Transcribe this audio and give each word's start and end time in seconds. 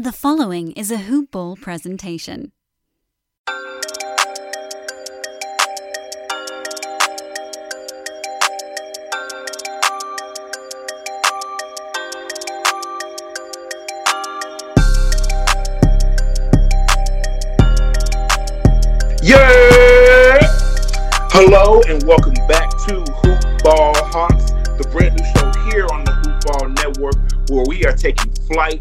The 0.00 0.12
following 0.12 0.70
is 0.74 0.92
a 0.92 0.96
Hoop 0.96 1.32
Ball 1.32 1.56
presentation. 1.56 2.52
Yeah! 19.20 20.38
Hello 21.32 21.82
and 21.88 22.04
welcome 22.04 22.34
back 22.46 22.70
to 22.86 23.00
Hoop 23.00 23.62
Ball 23.64 23.94
Hawks, 24.12 24.52
the 24.78 24.88
brand 24.92 25.16
new 25.16 25.24
show 25.34 25.50
here 25.72 25.88
on 25.92 26.04
the 26.04 26.12
Hoop 26.12 26.44
Ball 26.46 26.68
Network, 26.68 27.16
where 27.50 27.64
we 27.66 27.84
are 27.84 27.96
taking 27.96 28.32
flight 28.46 28.80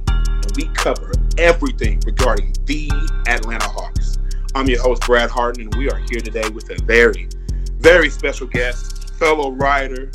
we 0.57 0.65
cover 0.69 1.11
everything 1.37 2.01
regarding 2.03 2.51
the 2.65 2.89
Atlanta 3.27 3.67
Hawks. 3.69 4.17
I'm 4.55 4.67
your 4.67 4.81
host, 4.81 5.03
Brad 5.05 5.29
Hardin, 5.29 5.65
and 5.67 5.75
we 5.75 5.87
are 5.87 5.99
here 6.09 6.19
today 6.19 6.49
with 6.49 6.71
a 6.71 6.83
very, 6.83 7.29
very 7.77 8.09
special 8.09 8.47
guest, 8.47 9.11
fellow 9.19 9.51
writer, 9.51 10.11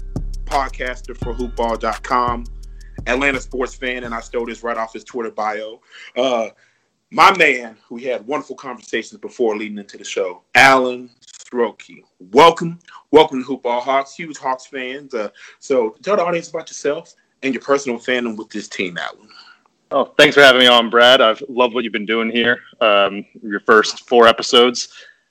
podcaster 0.46 1.16
for 1.16 1.32
hoopball.com, 1.32 2.46
Atlanta 3.06 3.40
sports 3.40 3.76
fan, 3.76 4.02
and 4.02 4.12
I 4.12 4.18
stole 4.18 4.46
this 4.46 4.64
right 4.64 4.76
off 4.76 4.94
his 4.94 5.04
Twitter 5.04 5.30
bio. 5.30 5.80
Uh, 6.16 6.48
my 7.12 7.36
man, 7.38 7.76
who 7.86 7.94
we 7.94 8.02
had 8.02 8.26
wonderful 8.26 8.56
conversations 8.56 9.20
before 9.20 9.56
leading 9.56 9.78
into 9.78 9.96
the 9.96 10.02
show, 10.02 10.42
Alan 10.56 11.08
Srochi. 11.24 12.02
Welcome, 12.18 12.80
welcome 13.12 13.38
to 13.38 13.44
Hoop 13.44 13.62
Ball 13.62 13.80
Hawks, 13.80 14.16
huge 14.16 14.38
Hawks 14.38 14.66
fans. 14.66 15.14
Uh, 15.14 15.28
so 15.60 15.90
tell 16.02 16.16
the 16.16 16.24
audience 16.24 16.50
about 16.50 16.68
yourself 16.68 17.14
and 17.44 17.54
your 17.54 17.62
personal 17.62 18.00
fandom 18.00 18.36
with 18.36 18.50
this 18.50 18.66
team, 18.66 18.98
Alan. 18.98 19.28
Oh, 19.92 20.04
thanks 20.18 20.34
for 20.34 20.42
having 20.42 20.60
me 20.60 20.66
on, 20.66 20.90
Brad. 20.90 21.20
I've 21.20 21.42
loved 21.48 21.74
what 21.74 21.84
you've 21.84 21.92
been 21.92 22.06
doing 22.06 22.30
here. 22.30 22.60
Um, 22.80 23.24
your 23.42 23.60
first 23.60 24.08
four 24.08 24.26
episodes, 24.26 24.88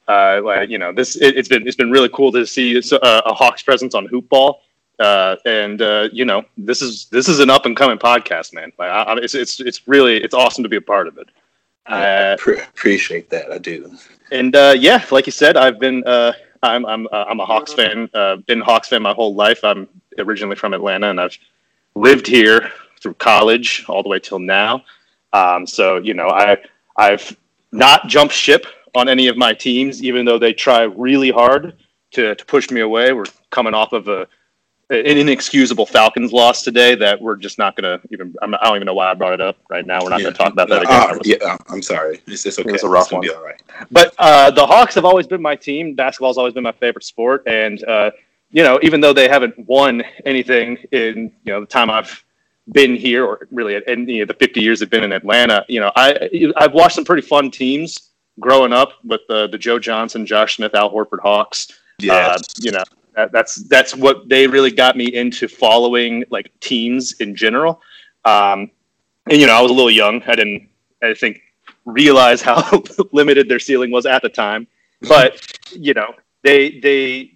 uh, 0.08 0.41
like 0.44 0.69
you 0.69 0.77
know, 0.77 0.91
this 0.94 1.16
it, 1.16 1.35
has 1.35 1.47
been 1.47 1.66
it's 1.67 1.75
been 1.75 1.91
really 1.91 2.09
cool 2.09 2.31
to 2.33 2.45
see 2.45 2.77
a, 2.77 2.81
a 3.02 3.33
Hawks 3.33 3.61
presence 3.63 3.94
on 3.95 4.05
Hoop 4.08 4.27
Ball. 4.30 4.61
Uh, 5.00 5.35
and 5.45 5.81
uh, 5.81 6.09
you 6.13 6.25
know, 6.25 6.44
this 6.58 6.81
is 6.81 7.05
this 7.05 7.27
is 7.27 7.39
an 7.39 7.50
up 7.50 7.66
and 7.66 7.75
coming 7.75 7.97
podcast, 7.97 8.53
man. 8.53 8.72
Like, 8.77 8.89
I, 8.91 9.16
it's 9.17 9.33
it's 9.33 9.59
it's 9.59 9.88
really 9.88 10.17
it's 10.23 10.33
awesome 10.35 10.63
to 10.63 10.69
be 10.69 10.75
a 10.78 10.81
part 10.81 11.07
of 11.07 11.17
it. 11.17 11.28
I 11.88 12.03
Uh, 12.05 12.38
pre- 12.38 12.59
appreciate 12.59 13.30
that. 13.31 13.52
I 13.52 13.57
do. 13.57 13.91
and 14.31 14.55
uh, 14.55 14.75
yeah, 14.78 15.03
like 15.09 15.25
you 15.25 15.31
said, 15.31 15.57
I've 15.57 15.80
been 15.80 16.03
uh, 16.05 16.33
I'm 16.61 16.85
I'm 16.85 17.07
uh, 17.11 17.25
I'm 17.28 17.39
a 17.39 17.45
Hawks 17.45 17.73
fan. 17.73 18.07
Uh, 18.13 18.35
been 18.47 18.61
a 18.61 18.66
Hawks 18.66 18.89
fan 18.89 19.02
my 19.02 19.13
whole 19.13 19.33
life. 19.33 19.63
I'm 19.63 19.88
originally 20.19 20.55
from 20.55 20.73
Atlanta, 20.75 21.09
and 21.09 21.19
I've 21.19 21.35
lived 21.95 22.28
here 22.28 22.72
through 23.02 23.16
college 23.16 23.85
all 23.88 24.03
the 24.03 24.09
way 24.09 24.19
till 24.19 24.39
now. 24.39 24.83
Um, 25.33 25.66
so 25.66 25.97
you 25.97 26.13
know, 26.13 26.30
I 26.30 26.57
I've 26.97 27.35
not 27.71 28.07
jumped 28.07 28.33
ship 28.33 28.66
on 28.95 29.07
any 29.09 29.27
of 29.27 29.38
my 29.38 29.53
teams, 29.53 30.03
even 30.03 30.25
though 30.25 30.38
they 30.38 30.53
try 30.53 30.83
really 30.83 31.31
hard 31.31 31.75
to 32.11 32.35
to 32.35 32.45
push 32.45 32.69
me 32.69 32.81
away. 32.81 33.13
We're 33.13 33.25
coming 33.49 33.73
off 33.73 33.94
of 33.94 34.07
a 34.07 34.27
an 34.91 35.17
inexcusable 35.17 35.85
Falcons 35.85 36.33
loss 36.33 36.63
today 36.63 36.95
that 36.95 37.22
we're 37.22 37.38
just 37.38 37.57
not 37.57 37.77
going 37.77 37.99
to 37.99 38.07
even. 38.11 38.35
I'm, 38.41 38.53
I 38.55 38.59
don't 38.63 38.75
even 38.75 38.85
know 38.85 38.94
why 38.94 39.09
I 39.09 39.13
brought 39.13 39.33
it 39.33 39.39
up 39.39 39.55
right 39.69 39.85
now. 39.85 40.03
We're 40.03 40.09
not 40.09 40.19
going 40.19 40.33
to 40.33 40.38
talk 40.38 40.52
about 40.52 40.67
that 40.67 40.81
again. 40.83 41.16
Uh, 41.16 41.19
yeah, 41.23 41.38
uh, 41.41 41.57
I'm 41.69 41.81
sorry. 41.81 42.22
It's, 42.27 42.45
it's 42.45 42.59
okay. 42.59 42.72
was 42.72 42.83
a 42.83 42.89
rough 42.89 43.05
It's 43.05 43.13
one. 43.13 43.22
Be 43.22 43.33
all 43.33 43.44
right. 43.44 43.61
But 43.89 44.13
uh, 44.19 44.52
the 44.52 44.66
Hawks 44.66 44.94
have 44.95 45.05
always 45.05 45.27
been 45.27 45.41
my 45.41 45.55
team. 45.55 45.95
Basketball's 45.95 46.38
always 46.38 46.53
been 46.53 46.63
my 46.63 46.73
favorite 46.73 47.05
sport, 47.05 47.44
and 47.47 47.81
uh, 47.85 48.11
you 48.52 48.63
know, 48.63 48.79
even 48.83 48.99
though 48.99 49.13
they 49.13 49.29
haven't 49.29 49.57
won 49.59 50.03
anything 50.25 50.77
in 50.91 51.31
you 51.45 51.53
know 51.53 51.61
the 51.61 51.67
time 51.67 51.89
I've 51.89 52.23
been 52.71 52.95
here, 52.95 53.25
or 53.25 53.47
really 53.51 53.75
at 53.75 53.83
any 53.87 54.21
of 54.21 54.27
the 54.27 54.33
50 54.33 54.61
years 54.61 54.81
I've 54.81 54.89
been 54.89 55.03
in 55.03 55.11
Atlanta, 55.11 55.65
you 55.67 55.79
know, 55.79 55.91
I 55.95 56.29
I've 56.57 56.73
watched 56.73 56.95
some 56.95 57.05
pretty 57.05 57.27
fun 57.27 57.51
teams 57.51 58.11
growing 58.39 58.73
up 58.73 58.93
with 59.03 59.21
the 59.27 59.47
the 59.47 59.57
Joe 59.57 59.79
Johnson, 59.79 60.25
Josh 60.25 60.57
Smith, 60.57 60.75
Al 60.75 60.91
Horford 60.91 61.21
Hawks. 61.21 61.67
Yeah. 61.99 62.13
Uh, 62.13 62.37
you 62.59 62.71
know, 62.71 62.83
that, 63.16 63.31
that's 63.31 63.55
that's 63.67 63.95
what 63.95 64.29
they 64.29 64.47
really 64.47 64.71
got 64.71 64.95
me 64.95 65.13
into 65.13 65.47
following 65.47 66.23
like 66.29 66.51
teams 66.59 67.13
in 67.13 67.35
general. 67.35 67.81
Um, 68.25 68.71
and 69.29 69.39
you 69.39 69.47
know, 69.47 69.53
I 69.53 69.61
was 69.61 69.71
a 69.71 69.73
little 69.73 69.91
young. 69.91 70.21
I 70.23 70.35
didn't, 70.35 70.69
I 71.03 71.13
think, 71.13 71.41
realize 71.85 72.41
how 72.41 72.83
limited 73.11 73.50
their 73.50 73.59
ceiling 73.59 73.91
was 73.91 74.05
at 74.05 74.21
the 74.21 74.29
time. 74.29 74.67
But 75.01 75.45
you 75.71 75.94
know, 75.94 76.13
they 76.44 76.79
they, 76.79 77.33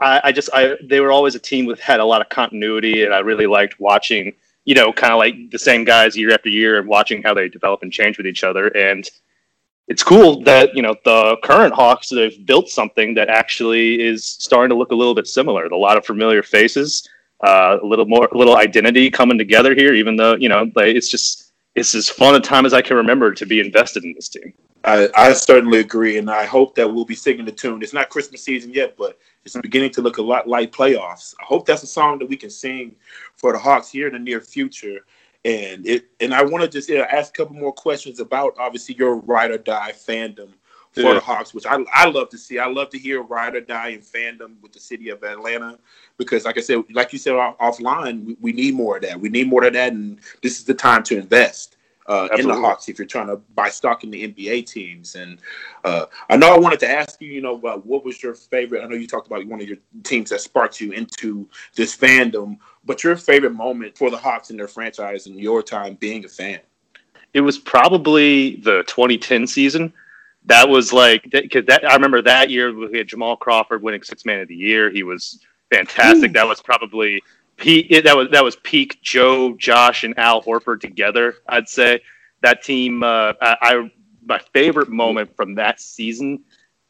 I, 0.00 0.20
I 0.24 0.32
just 0.32 0.50
I 0.52 0.76
they 0.82 1.00
were 1.00 1.12
always 1.12 1.34
a 1.34 1.40
team 1.40 1.66
with 1.66 1.80
had 1.80 2.00
a 2.00 2.04
lot 2.04 2.20
of 2.20 2.28
continuity, 2.28 3.04
and 3.04 3.14
I 3.14 3.20
really 3.20 3.46
liked 3.46 3.78
watching. 3.80 4.34
You 4.64 4.74
know, 4.74 4.92
kind 4.92 5.12
of 5.12 5.18
like 5.18 5.50
the 5.50 5.58
same 5.58 5.84
guys 5.84 6.16
year 6.16 6.32
after 6.32 6.48
year, 6.48 6.78
and 6.78 6.88
watching 6.88 7.22
how 7.22 7.34
they 7.34 7.48
develop 7.48 7.82
and 7.82 7.92
change 7.92 8.16
with 8.16 8.26
each 8.26 8.44
other. 8.44 8.68
And 8.68 9.08
it's 9.88 10.02
cool 10.02 10.42
that 10.44 10.74
you 10.74 10.82
know 10.82 10.94
the 11.04 11.36
current 11.42 11.74
Hawks 11.74 12.08
they've 12.08 12.44
built 12.46 12.68
something 12.68 13.14
that 13.14 13.28
actually 13.28 14.00
is 14.00 14.24
starting 14.24 14.70
to 14.70 14.78
look 14.78 14.92
a 14.92 14.94
little 14.94 15.14
bit 15.14 15.26
similar. 15.26 15.66
A 15.66 15.76
lot 15.76 15.96
of 15.96 16.06
familiar 16.06 16.42
faces, 16.42 17.06
uh, 17.42 17.78
a 17.82 17.86
little 17.86 18.06
more, 18.06 18.28
a 18.32 18.38
little 18.38 18.56
identity 18.56 19.10
coming 19.10 19.36
together 19.36 19.74
here. 19.74 19.94
Even 19.94 20.16
though 20.16 20.36
you 20.36 20.48
know, 20.48 20.70
like, 20.74 20.96
it's 20.96 21.08
just 21.08 21.52
it's 21.74 21.94
as 21.94 22.08
fun 22.08 22.34
a 22.34 22.40
time 22.40 22.64
as 22.64 22.72
I 22.72 22.82
can 22.82 22.96
remember 22.96 23.32
to 23.32 23.46
be 23.46 23.60
invested 23.60 24.04
in 24.04 24.14
this 24.14 24.28
team. 24.28 24.54
I, 24.84 25.08
I 25.14 25.32
certainly 25.32 25.80
agree, 25.80 26.18
and 26.18 26.30
I 26.30 26.44
hope 26.44 26.74
that 26.74 26.92
we'll 26.92 27.06
be 27.06 27.14
singing 27.14 27.46
the 27.46 27.52
tune. 27.52 27.82
It's 27.82 27.94
not 27.94 28.10
Christmas 28.10 28.42
season 28.42 28.72
yet, 28.72 28.96
but 28.96 29.18
it's 29.44 29.56
beginning 29.58 29.90
to 29.92 30.02
look 30.02 30.18
a 30.18 30.22
lot 30.22 30.48
like 30.48 30.72
playoffs. 30.72 31.34
I 31.40 31.44
hope 31.44 31.66
that's 31.66 31.82
a 31.82 31.86
song 31.86 32.18
that 32.18 32.28
we 32.28 32.36
can 32.36 32.50
sing 32.50 32.96
for 33.36 33.52
the 33.52 33.58
Hawks 33.58 33.90
here 33.90 34.06
in 34.06 34.14
the 34.14 34.18
near 34.18 34.40
future. 34.40 35.04
And 35.44 35.86
it, 35.86 36.06
and 36.20 36.32
I 36.32 36.42
want 36.42 36.64
to 36.64 36.68
just 36.68 36.88
yeah, 36.88 37.06
ask 37.10 37.38
a 37.38 37.42
couple 37.42 37.56
more 37.56 37.72
questions 37.72 38.20
about 38.20 38.54
obviously 38.58 38.94
your 38.94 39.16
ride 39.16 39.50
or 39.50 39.58
die 39.58 39.92
fandom 39.92 40.48
for 40.92 41.02
Yeah. 41.02 41.14
the 41.14 41.20
Hawks, 41.20 41.52
which 41.52 41.66
I, 41.66 41.78
I 41.92 42.08
love 42.08 42.30
to 42.30 42.38
see. 42.38 42.58
I 42.58 42.66
love 42.66 42.88
to 42.90 42.98
hear 42.98 43.20
ride 43.22 43.54
or 43.54 43.60
die 43.60 43.88
and 43.88 44.02
fandom 44.02 44.54
with 44.62 44.72
the 44.72 44.80
city 44.80 45.10
of 45.10 45.22
Atlanta 45.22 45.78
because, 46.16 46.46
like 46.46 46.56
I 46.56 46.62
said, 46.62 46.82
like 46.92 47.12
you 47.12 47.18
said 47.18 47.34
off, 47.34 47.58
offline, 47.58 48.24
we, 48.24 48.36
we 48.40 48.52
need 48.52 48.74
more 48.74 48.96
of 48.96 49.02
that. 49.02 49.20
We 49.20 49.28
need 49.28 49.48
more 49.48 49.64
of 49.64 49.74
that, 49.74 49.92
and 49.92 50.18
this 50.42 50.58
is 50.58 50.64
the 50.64 50.74
time 50.74 51.02
to 51.04 51.18
invest 51.18 51.76
uh, 52.06 52.28
in 52.38 52.46
the 52.46 52.54
Hawks 52.54 52.88
if 52.88 52.98
you're 52.98 53.06
trying 53.06 53.28
to 53.28 53.36
buy 53.54 53.70
stock 53.70 54.04
in 54.04 54.10
the 54.10 54.28
NBA 54.28 54.66
teams. 54.66 55.14
And 55.14 55.38
uh, 55.84 56.06
I 56.28 56.36
know 56.36 56.54
I 56.54 56.58
wanted 56.58 56.80
to 56.80 56.90
ask 56.90 57.20
you, 57.20 57.30
you 57.30 57.40
know, 57.40 57.54
about 57.54 57.86
what 57.86 58.04
was 58.04 58.22
your 58.22 58.34
favorite? 58.34 58.82
I 58.82 58.86
know 58.86 58.96
you 58.96 59.06
talked 59.06 59.26
about 59.26 59.46
one 59.46 59.60
of 59.60 59.66
your 59.66 59.78
teams 60.02 60.30
that 60.30 60.40
sparked 60.40 60.80
you 60.80 60.92
into 60.92 61.48
this 61.74 61.96
fandom, 61.96 62.58
but 62.84 63.02
your 63.02 63.16
favorite 63.16 63.54
moment 63.54 63.96
for 63.96 64.10
the 64.10 64.16
Hawks 64.16 64.50
and 64.50 64.58
their 64.58 64.68
franchise 64.68 65.26
and 65.26 65.38
your 65.38 65.62
time 65.62 65.94
being 65.94 66.24
a 66.24 66.28
fan. 66.28 66.60
It 67.32 67.40
was 67.40 67.58
probably 67.58 68.56
the 68.56 68.84
2010 68.86 69.46
season. 69.46 69.92
That 70.46 70.68
was 70.68 70.92
like 70.92 71.22
because 71.30 71.64
that 71.66 71.90
I 71.90 71.94
remember 71.94 72.20
that 72.22 72.50
year 72.50 72.72
we 72.72 72.98
had 72.98 73.08
Jamal 73.08 73.36
Crawford 73.36 73.82
winning 73.82 74.02
Six 74.02 74.26
Man 74.26 74.40
of 74.40 74.48
the 74.48 74.54
Year. 74.54 74.90
He 74.90 75.02
was 75.02 75.40
fantastic. 75.72 76.34
That 76.34 76.46
was 76.46 76.60
probably 76.60 77.22
That 77.58 78.14
was 78.16 78.28
that 78.32 78.44
was 78.44 78.56
peak 78.56 78.98
Joe, 79.02 79.54
Josh, 79.56 80.04
and 80.04 80.18
Al 80.18 80.42
Horford 80.42 80.80
together. 80.80 81.36
I'd 81.48 81.68
say 81.68 82.00
that 82.42 82.62
team. 82.62 83.02
Uh, 83.02 83.32
I, 83.40 83.56
I 83.60 83.90
my 84.26 84.38
favorite 84.52 84.88
moment 84.88 85.34
from 85.36 85.54
that 85.54 85.80
season. 85.80 86.44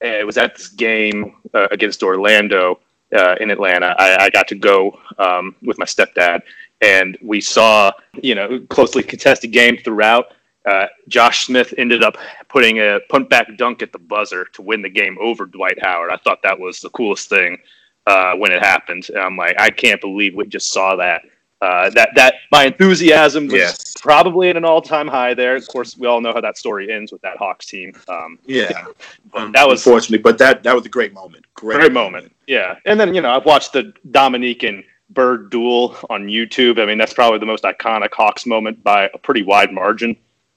Uh, 0.04 0.24
was 0.26 0.36
at 0.36 0.56
this 0.56 0.68
game 0.68 1.36
uh, 1.54 1.68
against 1.70 2.02
Orlando 2.02 2.80
uh, 3.14 3.36
in 3.40 3.50
Atlanta. 3.50 3.94
I, 3.98 4.24
I 4.24 4.30
got 4.30 4.48
to 4.48 4.54
go 4.54 4.98
um, 5.18 5.54
with 5.62 5.78
my 5.78 5.84
stepdad, 5.84 6.42
and 6.80 7.16
we 7.22 7.40
saw 7.40 7.92
you 8.22 8.34
know 8.34 8.60
closely 8.68 9.02
contested 9.02 9.52
game 9.52 9.78
throughout. 9.78 10.26
Uh, 10.66 10.86
Josh 11.08 11.46
Smith 11.46 11.74
ended 11.76 12.02
up 12.02 12.16
putting 12.48 12.78
a 12.78 12.98
punt 13.10 13.28
back 13.28 13.48
dunk 13.56 13.82
at 13.82 13.92
the 13.92 13.98
buzzer 13.98 14.46
to 14.54 14.62
win 14.62 14.80
the 14.80 14.88
game 14.88 15.18
over 15.20 15.44
Dwight 15.44 15.78
Howard. 15.82 16.10
I 16.10 16.16
thought 16.16 16.42
that 16.42 16.58
was 16.58 16.80
the 16.80 16.90
coolest 16.90 17.28
thing 17.28 17.58
uh, 18.06 18.34
when 18.34 18.52
it 18.52 18.62
happened. 18.62 19.08
And 19.10 19.18
I'm 19.18 19.36
like, 19.36 19.56
I 19.58 19.70
can't 19.70 20.00
believe 20.00 20.34
we 20.34 20.46
just 20.46 20.70
saw 20.72 20.96
that. 20.96 21.22
Uh, 21.60 21.88
that 21.90 22.10
that 22.14 22.34
my 22.52 22.64
enthusiasm 22.66 23.44
was 23.46 23.54
Yes. 23.54 23.94
probably 23.98 24.50
at 24.50 24.56
an 24.56 24.64
all 24.66 24.82
time 24.82 25.08
high 25.08 25.32
there. 25.32 25.56
Of 25.56 25.66
course, 25.68 25.96
we 25.96 26.06
all 26.06 26.20
know 26.20 26.32
how 26.34 26.40
that 26.42 26.58
story 26.58 26.92
ends 26.92 27.10
with 27.10 27.22
that 27.22 27.38
Hawks 27.38 27.64
team. 27.64 27.94
Um, 28.08 28.38
Yeah, 28.44 28.84
but 29.32 29.52
that 29.52 29.66
was 29.66 29.86
unfortunately, 29.86 30.18
but 30.18 30.36
that 30.38 30.62
that 30.64 30.74
was 30.74 30.84
a 30.84 30.90
great 30.90 31.14
moment. 31.14 31.46
Great, 31.54 31.76
great 31.78 31.92
moment. 31.92 32.34
Yeah, 32.46 32.76
and 32.84 33.00
then 33.00 33.14
you 33.14 33.22
know 33.22 33.30
I've 33.30 33.46
watched 33.46 33.72
the 33.72 33.94
Dominique 34.10 34.62
and 34.62 34.84
Bird 35.10 35.48
duel 35.48 35.96
on 36.10 36.26
YouTube. 36.26 36.78
I 36.78 36.84
mean 36.84 36.98
that's 36.98 37.14
probably 37.14 37.38
the 37.38 37.46
most 37.46 37.64
iconic 37.64 38.12
Hawks 38.12 38.44
moment 38.44 38.82
by 38.84 39.08
a 39.14 39.18
pretty 39.18 39.42
wide 39.42 39.72
margin. 39.72 40.16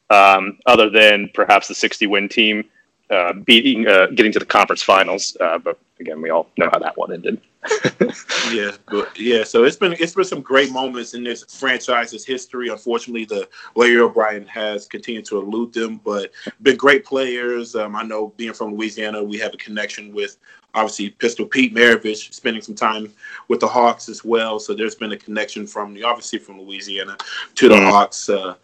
Um, 0.09 0.57
other 0.65 0.89
than 0.89 1.29
perhaps 1.33 1.67
the 1.69 1.75
60 1.75 2.07
win 2.07 2.27
team 2.27 2.63
uh, 3.09 3.33
beating, 3.33 3.87
uh, 3.87 4.07
getting 4.07 4.31
to 4.31 4.39
the 4.39 4.45
conference 4.45 4.81
finals. 4.81 5.35
Uh, 5.39 5.57
but 5.57 5.77
again, 5.99 6.21
we 6.21 6.29
all 6.29 6.49
know 6.57 6.69
how 6.71 6.79
that 6.79 6.97
one 6.97 7.11
ended. 7.13 7.41
yeah, 8.51 8.71
but 8.87 9.17
yeah. 9.19 9.43
So 9.43 9.63
it's 9.63 9.75
been 9.75 9.93
it's 9.93 10.13
been 10.15 10.25
some 10.25 10.41
great 10.41 10.71
moments 10.71 11.13
in 11.13 11.23
this 11.23 11.43
franchise's 11.43 12.25
history. 12.25 12.69
Unfortunately, 12.69 13.25
the 13.25 13.47
Larry 13.75 13.99
O'Brien 13.99 14.45
has 14.47 14.85
continued 14.87 15.25
to 15.25 15.39
elude 15.39 15.73
them, 15.73 15.99
but 16.03 16.31
been 16.61 16.77
great 16.77 17.05
players. 17.05 17.75
Um, 17.75 17.95
I 17.95 18.03
know 18.03 18.33
being 18.37 18.53
from 18.53 18.75
Louisiana, 18.75 19.23
we 19.23 19.37
have 19.39 19.53
a 19.53 19.57
connection 19.57 20.13
with 20.13 20.37
obviously 20.73 21.09
Pistol 21.11 21.45
Pete 21.45 21.73
Maravich, 21.73 22.33
spending 22.33 22.61
some 22.61 22.75
time 22.75 23.11
with 23.47 23.59
the 23.59 23.67
Hawks 23.67 24.09
as 24.09 24.23
well. 24.23 24.59
So 24.59 24.73
there's 24.73 24.95
been 24.95 25.11
a 25.11 25.17
connection 25.17 25.65
from 25.65 25.93
the 25.93 26.03
obviously 26.03 26.39
from 26.39 26.61
Louisiana 26.61 27.17
to 27.55 27.69
the 27.69 27.75
Mhm. 27.75 27.89
Hawks. 27.89 28.29
Uh, 28.29 28.55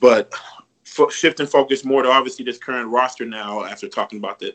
but 0.00 0.32
fo- 0.98 1.08
shifting 1.08 1.46
focus 1.46 1.84
more 1.84 2.02
to 2.02 2.10
obviously 2.10 2.44
this 2.44 2.58
current 2.58 2.88
roster 2.88 3.24
now 3.24 3.64
after 3.64 3.88
talking 3.88 4.18
about 4.18 4.38
the 4.38 4.54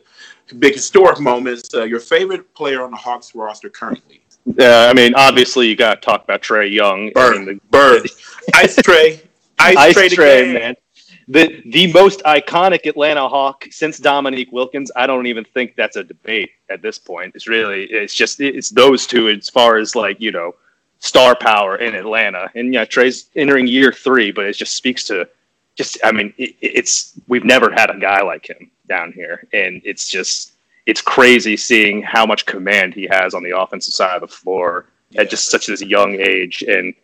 big 0.58 0.74
historic 0.74 1.18
moments. 1.18 1.74
Uh, 1.74 1.84
your 1.84 2.00
favorite 2.00 2.52
player 2.54 2.84
on 2.84 2.90
the 2.90 2.96
Hawks 2.96 3.34
roster 3.34 3.70
currently? 3.70 4.20
Uh, 4.60 4.88
I 4.90 4.92
mean, 4.92 5.14
obviously, 5.14 5.68
you 5.68 5.74
got 5.74 5.94
to 5.94 6.00
talk 6.02 6.22
about 6.24 6.42
Trae 6.42 6.70
Young. 6.70 7.10
Bird, 7.14 7.34
I 7.34 7.38
mean, 7.38 7.46
the, 7.46 7.60
Bird, 7.70 8.02
Ice 8.54 8.76
Trae, 8.76 9.22
Ice, 9.58 9.76
Ice 9.76 9.94
Trae, 9.96 10.42
again. 10.42 10.54
man. 10.54 10.76
The 11.26 11.62
the 11.70 11.90
most 11.90 12.20
iconic 12.24 12.84
Atlanta 12.84 13.26
Hawk 13.26 13.64
since 13.70 13.98
Dominique 13.98 14.52
Wilkins. 14.52 14.92
I 14.94 15.06
don't 15.06 15.26
even 15.26 15.42
think 15.42 15.74
that's 15.74 15.96
a 15.96 16.04
debate 16.04 16.50
at 16.68 16.82
this 16.82 16.98
point. 16.98 17.32
It's 17.34 17.48
really 17.48 17.84
it's 17.84 18.12
just 18.12 18.38
it's 18.40 18.68
those 18.68 19.06
two 19.06 19.30
as 19.30 19.48
far 19.48 19.78
as 19.78 19.96
like 19.96 20.20
you 20.20 20.30
know 20.30 20.54
star 20.98 21.34
power 21.34 21.76
in 21.76 21.94
Atlanta. 21.94 22.50
And 22.54 22.74
yeah, 22.74 22.84
Trae's 22.84 23.30
entering 23.36 23.66
year 23.66 23.90
three, 23.90 24.32
but 24.32 24.44
it 24.44 24.52
just 24.52 24.74
speaks 24.74 25.04
to 25.04 25.26
just 25.76 25.98
I 26.04 26.12
mean 26.12 26.32
it, 26.38 26.54
it's 26.60 27.18
we've 27.28 27.44
never 27.44 27.70
had 27.70 27.90
a 27.90 27.98
guy 27.98 28.22
like 28.22 28.48
him 28.48 28.70
down 28.88 29.12
here, 29.12 29.46
and 29.52 29.80
it's 29.84 30.08
just 30.08 30.52
it's 30.86 31.00
crazy 31.00 31.56
seeing 31.56 32.02
how 32.02 32.26
much 32.26 32.46
command 32.46 32.94
he 32.94 33.08
has 33.10 33.34
on 33.34 33.42
the 33.42 33.58
offensive 33.58 33.94
side 33.94 34.16
of 34.16 34.20
the 34.20 34.36
floor 34.36 34.86
at 35.16 35.30
just 35.30 35.50
such 35.50 35.66
this 35.66 35.80
young 35.80 36.14
age 36.14 36.62
and 36.62 36.94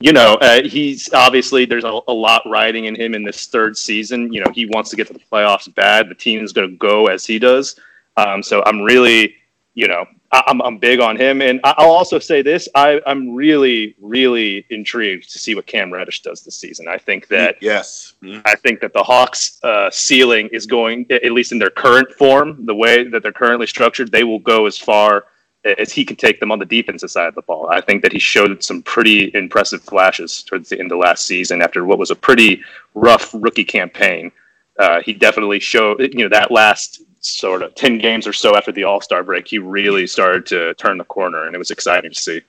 you 0.00 0.14
know, 0.14 0.34
uh, 0.40 0.62
he's 0.62 1.12
obviously 1.12 1.66
there's 1.66 1.84
a, 1.84 2.00
a, 2.08 2.12
lot 2.12 2.42
riding 2.46 2.86
in 2.86 2.94
him 2.94 3.14
in 3.14 3.22
this 3.22 3.46
third 3.46 3.76
season. 3.76 4.32
You 4.32 4.40
know, 4.40 4.50
he 4.54 4.64
wants 4.64 4.88
to 4.90 4.96
get 4.96 5.06
to 5.08 5.12
the 5.12 5.20
playoffs 5.30 5.72
bad. 5.74 6.08
The 6.08 6.14
team 6.14 6.42
is 6.42 6.54
going 6.54 6.70
to 6.70 6.76
go 6.78 7.08
as 7.08 7.26
he 7.26 7.38
does. 7.38 7.78
Um, 8.16 8.42
so 8.42 8.62
I'm 8.64 8.80
really, 8.80 9.36
you 9.74 9.88
know, 9.88 10.06
I, 10.32 10.42
am 10.46 10.60
I'm 10.62 10.78
big 10.78 11.00
on 11.00 11.16
him. 11.16 11.42
And 11.42 11.60
I'll 11.64 11.90
also 11.90 12.18
say 12.18 12.42
this: 12.42 12.68
I, 12.74 13.00
I'm 13.06 13.34
really, 13.34 13.96
really 14.00 14.64
intrigued 14.70 15.30
to 15.32 15.38
see 15.38 15.54
what 15.54 15.66
Cam 15.66 15.92
Reddish 15.92 16.22
does 16.22 16.42
this 16.42 16.56
season. 16.56 16.86
I 16.88 16.98
think 16.98 17.28
that 17.28 17.56
yes, 17.60 18.14
mm-hmm. 18.22 18.40
I 18.44 18.54
think 18.56 18.80
that 18.80 18.92
the 18.92 19.02
Hawks' 19.02 19.58
uh, 19.62 19.90
ceiling 19.90 20.48
is 20.52 20.66
going, 20.66 21.06
at 21.10 21.32
least 21.32 21.52
in 21.52 21.58
their 21.58 21.70
current 21.70 22.12
form, 22.12 22.64
the 22.66 22.74
way 22.74 23.04
that 23.04 23.22
they're 23.22 23.32
currently 23.32 23.66
structured, 23.66 24.12
they 24.12 24.24
will 24.24 24.38
go 24.38 24.66
as 24.66 24.78
far 24.78 25.24
as 25.64 25.92
he 25.92 26.04
can 26.04 26.16
take 26.16 26.40
them 26.40 26.50
on 26.50 26.58
the 26.58 26.64
defensive 26.64 27.10
side 27.10 27.28
of 27.28 27.34
the 27.34 27.42
ball. 27.42 27.68
I 27.70 27.80
think 27.80 28.02
that 28.02 28.12
he 28.12 28.18
showed 28.18 28.62
some 28.62 28.82
pretty 28.82 29.30
impressive 29.34 29.82
flashes 29.82 30.42
towards 30.42 30.68
the 30.70 30.78
end 30.78 30.90
of 30.90 30.98
last 30.98 31.26
season 31.26 31.60
after 31.60 31.84
what 31.84 31.98
was 31.98 32.10
a 32.10 32.16
pretty 32.16 32.62
rough 32.94 33.30
rookie 33.34 33.64
campaign. 33.64 34.32
Uh, 34.78 35.02
he 35.02 35.12
definitely 35.12 35.60
showed, 35.60 36.00
you 36.00 36.22
know, 36.22 36.28
that 36.28 36.50
last 36.50 37.02
sort 37.20 37.62
of 37.62 37.74
10 37.74 37.98
games 37.98 38.26
or 38.26 38.32
so 38.32 38.56
after 38.56 38.72
the 38.72 38.84
All 38.84 39.00
Star 39.00 39.22
break, 39.22 39.46
he 39.46 39.58
really 39.58 40.06
started 40.06 40.46
to 40.46 40.74
turn 40.74 40.98
the 40.98 41.04
corner, 41.04 41.44
and 41.44 41.54
it 41.54 41.58
was 41.58 41.70
exciting 41.70 42.12
to 42.12 42.18
see. 42.18 42.40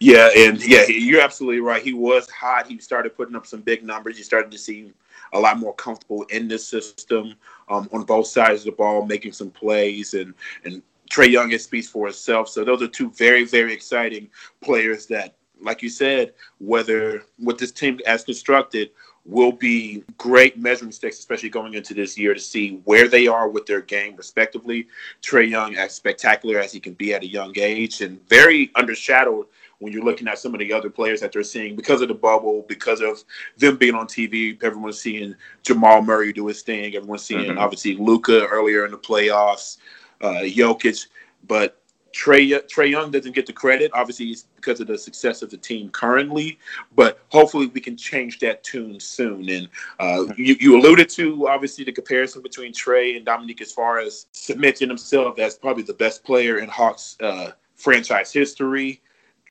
Yeah, 0.00 0.30
and 0.36 0.64
yeah, 0.66 0.86
you're 0.88 1.20
absolutely 1.20 1.60
right. 1.60 1.82
He 1.82 1.92
was 1.92 2.28
hot. 2.30 2.66
He 2.66 2.78
started 2.78 3.16
putting 3.16 3.36
up 3.36 3.46
some 3.46 3.60
big 3.60 3.84
numbers. 3.84 4.18
You 4.18 4.24
started 4.24 4.50
to 4.50 4.58
see 4.58 4.92
a 5.32 5.38
lot 5.38 5.58
more 5.58 5.74
comfortable 5.74 6.24
in 6.24 6.48
this 6.48 6.66
system 6.66 7.34
um, 7.68 7.88
on 7.92 8.02
both 8.04 8.26
sides 8.26 8.60
of 8.60 8.66
the 8.66 8.72
ball, 8.72 9.06
making 9.06 9.32
some 9.32 9.50
plays 9.50 10.14
and 10.14 10.34
and 10.64 10.82
Trae 11.12 11.30
Young, 11.30 11.56
speaks 11.58 11.88
for 11.88 12.08
itself. 12.08 12.48
So 12.48 12.64
those 12.64 12.80
are 12.82 12.88
two 12.88 13.10
very, 13.10 13.44
very 13.44 13.72
exciting 13.72 14.30
players 14.62 15.06
that, 15.06 15.34
like 15.60 15.82
you 15.82 15.90
said, 15.90 16.32
whether 16.58 17.24
with 17.38 17.58
this 17.58 17.70
team 17.70 18.00
as 18.06 18.24
constructed, 18.24 18.90
will 19.24 19.52
be 19.52 20.02
great 20.18 20.58
measuring 20.58 20.90
sticks, 20.90 21.18
especially 21.18 21.48
going 21.48 21.74
into 21.74 21.94
this 21.94 22.18
year 22.18 22.34
to 22.34 22.40
see 22.40 22.80
where 22.84 23.08
they 23.08 23.28
are 23.28 23.48
with 23.48 23.66
their 23.66 23.80
game, 23.80 24.16
respectively. 24.16 24.88
Trae 25.22 25.48
Young, 25.48 25.76
as 25.76 25.94
spectacular 25.94 26.58
as 26.58 26.72
he 26.72 26.80
can 26.80 26.94
be 26.94 27.14
at 27.14 27.22
a 27.22 27.26
young 27.26 27.52
age, 27.56 28.00
and 28.00 28.26
very 28.28 28.68
undershadowed 28.68 29.46
when 29.78 29.92
you're 29.92 30.04
looking 30.04 30.28
at 30.28 30.38
some 30.38 30.54
of 30.54 30.60
the 30.60 30.72
other 30.72 30.90
players 30.90 31.20
that 31.20 31.32
they're 31.32 31.42
seeing 31.42 31.76
because 31.76 32.00
of 32.02 32.08
the 32.08 32.14
bubble, 32.14 32.64
because 32.68 33.00
of 33.00 33.22
them 33.58 33.76
being 33.76 33.94
on 33.94 34.06
TV. 34.06 34.60
Everyone's 34.62 35.00
seeing 35.00 35.34
Jamal 35.62 36.02
Murray 36.02 36.32
do 36.32 36.46
his 36.46 36.62
thing. 36.62 36.94
Everyone's 36.94 37.24
seeing 37.24 37.50
mm-hmm. 37.50 37.58
obviously 37.58 37.96
Luka 37.96 38.46
earlier 38.46 38.84
in 38.84 38.92
the 38.92 38.98
playoffs 38.98 39.78
uh, 40.22 40.42
Jokic, 40.42 41.08
but 41.46 41.81
Trae 42.12 42.50
Trae 42.68 42.90
Young 42.90 43.10
doesn't 43.10 43.34
get 43.34 43.46
the 43.46 43.52
credit. 43.52 43.90
Obviously, 43.94 44.26
it's 44.26 44.46
because 44.56 44.80
of 44.80 44.86
the 44.86 44.98
success 44.98 45.42
of 45.42 45.50
the 45.50 45.56
team 45.56 45.88
currently, 45.90 46.58
but 46.94 47.20
hopefully 47.28 47.66
we 47.66 47.80
can 47.80 47.96
change 47.96 48.38
that 48.40 48.62
tune 48.62 49.00
soon. 49.00 49.48
And 49.48 49.68
uh, 49.98 50.26
you, 50.36 50.56
you 50.60 50.78
alluded 50.78 51.08
to 51.10 51.48
obviously 51.48 51.84
the 51.84 51.92
comparison 51.92 52.42
between 52.42 52.72
Trae 52.72 53.16
and 53.16 53.24
Dominique 53.24 53.60
as 53.60 53.72
far 53.72 53.98
as 53.98 54.26
cementing 54.32 54.88
himself 54.88 55.38
as 55.38 55.56
probably 55.56 55.82
the 55.82 55.94
best 55.94 56.24
player 56.24 56.58
in 56.58 56.68
Hawks 56.68 57.16
uh, 57.20 57.52
franchise 57.76 58.32
history. 58.32 59.00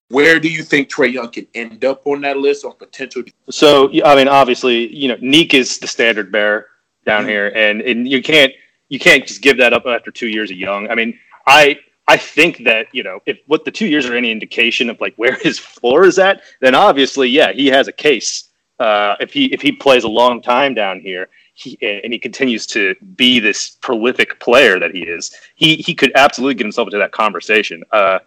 Where 0.10 0.40
do 0.40 0.50
you 0.50 0.62
think 0.64 0.90
Trae 0.90 1.12
Young 1.12 1.30
can 1.30 1.48
end 1.56 1.86
up 1.86 2.06
on 2.06 2.22
that 2.22 2.38
list 2.38 2.66
of 2.66 2.78
potential? 2.78 3.24
So, 3.50 3.90
I 4.04 4.16
mean, 4.16 4.28
obviously, 4.28 4.94
you 4.94 5.08
know, 5.08 5.16
Nique 5.18 5.54
is 5.54 5.78
the 5.80 5.88
standard 5.88 6.32
bearer 6.32 6.68
down 7.06 7.22
mm-hmm. 7.22 7.30
here, 7.30 7.48
and 7.56 7.82
and 7.82 8.08
you 8.08 8.22
can't 8.22 8.52
you 8.90 9.00
can't 9.00 9.26
just 9.26 9.42
give 9.42 9.58
that 9.58 9.72
up 9.74 9.86
after 9.86 10.12
two 10.12 10.28
years 10.28 10.52
of 10.52 10.58
young. 10.58 10.90
I 10.90 10.96
mean, 10.96 11.18
I 11.48 11.80
I 12.08 12.18
think 12.18 12.64
that 12.66 12.88
you 12.92 13.04
know 13.04 13.22
if 13.26 13.40
what 13.48 13.66
the 13.66 13.72
two 13.72 13.88
years 13.88 14.06
are 14.06 14.16
any 14.16 14.32
indication 14.32 14.90
of 14.90 15.00
like 15.00 15.16
where 15.16 15.36
his 15.42 15.60
floor 15.60 16.06
is 16.06 16.20
at, 16.20 16.42
then 16.60 16.76
obviously 16.76 17.30
yeah 17.30 17.52
he 17.52 17.68
has 17.68 17.88
a 17.88 17.94
case. 17.94 18.50
Uh, 18.80 19.16
if 19.20 19.32
he 19.32 19.46
if 19.54 19.62
he 19.62 19.72
plays 19.72 20.04
a 20.04 20.10
long 20.10 20.42
time 20.42 20.74
down 20.74 21.00
here, 21.00 21.30
he, 21.54 21.78
and 21.82 22.12
he 22.12 22.18
continues 22.18 22.66
to 22.66 22.96
be 23.16 23.40
this 23.40 23.78
prolific 23.82 24.40
player 24.40 24.80
that 24.80 24.96
he 24.96 25.02
is, 25.02 25.32
he 25.56 25.76
he 25.76 25.94
could 25.94 26.12
absolutely 26.16 26.56
get 26.56 26.66
himself 26.66 26.88
into 26.88 26.98
that 26.98 27.12
conversation. 27.12 27.84
Uh, 27.92 28.20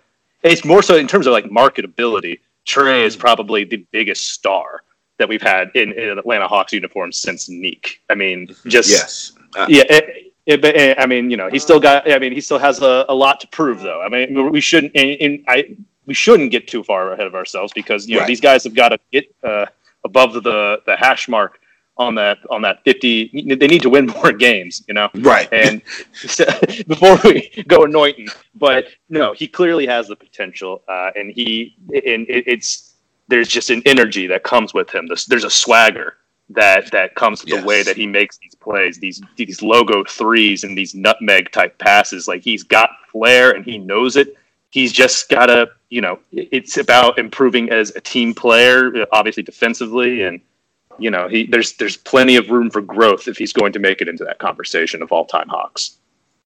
it's 0.43 0.65
more 0.65 0.83
so 0.83 0.97
in 0.97 1.09
terms 1.09 1.27
of 1.27 1.33
like 1.33 1.47
marketability. 1.47 2.41
Trae 2.67 3.05
is 3.05 3.15
probably 3.17 3.65
the 3.65 3.85
biggest 3.91 4.31
star 4.31 4.85
that 5.19 5.29
we've 5.29 5.43
had 5.43 5.71
in, 5.75 5.93
in 5.93 6.19
Atlanta 6.19 6.49
Hawks 6.49 6.73
uniform 6.73 7.13
since 7.13 7.49
Nique. 7.49 7.99
I 8.11 8.15
mean, 8.15 8.55
just 8.67 8.91
yes, 8.91 9.33
uh, 9.57 9.67
yeah. 9.69 9.85
It, 10.47 10.65
eh, 10.65 10.95
I 10.99 11.07
mean, 11.07 11.31
you 11.31 11.37
know, 11.37 11.49
he 11.49 11.59
still 11.59 11.81
got. 11.81 12.11
I 12.11 12.19
mean, 12.19 12.33
he 12.33 12.41
still 12.41 12.59
has 12.59 12.83
a, 12.83 13.07
a 13.09 13.15
lot 13.15 13.41
to 13.41 13.49
prove, 13.49 13.81
though. 13.81 14.03
I 14.03 14.09
mean, 14.09 14.51
we 14.51 14.61
shouldn't. 14.61 14.95
And, 14.95 15.11
and 15.21 15.45
I 15.49 15.77
we 16.07 16.15
shouldn't 16.15 16.51
get 16.51 16.69
too 16.69 16.83
far 16.83 17.13
ahead 17.13 17.27
of 17.27 17.35
ourselves 17.35 17.73
because 17.73 18.07
you 18.07 18.15
know 18.15 18.21
right. 18.21 18.29
these 18.29 18.41
guys 18.41 18.65
have 18.65 18.75
got 18.75 18.91
to 18.91 18.99
get 19.13 19.25
uh, 19.43 19.67
above 20.05 20.35
the 20.35 20.83
the 20.87 20.97
hash 20.97 21.29
mark 21.29 21.61
on 21.97 22.15
that 22.17 22.39
on 22.51 22.61
that 22.63 22.83
50 22.85 23.55
they 23.55 23.67
need 23.69 23.83
to 23.83 23.91
win 23.91 24.07
more 24.23 24.33
games 24.33 24.83
you 24.89 24.95
know 24.95 25.09
right 25.17 25.49
and 25.53 25.81
before 26.89 27.17
we 27.25 27.51
go 27.69 27.85
anointing 27.85 28.29
but 28.57 28.87
no 29.09 29.33
he 29.33 29.47
clearly 29.47 29.87
has 29.87 30.09
the 30.09 30.17
potential 30.17 30.83
uh, 30.89 31.11
and 31.15 31.31
he 31.31 31.77
and 31.89 32.29
it, 32.29 32.45
it's 32.47 32.95
there's 33.29 33.49
just 33.49 33.71
an 33.71 33.81
energy 33.87 34.27
that 34.27 34.43
comes 34.43 34.75
with 34.75 34.93
him 34.93 35.07
there's, 35.07 35.27
there's 35.27 35.45
a 35.45 35.51
swagger 35.51 36.17
that 36.51 36.91
that 36.93 37.15
comes 37.15 37.43
with 37.43 37.51
yes. 37.51 37.61
the 37.61 37.67
way 37.67 37.83
that 37.83 37.97
he 37.97 38.07
makes 38.07 38.39
these 38.39 38.55
plays, 38.55 38.99
these 38.99 39.23
these 39.37 39.63
logo 39.63 40.05
threes 40.05 40.65
and 40.65 40.77
these 40.77 40.95
nutmeg 40.95 41.51
type 41.53 41.79
passes. 41.79 42.29
Like 42.29 42.43
he's 42.43 42.63
got 42.63 42.91
flair 43.11 43.53
and 43.53 43.65
he 43.65 43.79
knows 43.79 44.17
it. 44.17 44.37
He's 44.71 44.93
just 44.93 45.29
gotta, 45.29 45.71
you 45.89 46.01
know, 46.01 46.19
it's 46.33 46.77
about 46.77 47.19
improving 47.19 47.71
as 47.71 47.91
a 47.95 48.01
team 48.01 48.35
player, 48.35 49.07
obviously 49.13 49.43
defensively, 49.43 50.23
and 50.23 50.41
you 50.99 51.11
know, 51.11 51.29
he 51.29 51.47
there's 51.47 51.75
there's 51.75 51.97
plenty 51.97 52.37
of 52.37 52.51
room 52.51 52.71
for 52.71 52.81
growth 52.81 53.29
if 53.29 53.39
he's 53.39 53.53
going 53.53 53.73
to 53.73 53.79
make 53.79 54.01
it 54.01 54.09
into 54.09 54.25
that 54.25 54.39
conversation 54.39 55.03
of 55.03 55.13
all 55.13 55.25
time 55.25 55.49
Hawks. 55.49 55.99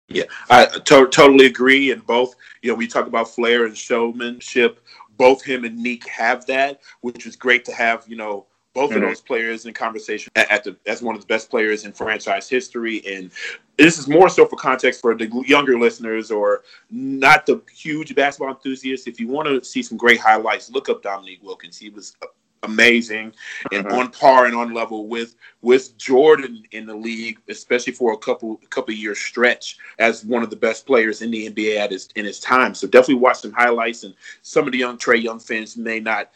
Yeah, 0.08 0.24
I 0.48 0.66
to- 0.66 1.08
totally 1.08 1.46
agree. 1.46 1.90
And 1.90 2.06
both, 2.06 2.34
you 2.62 2.70
know, 2.70 2.74
we 2.74 2.86
talk 2.86 3.06
about 3.06 3.28
flair 3.28 3.66
and 3.66 3.76
showmanship. 3.76 4.80
Both 5.18 5.44
him 5.44 5.64
and 5.64 5.84
Nique 5.84 6.06
have 6.06 6.46
that, 6.46 6.80
which 7.00 7.26
is 7.26 7.36
great 7.36 7.64
to 7.66 7.72
have. 7.72 8.04
You 8.06 8.16
know, 8.16 8.46
both 8.78 8.90
mm-hmm. 8.90 9.02
of 9.02 9.08
those 9.08 9.20
players 9.20 9.66
in 9.66 9.74
conversation 9.74 10.30
at 10.36 10.62
the 10.62 10.76
as 10.86 11.02
one 11.02 11.16
of 11.16 11.20
the 11.20 11.26
best 11.26 11.50
players 11.50 11.84
in 11.84 11.92
franchise 11.92 12.48
history. 12.48 13.02
And 13.06 13.32
this 13.76 13.98
is 13.98 14.06
more 14.06 14.28
so 14.28 14.46
for 14.46 14.54
context 14.54 15.00
for 15.00 15.16
the 15.16 15.28
younger 15.46 15.76
listeners 15.78 16.30
or 16.30 16.62
not 16.88 17.44
the 17.44 17.60
huge 17.74 18.14
basketball 18.14 18.54
enthusiasts. 18.54 19.08
If 19.08 19.18
you 19.18 19.26
want 19.26 19.48
to 19.48 19.64
see 19.64 19.82
some 19.82 19.98
great 19.98 20.20
highlights, 20.20 20.70
look 20.70 20.88
up 20.88 21.02
Dominique 21.02 21.42
Wilkins. 21.42 21.76
He 21.76 21.90
was 21.90 22.16
amazing 22.64 23.32
and 23.72 23.86
uh-huh. 23.86 24.00
on 24.00 24.10
par 24.10 24.46
and 24.46 24.54
on 24.54 24.74
level 24.74 25.06
with 25.06 25.34
with 25.62 25.96
Jordan 25.98 26.62
in 26.70 26.86
the 26.86 26.94
league, 26.94 27.38
especially 27.48 27.92
for 27.92 28.12
a 28.12 28.18
couple 28.18 28.60
couple 28.70 28.94
year 28.94 29.16
stretch 29.16 29.78
as 29.98 30.24
one 30.24 30.44
of 30.44 30.50
the 30.50 30.56
best 30.56 30.86
players 30.86 31.20
in 31.20 31.32
the 31.32 31.50
NBA 31.50 31.78
at 31.78 31.90
his 31.90 32.08
in 32.14 32.24
his 32.24 32.38
time. 32.38 32.74
So 32.74 32.86
definitely 32.86 33.16
watch 33.16 33.40
some 33.40 33.52
highlights. 33.52 34.04
And 34.04 34.14
some 34.42 34.66
of 34.66 34.72
the 34.72 34.78
young 34.78 34.98
Trae 34.98 35.20
Young 35.20 35.40
fans 35.40 35.76
may 35.76 35.98
not 35.98 36.30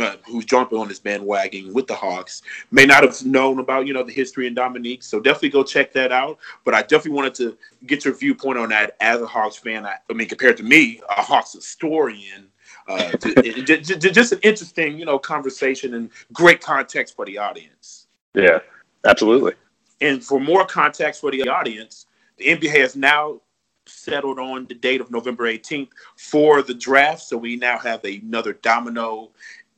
uh, 0.00 0.16
who's 0.26 0.44
jumping 0.44 0.78
on 0.78 0.88
this 0.88 0.98
bandwagon 0.98 1.72
with 1.72 1.86
the 1.86 1.94
Hawks 1.94 2.42
may 2.70 2.86
not 2.86 3.02
have 3.02 3.24
known 3.24 3.58
about 3.58 3.86
you 3.86 3.92
know 3.92 4.02
the 4.02 4.12
history 4.12 4.46
in 4.46 4.54
Dominique, 4.54 5.02
so 5.02 5.20
definitely 5.20 5.50
go 5.50 5.62
check 5.62 5.92
that 5.92 6.12
out. 6.12 6.38
But 6.64 6.74
I 6.74 6.82
definitely 6.82 7.12
wanted 7.12 7.34
to 7.36 7.58
get 7.86 8.04
your 8.04 8.14
viewpoint 8.14 8.58
on 8.58 8.68
that 8.70 8.96
as 9.00 9.20
a 9.20 9.26
Hawks 9.26 9.56
fan. 9.56 9.86
I, 9.86 9.96
I 10.08 10.12
mean, 10.12 10.28
compared 10.28 10.56
to 10.58 10.62
me, 10.62 11.00
a 11.08 11.22
Hawks 11.22 11.52
historian. 11.52 12.48
Uh, 12.86 13.12
just 13.18 14.32
an 14.32 14.40
interesting, 14.42 14.98
you 14.98 15.04
know, 15.04 15.18
conversation 15.18 15.94
and 15.94 16.10
great 16.32 16.60
context 16.60 17.14
for 17.14 17.26
the 17.26 17.36
audience. 17.36 18.06
Yeah, 18.34 18.60
absolutely. 19.04 19.52
And 20.00 20.24
for 20.24 20.40
more 20.40 20.64
context 20.64 21.20
for 21.20 21.30
the 21.30 21.46
audience, 21.48 22.06
the 22.38 22.46
NBA 22.46 22.80
has 22.80 22.96
now 22.96 23.40
settled 23.88 24.38
on 24.38 24.66
the 24.66 24.74
date 24.74 25.00
of 25.00 25.10
November 25.10 25.44
18th 25.44 25.88
for 26.16 26.62
the 26.62 26.74
draft. 26.74 27.22
So 27.22 27.36
we 27.36 27.56
now 27.56 27.78
have 27.78 28.04
another 28.04 28.54
domino 28.54 29.30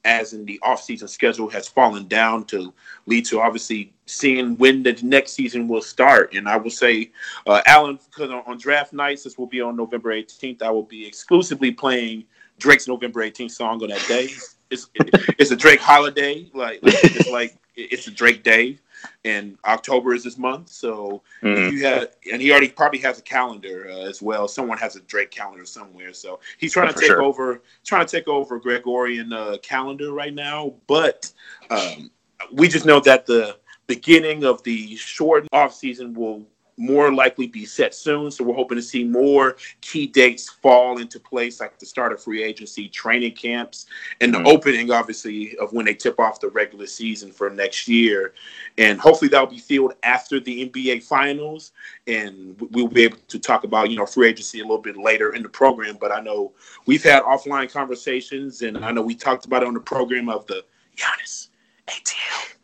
as 0.05 0.33
in 0.33 0.45
the 0.45 0.59
offseason 0.63 1.09
schedule 1.09 1.49
has 1.49 1.69
fallen 1.69 2.07
down 2.09 2.45
to 2.45 2.73
lead 3.07 3.25
to 3.27 3.41
obviously 3.41 3.93
seeing 4.07 4.57
when 4.57 4.83
the 4.83 4.99
next 5.03 5.33
season 5.33 5.69
will 5.69 5.83
start. 5.83 6.35
And 6.35 6.49
I 6.49 6.57
will 6.57 6.71
say, 6.71 7.11
uh, 7.47 7.61
Alan, 7.67 7.99
because 8.07 8.31
on, 8.31 8.59
draft 8.59 8.93
nights, 8.93 9.25
this 9.25 9.37
will 9.37 9.47
be 9.47 9.61
on 9.61 9.77
November 9.77 10.11
18th, 10.11 10.63
I 10.63 10.71
will 10.71 10.83
be 10.83 11.07
exclusively 11.07 11.71
playing 11.71 12.25
Drake's 12.59 12.89
November 12.89 13.21
18th 13.21 13.53
song 13.53 13.83
on 13.83 13.89
that 13.89 14.05
day. 14.07 14.29
It's 14.71 14.89
it's 14.95 15.51
a 15.51 15.57
Drake 15.57 15.81
holiday, 15.81 16.49
like 16.55 16.79
it's 16.83 17.29
like 17.29 17.57
it's 17.75 18.07
a 18.07 18.11
Drake 18.11 18.45
day, 18.45 18.79
and 19.25 19.57
October 19.65 20.15
is 20.15 20.25
this 20.25 20.39
month. 20.39 20.69
So 20.69 21.23
mm-hmm. 21.43 21.77
you 21.77 21.85
have, 21.85 22.09
and 22.33 22.41
he 22.41 22.51
already 22.51 22.69
probably 22.69 23.01
has 23.01 23.19
a 23.19 23.23
calendar 23.23 23.89
uh, 23.91 24.09
as 24.09 24.23
well. 24.23 24.49
Someone 24.49 24.79
has 24.79 24.97
a 24.97 25.01
Drake 25.01 25.31
calendar 25.31 25.65
somewhere, 25.65 26.13
so 26.13 26.41
he's 26.59 26.73
trying 26.73 26.93
to 26.93 26.99
take 26.99 27.09
sure. 27.09 27.23
over, 27.23 27.63
trying 27.85 28.07
to 28.07 28.17
take 28.17 28.29
over 28.29 28.59
Gregorian 28.59 29.33
uh, 29.33 29.57
calendar 29.63 30.13
right 30.13 30.35
now. 30.35 30.75
But 30.87 31.33
um, 31.71 32.11
we 32.53 32.69
just 32.69 32.87
know 32.87 33.01
that 33.01 33.27
the 33.27 33.57
beginning 33.87 34.45
of 34.45 34.63
the 34.63 34.95
short 34.97 35.47
off 35.53 35.75
season 35.75 36.15
will 36.15 36.47
more 36.81 37.13
likely 37.13 37.47
be 37.47 37.67
set 37.67 37.95
soon. 37.95 38.31
So 38.31 38.43
we're 38.43 38.55
hoping 38.55 38.77
to 38.77 38.83
see 38.83 39.05
more 39.05 39.57
key 39.83 40.07
dates 40.07 40.49
fall 40.49 40.99
into 40.99 41.21
place, 41.21 41.61
like 41.61 41.79
the 41.79 41.85
start 41.85 42.11
of 42.11 42.23
free 42.23 42.43
agency, 42.43 42.89
training 42.89 43.35
camps, 43.35 43.85
and 44.23 44.33
the 44.33 44.39
mm-hmm. 44.39 44.47
opening, 44.47 44.91
obviously, 44.91 45.59
of 45.59 45.75
when 45.75 45.85
they 45.85 45.93
tip 45.93 46.19
off 46.19 46.41
the 46.41 46.49
regular 46.49 46.87
season 46.87 47.33
for 47.33 47.51
next 47.51 47.87
year. 47.87 48.33
And 48.79 48.99
hopefully 48.99 49.29
that'll 49.29 49.47
be 49.47 49.59
filled 49.59 49.93
after 50.03 50.41
the 50.41 50.71
NBA 50.71 51.03
finals. 51.03 51.73
And 52.07 52.57
we'll 52.71 52.89
be 52.89 53.03
able 53.03 53.19
to 53.29 53.39
talk 53.39 53.65
about, 53.65 53.91
you 53.91 53.99
know, 53.99 54.07
free 54.07 54.29
agency 54.29 54.61
a 54.61 54.65
little 54.65 54.79
bit 54.79 54.97
later 54.97 55.35
in 55.35 55.43
the 55.43 55.51
program. 55.51 55.99
But 56.01 56.13
I 56.13 56.21
know 56.21 56.55
we've 56.87 57.05
had 57.05 57.23
offline 57.25 57.71
conversations, 57.71 58.63
and 58.63 58.83
I 58.83 58.91
know 58.91 59.03
we 59.03 59.15
talked 59.15 59.45
about 59.45 59.63
it 59.63 59.69
on 59.69 59.75
the 59.75 59.81
program 59.81 60.31
of 60.31 60.47
the 60.47 60.65
Giannis 60.97 61.49
ATL 61.89 62.55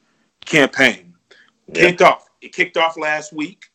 campaign. 0.47 1.13
Yeah. 1.69 1.83
Kicked 1.83 2.01
off. 2.01 2.31
It 2.41 2.55
kicked 2.55 2.79
off 2.79 2.97
last 2.97 3.35
week 3.35 3.67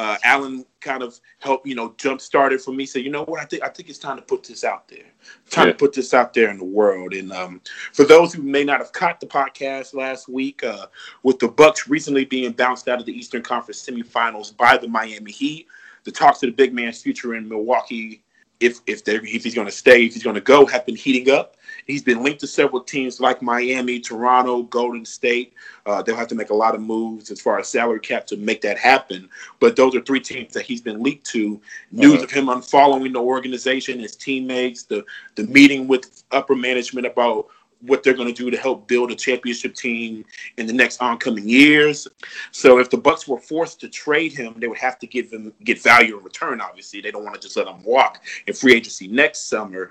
uh, 0.00 0.16
Alan 0.24 0.64
kind 0.80 1.02
of 1.02 1.20
helped, 1.40 1.66
you 1.66 1.74
know, 1.74 1.94
jump 1.98 2.22
started 2.22 2.58
for 2.62 2.72
me. 2.72 2.86
Say, 2.86 3.00
you 3.00 3.10
know 3.10 3.24
what, 3.24 3.38
I 3.38 3.44
think 3.44 3.62
I 3.62 3.68
think 3.68 3.90
it's 3.90 3.98
time 3.98 4.16
to 4.16 4.22
put 4.22 4.42
this 4.42 4.64
out 4.64 4.88
there. 4.88 5.04
Time 5.50 5.66
yeah. 5.66 5.72
to 5.72 5.78
put 5.78 5.92
this 5.92 6.14
out 6.14 6.32
there 6.32 6.48
in 6.48 6.56
the 6.56 6.64
world. 6.64 7.12
And 7.12 7.30
um, 7.34 7.60
for 7.92 8.06
those 8.06 8.32
who 8.32 8.40
may 8.40 8.64
not 8.64 8.78
have 8.78 8.92
caught 8.92 9.20
the 9.20 9.26
podcast 9.26 9.92
last 9.92 10.26
week, 10.26 10.64
uh, 10.64 10.86
with 11.22 11.38
the 11.38 11.48
Bucks 11.48 11.86
recently 11.86 12.24
being 12.24 12.52
bounced 12.52 12.88
out 12.88 12.98
of 12.98 13.04
the 13.04 13.12
Eastern 13.12 13.42
Conference 13.42 13.86
semifinals 13.86 14.56
by 14.56 14.78
the 14.78 14.88
Miami 14.88 15.32
Heat, 15.32 15.66
the 16.04 16.10
talks 16.10 16.42
of 16.42 16.48
the 16.48 16.56
big 16.56 16.72
man's 16.72 17.02
future 17.02 17.34
in 17.34 17.46
Milwaukee 17.46 18.22
if 18.60 18.80
if, 18.86 19.04
they 19.04 19.16
if 19.16 19.44
he's 19.44 19.54
going 19.54 19.66
to 19.66 19.72
stay, 19.72 20.06
if 20.06 20.14
he's 20.14 20.22
going 20.22 20.34
to 20.34 20.40
go, 20.40 20.64
have 20.64 20.86
been 20.86 20.96
heating 20.96 21.30
up. 21.34 21.56
He's 21.86 22.02
been 22.02 22.22
linked 22.22 22.40
to 22.40 22.46
several 22.46 22.82
teams 22.82 23.20
like 23.20 23.42
Miami, 23.42 24.00
Toronto, 24.00 24.62
Golden 24.64 25.04
State. 25.04 25.54
Uh, 25.86 26.02
they'll 26.02 26.16
have 26.16 26.28
to 26.28 26.34
make 26.34 26.50
a 26.50 26.54
lot 26.54 26.74
of 26.74 26.80
moves 26.80 27.30
as 27.30 27.40
far 27.40 27.58
as 27.58 27.68
salary 27.68 28.00
cap 28.00 28.26
to 28.28 28.36
make 28.36 28.60
that 28.62 28.78
happen. 28.78 29.28
But 29.58 29.76
those 29.76 29.94
are 29.94 30.00
three 30.00 30.20
teams 30.20 30.52
that 30.54 30.64
he's 30.64 30.80
been 30.80 31.02
linked 31.02 31.24
to. 31.26 31.60
News 31.90 32.14
uh-huh. 32.14 32.24
of 32.24 32.30
him 32.30 32.46
unfollowing 32.46 33.12
the 33.12 33.20
organization, 33.20 33.98
his 33.98 34.16
teammates, 34.16 34.84
the 34.84 35.04
the 35.34 35.44
meeting 35.44 35.88
with 35.88 36.24
upper 36.30 36.54
management 36.54 37.06
about 37.06 37.48
what 37.82 38.02
they're 38.02 38.14
going 38.14 38.32
to 38.32 38.34
do 38.34 38.50
to 38.50 38.56
help 38.56 38.86
build 38.86 39.10
a 39.10 39.14
championship 39.14 39.74
team 39.74 40.24
in 40.58 40.66
the 40.66 40.72
next 40.72 41.00
oncoming 41.00 41.48
years. 41.48 42.06
So 42.50 42.78
if 42.78 42.90
the 42.90 42.98
Bucks 42.98 43.26
were 43.26 43.40
forced 43.40 43.80
to 43.80 43.88
trade 43.88 44.32
him, 44.32 44.54
they 44.58 44.68
would 44.68 44.78
have 44.78 44.98
to 44.98 45.06
give 45.06 45.30
him 45.30 45.52
get 45.64 45.80
value 45.80 46.18
in 46.18 46.24
return. 46.24 46.60
Obviously, 46.60 47.00
they 47.00 47.10
don't 47.10 47.24
want 47.24 47.34
to 47.34 47.40
just 47.40 47.56
let 47.56 47.66
him 47.66 47.82
walk 47.82 48.22
in 48.46 48.54
free 48.54 48.74
agency 48.74 49.08
next 49.08 49.48
summer. 49.48 49.90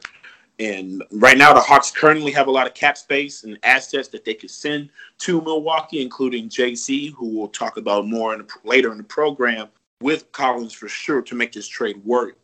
And 0.59 1.03
right 1.11 1.37
now, 1.37 1.53
the 1.53 1.61
Hawks 1.61 1.89
currently 1.89 2.33
have 2.33 2.47
a 2.47 2.51
lot 2.51 2.67
of 2.67 2.73
cap 2.73 2.97
space 2.97 3.45
and 3.45 3.57
assets 3.63 4.09
that 4.09 4.25
they 4.25 4.33
could 4.33 4.51
send 4.51 4.89
to 5.19 5.41
Milwaukee, 5.41 6.01
including 6.01 6.49
JC, 6.49 7.13
who 7.13 7.29
we'll 7.29 7.47
talk 7.47 7.77
about 7.77 8.07
more 8.07 8.33
in 8.33 8.39
the, 8.39 8.47
later 8.65 8.91
in 8.91 8.97
the 8.97 9.03
program 9.03 9.69
with 10.01 10.29
Collins 10.33 10.73
for 10.73 10.89
sure 10.89 11.21
to 11.21 11.35
make 11.35 11.53
this 11.53 11.67
trade 11.67 12.03
work. 12.03 12.37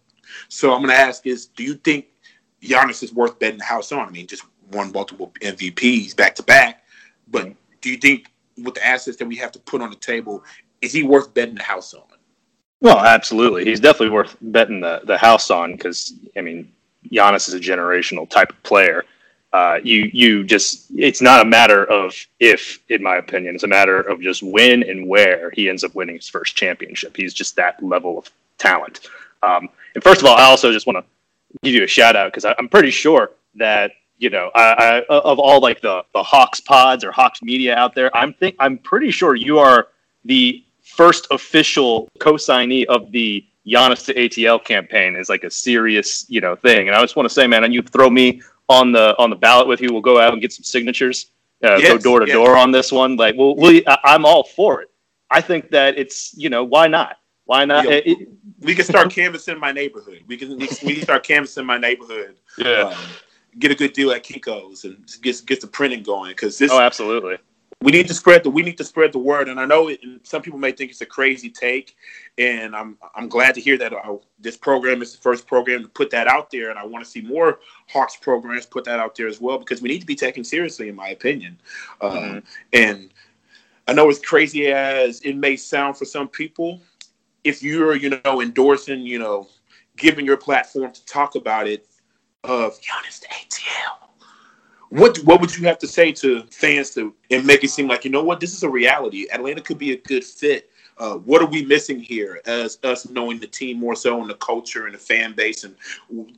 So 0.48 0.74
I'm 0.74 0.80
going 0.80 0.92
to 0.92 1.00
ask: 1.00 1.28
Is 1.28 1.48
do 1.48 1.64
you 1.64 1.76
think 1.76 2.08
Giannis 2.62 3.04
is 3.04 3.14
worth 3.14 3.38
betting 3.38 3.60
the 3.60 3.66
house 3.66 3.92
on? 3.92 4.08
I 4.08 4.12
mean, 4.12 4.28
just 4.28 4.44
won 4.72 4.92
multiple 4.94 5.34
MVPs 5.42 6.16
back 6.16 6.36
to 6.36 6.44
back. 6.44 6.84
But 7.28 7.54
do 7.82 7.90
you 7.90 7.98
think 7.98 8.32
with 8.64 8.76
the 8.76 8.86
assets 8.86 9.18
that 9.18 9.28
we 9.28 9.36
have 9.36 9.52
to 9.52 9.60
put 9.60 9.82
on 9.82 9.90
the 9.90 9.96
table, 9.98 10.44
is 10.82 10.94
he 10.94 11.04
worth 11.04 11.34
betting 11.34 11.56
the 11.56 11.64
house 11.64 11.94
on? 11.94 12.04
Well, 12.82 13.00
absolutely. 13.00 13.66
He's 13.66 13.80
definitely 13.80 14.10
worth 14.10 14.38
betting 14.42 14.80
the, 14.80 15.02
the 15.06 15.18
house 15.18 15.50
on 15.50 15.74
because, 15.74 16.14
I 16.38 16.42
mean, 16.42 16.72
Giannis 17.12 17.48
is 17.48 17.54
a 17.54 17.60
generational 17.60 18.30
type 18.30 18.52
of 18.52 18.62
player. 18.64 19.06
Uh, 19.54 19.80
you 19.84 20.10
you 20.12 20.44
just 20.44 20.88
it's 20.96 21.22
not 21.22 21.42
a 21.42 21.46
matter 21.46 21.86
of 21.86 22.14
if, 22.40 22.80
in 22.90 23.02
my 23.02 23.18
opinion, 23.18 23.56
it's 23.56 23.64
a 23.64 23.68
matter 23.68 24.02
of 24.02 24.22
just 24.22 24.44
when 24.44 24.84
and 24.84 25.08
where 25.08 25.50
he 25.52 25.70
ends 25.70 25.84
up 25.84 25.96
winning 25.96 26.16
his 26.16 26.28
first 26.28 26.56
championship. 26.56 27.16
He's 27.16 27.34
just 27.34 27.56
that 27.56 27.82
level 27.82 28.18
of 28.18 28.30
talent. 28.58 29.08
Um, 29.44 29.70
and 29.94 30.04
first 30.04 30.22
of 30.22 30.28
all, 30.28 30.36
I 30.36 30.44
also 30.44 30.74
just 30.74 30.88
want 30.88 30.98
to 30.98 31.06
give 31.64 31.74
you 31.74 31.84
a 31.84 31.88
shout 31.88 32.16
out 32.16 32.34
because 32.34 32.44
I'm 32.58 32.68
pretty 32.68 32.92
sure 32.92 33.32
that 33.56 33.92
you 34.18 34.30
know, 34.30 34.50
I, 34.56 35.04
I, 35.10 35.16
of 35.18 35.40
all 35.40 35.62
like 35.62 35.82
the 35.82 36.04
the 36.14 36.24
Hawks 36.24 36.60
pods 36.60 37.04
or 37.04 37.12
Hawks 37.12 37.42
media 37.42 37.76
out 37.76 37.96
there, 37.96 38.16
I'm 38.16 38.34
think 38.34 38.56
I'm 38.60 38.78
pretty 38.78 39.12
sure 39.12 39.36
you 39.36 39.60
are 39.60 39.90
the 40.24 40.64
first 40.82 41.28
official 41.32 42.08
co-signee 42.20 42.86
of 42.86 43.12
the 43.12 43.46
Giannis 43.68 44.06
to 44.06 44.14
ATL 44.14 44.64
campaign 44.64 45.16
is 45.16 45.30
like 45.30 45.44
a 45.44 45.50
serious, 45.50 46.26
you 46.30 46.42
know, 46.42 46.56
thing. 46.56 46.88
And 46.88 46.96
I 46.96 47.02
just 47.02 47.16
want 47.16 47.28
to 47.28 47.34
say, 47.34 47.48
man, 47.48 47.64
and 47.64 47.74
you 47.74 47.82
throw 47.82 48.10
me 48.10 48.42
on 48.70 48.92
the 48.92 49.16
on 49.18 49.30
the 49.30 49.36
ballot 49.36 49.68
with 49.68 49.82
you, 49.82 49.90
we'll 49.92 50.02
go 50.02 50.20
out 50.20 50.34
and 50.34 50.42
get 50.42 50.54
some 50.54 50.64
signatures, 50.64 51.32
uh, 51.64 51.78
yes, 51.78 51.92
go 51.92 51.98
door 51.98 52.20
to 52.20 52.26
door 52.26 52.58
on 52.58 52.72
this 52.72 52.92
one. 52.92 53.16
Like, 53.16 53.36
well, 53.38 53.56
we, 53.56 53.86
I, 53.86 54.16
am 54.16 54.26
all 54.26 54.44
for 54.44 54.82
it. 54.82 54.90
I 55.32 55.42
think 55.42 55.70
that 55.72 55.98
it's, 55.98 56.36
you 56.38 56.50
know, 56.50 56.64
why 56.64 56.88
not? 56.88 57.18
Why 57.46 57.66
not? 57.66 57.86
Yo, 57.86 57.92
it, 57.92 58.30
we 58.62 58.74
can 58.74 58.86
start 58.86 59.12
canvassing 59.12 59.60
my 59.60 59.72
neighborhood. 59.72 60.24
We 60.28 60.38
can 60.38 60.58
we 60.58 60.68
can 60.68 61.04
start 61.04 61.24
canvassing 61.24 61.66
my 61.66 61.78
neighborhood. 61.78 62.36
Yeah. 62.58 62.94
Um, 62.94 62.96
get 63.60 63.72
a 63.72 63.76
good 63.76 63.94
deal 63.94 64.12
at 64.12 64.24
Kinko's 64.24 64.84
and 64.84 65.06
get 65.22 65.42
get 65.46 65.62
the 65.62 65.68
printing 65.68 66.04
going 66.04 66.32
because 66.32 66.58
this. 66.58 66.72
Oh, 66.72 66.80
absolutely. 66.80 67.38
We 67.82 67.92
need 67.92 68.08
to 68.08 68.14
spread 68.14 68.44
the 68.44 68.50
we 68.50 68.64
need 68.64 68.78
to 68.78 68.84
spread 68.84 69.12
the 69.12 69.20
word, 69.20 69.48
and 69.48 69.60
I 69.60 69.66
know 69.66 69.90
it, 69.90 70.00
some 70.24 70.42
people 70.42 70.58
may 70.58 70.72
think 70.72 70.92
it's 70.92 71.02
a 71.02 71.06
crazy 71.06 71.50
take, 71.50 71.96
and 72.38 72.76
I'm 72.76 72.98
I'm 73.14 73.28
glad 73.28 73.54
to 73.56 73.62
hear 73.62 73.78
that 73.78 73.94
uh, 73.94 74.16
this 74.40 74.58
program 74.58 75.02
is 75.02 75.12
the 75.12 75.22
first 75.22 75.46
program 75.46 75.84
to 75.84 75.90
put 75.90 76.10
that 76.12 76.28
out 76.28 76.50
there, 76.50 76.70
and 76.70 76.80
I 76.80 76.86
want 76.86 77.04
to 77.04 77.10
see 77.10 77.22
more 77.22 77.60
Hawks 77.90 78.16
programs 78.16 78.66
put 78.66 78.86
that 78.86 79.00
out 79.00 79.14
there 79.16 79.28
as 79.28 79.42
well 79.42 79.60
because 79.60 79.82
we 79.82 79.90
need 79.90 80.00
to 80.00 80.06
be 80.06 80.16
taken 80.16 80.44
seriously, 80.44 80.90
in 80.90 80.96
my 80.96 81.10
opinion. 81.10 81.60
Um, 82.02 82.12
mm-hmm. 82.12 82.40
and 82.74 83.10
I 83.88 83.94
know 83.94 84.10
as 84.10 84.20
crazy 84.20 84.68
as 84.68 85.20
it 85.22 85.36
may 85.36 85.56
sound 85.56 85.98
for 85.98 86.06
some 86.06 86.30
people, 86.30 86.82
if 87.44 87.62
you're 87.62 87.96
you 87.96 88.20
know 88.24 88.42
endorsing, 88.42 89.02
you 89.02 89.20
know, 89.20 89.50
giving 89.98 90.26
your 90.26 90.38
platform 90.38 90.92
to 90.92 91.06
talk 91.06 91.36
about 91.36 91.68
it, 91.68 91.86
of 92.48 92.80
Giannis 92.82 93.20
the 93.22 93.28
ATL. 93.28 94.06
What 94.90 95.18
what 95.20 95.42
would 95.42 95.56
you 95.58 95.66
have 95.68 95.80
to 95.80 95.88
say 95.88 96.12
to 96.14 96.44
fans 96.52 96.92
to 96.92 97.14
and 97.32 97.46
make 97.46 97.64
it 97.64 97.70
seem 97.70 97.88
like 97.88 98.06
you 98.06 98.12
know 98.12 98.24
what 98.24 98.40
this 98.40 98.54
is 98.54 98.64
a 98.64 98.70
reality? 98.70 99.28
Atlanta 99.32 99.62
could 99.62 99.78
be 99.78 99.92
a 99.94 99.98
good 99.98 100.24
fit. 100.24 100.70
Uh, 100.98 101.16
what 101.16 101.42
are 101.42 101.48
we 101.48 101.66
missing 101.66 102.00
here 102.00 102.40
as 102.46 102.80
us 102.84 103.10
knowing 103.10 103.38
the 103.38 103.48
team 103.48 103.78
more 103.78 103.96
so 103.96 104.22
and 104.22 104.30
the 104.30 104.36
culture 104.36 104.86
and 104.86 104.96
the 104.96 105.00
fan 105.00 105.34
base 105.34 105.66
and 105.66 105.76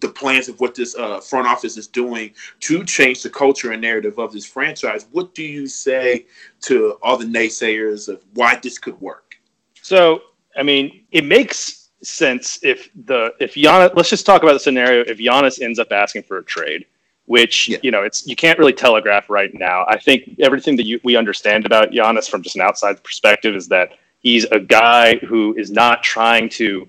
the 0.02 0.10
plans 0.10 0.50
of 0.50 0.60
what 0.60 0.74
this 0.74 0.96
uh, 0.96 1.20
front 1.20 1.48
office 1.48 1.78
is 1.78 1.86
doing 1.88 2.34
to 2.60 2.84
change 2.84 3.22
the 3.22 3.30
culture 3.30 3.72
and 3.72 3.82
narrative 3.82 4.18
of 4.18 4.34
this 4.34 4.48
franchise? 4.48 5.06
What 5.12 5.36
do 5.36 5.44
you 5.44 5.68
say 5.68 6.26
to 6.62 6.98
all 7.04 7.18
the 7.18 7.26
naysayers 7.26 8.10
of 8.10 8.24
why 8.34 8.56
this 8.56 8.80
could 8.80 9.00
work? 9.00 9.38
So, 9.84 10.22
I 10.58 10.64
mean, 10.64 11.04
it 11.12 11.24
makes 11.24 11.90
sense 12.02 12.60
if 12.64 12.90
the 13.06 13.34
if 13.40 13.56
Giannis 13.56 13.96
let's 13.96 14.10
just 14.10 14.26
talk 14.26 14.44
about 14.44 14.54
the 14.54 14.60
scenario 14.60 15.02
if 15.02 15.18
Giannis 15.18 15.62
ends 15.62 15.78
up 15.78 15.92
asking 15.92 16.24
for 16.24 16.40
a 16.40 16.44
trade, 16.44 16.86
which 17.28 17.70
yeah. 17.70 17.78
you 17.84 17.92
know 17.92 18.04
it's 18.04 18.26
you 18.26 18.36
can't 18.36 18.58
really 18.58 18.74
telegraph 18.74 19.30
right 19.30 19.54
now. 19.54 19.86
I 19.88 19.98
think 19.98 20.36
everything 20.40 20.76
that 20.78 20.86
you, 20.86 21.00
we 21.04 21.16
understand 21.16 21.66
about 21.66 21.92
Giannis 21.92 22.30
from 22.30 22.42
just 22.42 22.56
an 22.56 22.62
outside 22.62 23.02
perspective 23.04 23.56
is 23.56 23.68
that 23.68 23.94
he's 24.20 24.46
a 24.46 24.60
guy 24.60 25.18
who 25.18 25.54
is 25.56 25.70
not 25.70 26.04
trying 26.04 26.50
to 26.50 26.88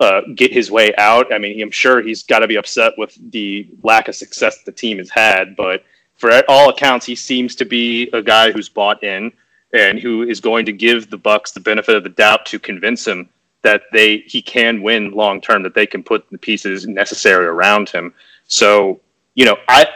uh, 0.00 0.22
get 0.34 0.52
his 0.52 0.70
way 0.70 0.94
out. 0.96 1.32
I 1.32 1.38
mean, 1.38 1.60
I'm 1.60 1.70
sure 1.70 2.00
he's 2.00 2.22
got 2.22 2.38
to 2.38 2.48
be 2.48 2.56
upset 2.56 2.94
with 2.96 3.16
the 3.30 3.68
lack 3.82 4.08
of 4.08 4.14
success 4.14 4.62
the 4.64 4.72
team 4.72 4.98
has 4.98 5.10
had, 5.10 5.56
but 5.56 5.84
for 6.16 6.30
all 6.48 6.70
accounts, 6.70 7.04
he 7.04 7.16
seems 7.16 7.56
to 7.56 7.64
be 7.64 8.08
a 8.12 8.22
guy 8.22 8.52
who's 8.52 8.68
bought 8.68 9.02
in 9.02 9.32
and 9.72 9.98
who 9.98 10.22
is 10.22 10.40
going 10.40 10.64
to 10.66 10.72
give 10.72 11.10
the 11.10 11.16
Bucks 11.16 11.50
the 11.50 11.60
benefit 11.60 11.96
of 11.96 12.04
the 12.04 12.10
doubt 12.10 12.46
to 12.46 12.58
convince 12.60 13.06
him 13.06 13.28
that 13.62 13.82
they 13.92 14.18
he 14.18 14.42
can 14.42 14.82
win 14.82 15.10
long 15.10 15.40
term, 15.40 15.62
that 15.62 15.74
they 15.74 15.86
can 15.86 16.02
put 16.02 16.28
the 16.30 16.38
pieces 16.38 16.86
necessary 16.86 17.46
around 17.46 17.88
him. 17.88 18.14
So, 18.46 19.00
you 19.34 19.44
know, 19.44 19.56
I 19.68 19.86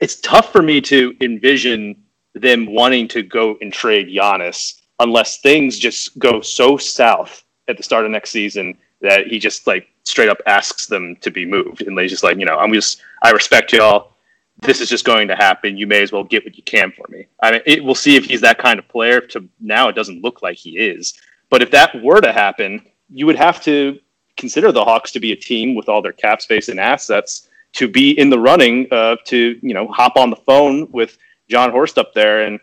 it's 0.00 0.16
tough 0.16 0.50
for 0.50 0.62
me 0.62 0.80
to 0.82 1.14
envision 1.20 1.96
them 2.34 2.66
wanting 2.66 3.06
to 3.08 3.22
go 3.22 3.56
and 3.60 3.72
trade 3.72 4.08
Giannis 4.08 4.80
unless 4.98 5.40
things 5.40 5.78
just 5.78 6.18
go 6.18 6.40
so 6.40 6.76
south 6.76 7.44
at 7.68 7.76
the 7.76 7.82
start 7.82 8.04
of 8.04 8.10
next 8.10 8.30
season 8.30 8.76
that 9.00 9.26
he 9.26 9.38
just 9.38 9.66
like 9.66 9.86
straight 10.04 10.28
up 10.28 10.38
asks 10.46 10.86
them 10.86 11.16
to 11.16 11.30
be 11.30 11.44
moved 11.44 11.82
and 11.82 11.96
they 11.96 12.08
just 12.08 12.22
like, 12.22 12.38
you 12.38 12.46
know, 12.46 12.56
I'm 12.56 12.72
just 12.72 13.02
I 13.22 13.30
respect 13.30 13.72
y'all. 13.72 14.12
this 14.60 14.80
is 14.80 14.88
just 14.88 15.04
going 15.04 15.28
to 15.28 15.36
happen. 15.36 15.76
You 15.76 15.86
may 15.86 16.02
as 16.02 16.12
well 16.12 16.24
get 16.24 16.44
what 16.44 16.56
you 16.56 16.62
can 16.62 16.92
for 16.92 17.06
me. 17.08 17.26
I 17.40 17.52
mean, 17.52 17.62
it, 17.66 17.84
we'll 17.84 17.94
see 17.94 18.16
if 18.16 18.24
he's 18.24 18.40
that 18.42 18.58
kind 18.58 18.78
of 18.78 18.88
player. 18.88 19.20
To 19.20 19.48
now, 19.60 19.88
it 19.88 19.94
doesn't 19.94 20.22
look 20.22 20.42
like 20.42 20.56
he 20.56 20.78
is. 20.78 21.14
But 21.50 21.62
if 21.62 21.70
that 21.72 22.02
were 22.02 22.20
to 22.20 22.32
happen, 22.32 22.84
you 23.08 23.26
would 23.26 23.36
have 23.36 23.62
to 23.64 23.98
consider 24.36 24.72
the 24.72 24.84
Hawks 24.84 25.12
to 25.12 25.20
be 25.20 25.32
a 25.32 25.36
team 25.36 25.74
with 25.74 25.88
all 25.88 26.02
their 26.02 26.12
cap 26.12 26.40
space 26.40 26.68
and 26.68 26.80
assets 26.80 27.48
to 27.74 27.88
be 27.88 28.18
in 28.18 28.30
the 28.30 28.38
running 28.38 28.86
uh, 28.90 29.16
to 29.26 29.58
you 29.62 29.74
know 29.74 29.88
hop 29.88 30.16
on 30.16 30.30
the 30.30 30.36
phone 30.36 30.90
with 30.90 31.18
Jon 31.48 31.70
Horst 31.70 31.98
up 31.98 32.12
there 32.14 32.44
and 32.44 32.60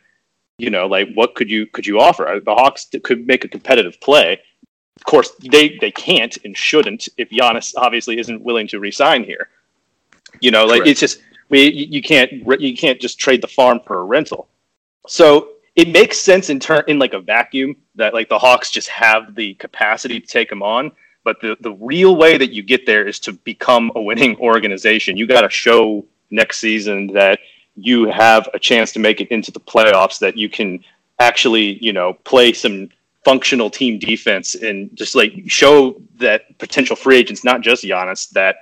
you 0.58 0.70
know 0.70 0.88
like 0.88 1.10
what 1.14 1.36
could 1.36 1.50
you 1.50 1.66
could 1.68 1.86
you 1.86 2.00
offer? 2.00 2.40
The 2.44 2.54
Hawks 2.54 2.88
could 3.04 3.26
make 3.28 3.46
a 3.46 3.48
competitive 3.48 4.00
play. 4.02 4.40
Of 4.96 5.06
course, 5.06 5.32
they 5.52 5.78
they 5.80 5.92
can't 5.92 6.38
and 6.44 6.58
shouldn't 6.58 7.08
if 7.18 7.30
Giannis 7.30 7.74
obviously 7.78 8.20
isn't 8.20 8.42
willing 8.42 8.68
to 8.68 8.80
resign 8.80 9.24
here. 9.24 9.50
You 10.42 10.52
know, 10.52 10.66
like 10.66 10.80
Correct. 10.80 10.90
it's 10.90 11.00
just 11.00 11.22
we 11.50 11.70
you 11.70 12.02
can't 12.02 12.32
you 12.60 12.76
can't 12.76 13.00
just 13.00 13.20
trade 13.20 13.42
the 13.42 13.48
farm 13.48 13.80
for 13.86 14.00
a 14.00 14.04
rental. 14.04 14.48
So 15.08 15.50
it 15.76 15.90
makes 15.90 16.18
sense 16.18 16.50
in 16.50 16.60
turn 16.60 16.84
in 16.88 17.00
like 17.00 17.14
a 17.14 17.20
vacuum 17.20 17.76
that 17.96 18.14
like 18.14 18.30
the 18.30 18.38
Hawks 18.38 18.70
just 18.70 18.90
have 18.90 19.36
the 19.36 19.54
capacity 19.56 20.20
to 20.20 20.28
take 20.28 20.52
him 20.52 20.62
on. 20.62 20.92
But 21.30 21.42
the, 21.42 21.56
the 21.60 21.74
real 21.74 22.16
way 22.16 22.40
that 22.40 22.54
you 22.54 22.64
get 22.64 22.88
there 22.88 23.08
is 23.08 23.20
to 23.20 23.34
become 23.34 23.92
a 23.94 24.02
winning 24.02 24.36
organization. 24.40 25.16
You 25.16 25.28
got 25.28 25.42
to 25.42 25.50
show 25.52 26.04
next 26.32 26.58
season 26.58 27.06
that 27.14 27.38
you 27.76 28.06
have 28.06 28.50
a 28.56 28.58
chance 28.58 28.92
to 28.94 29.00
make 29.00 29.22
it 29.22 29.28
into 29.28 29.52
the 29.52 29.60
playoffs, 29.60 30.18
that 30.22 30.36
you 30.36 30.50
can 30.50 30.84
actually, 31.20 31.78
you 31.86 31.94
know, 31.94 32.14
play 32.24 32.52
some 32.52 32.90
functional 33.24 33.70
team 33.70 34.00
defense 34.00 34.56
and 34.56 34.90
just 34.96 35.14
like 35.14 35.34
show 35.46 36.02
that 36.16 36.58
potential 36.58 36.96
free 36.96 37.18
agents, 37.18 37.44
not 37.44 37.62
just 37.62 37.84
Giannis, 37.84 38.28
that 38.32 38.56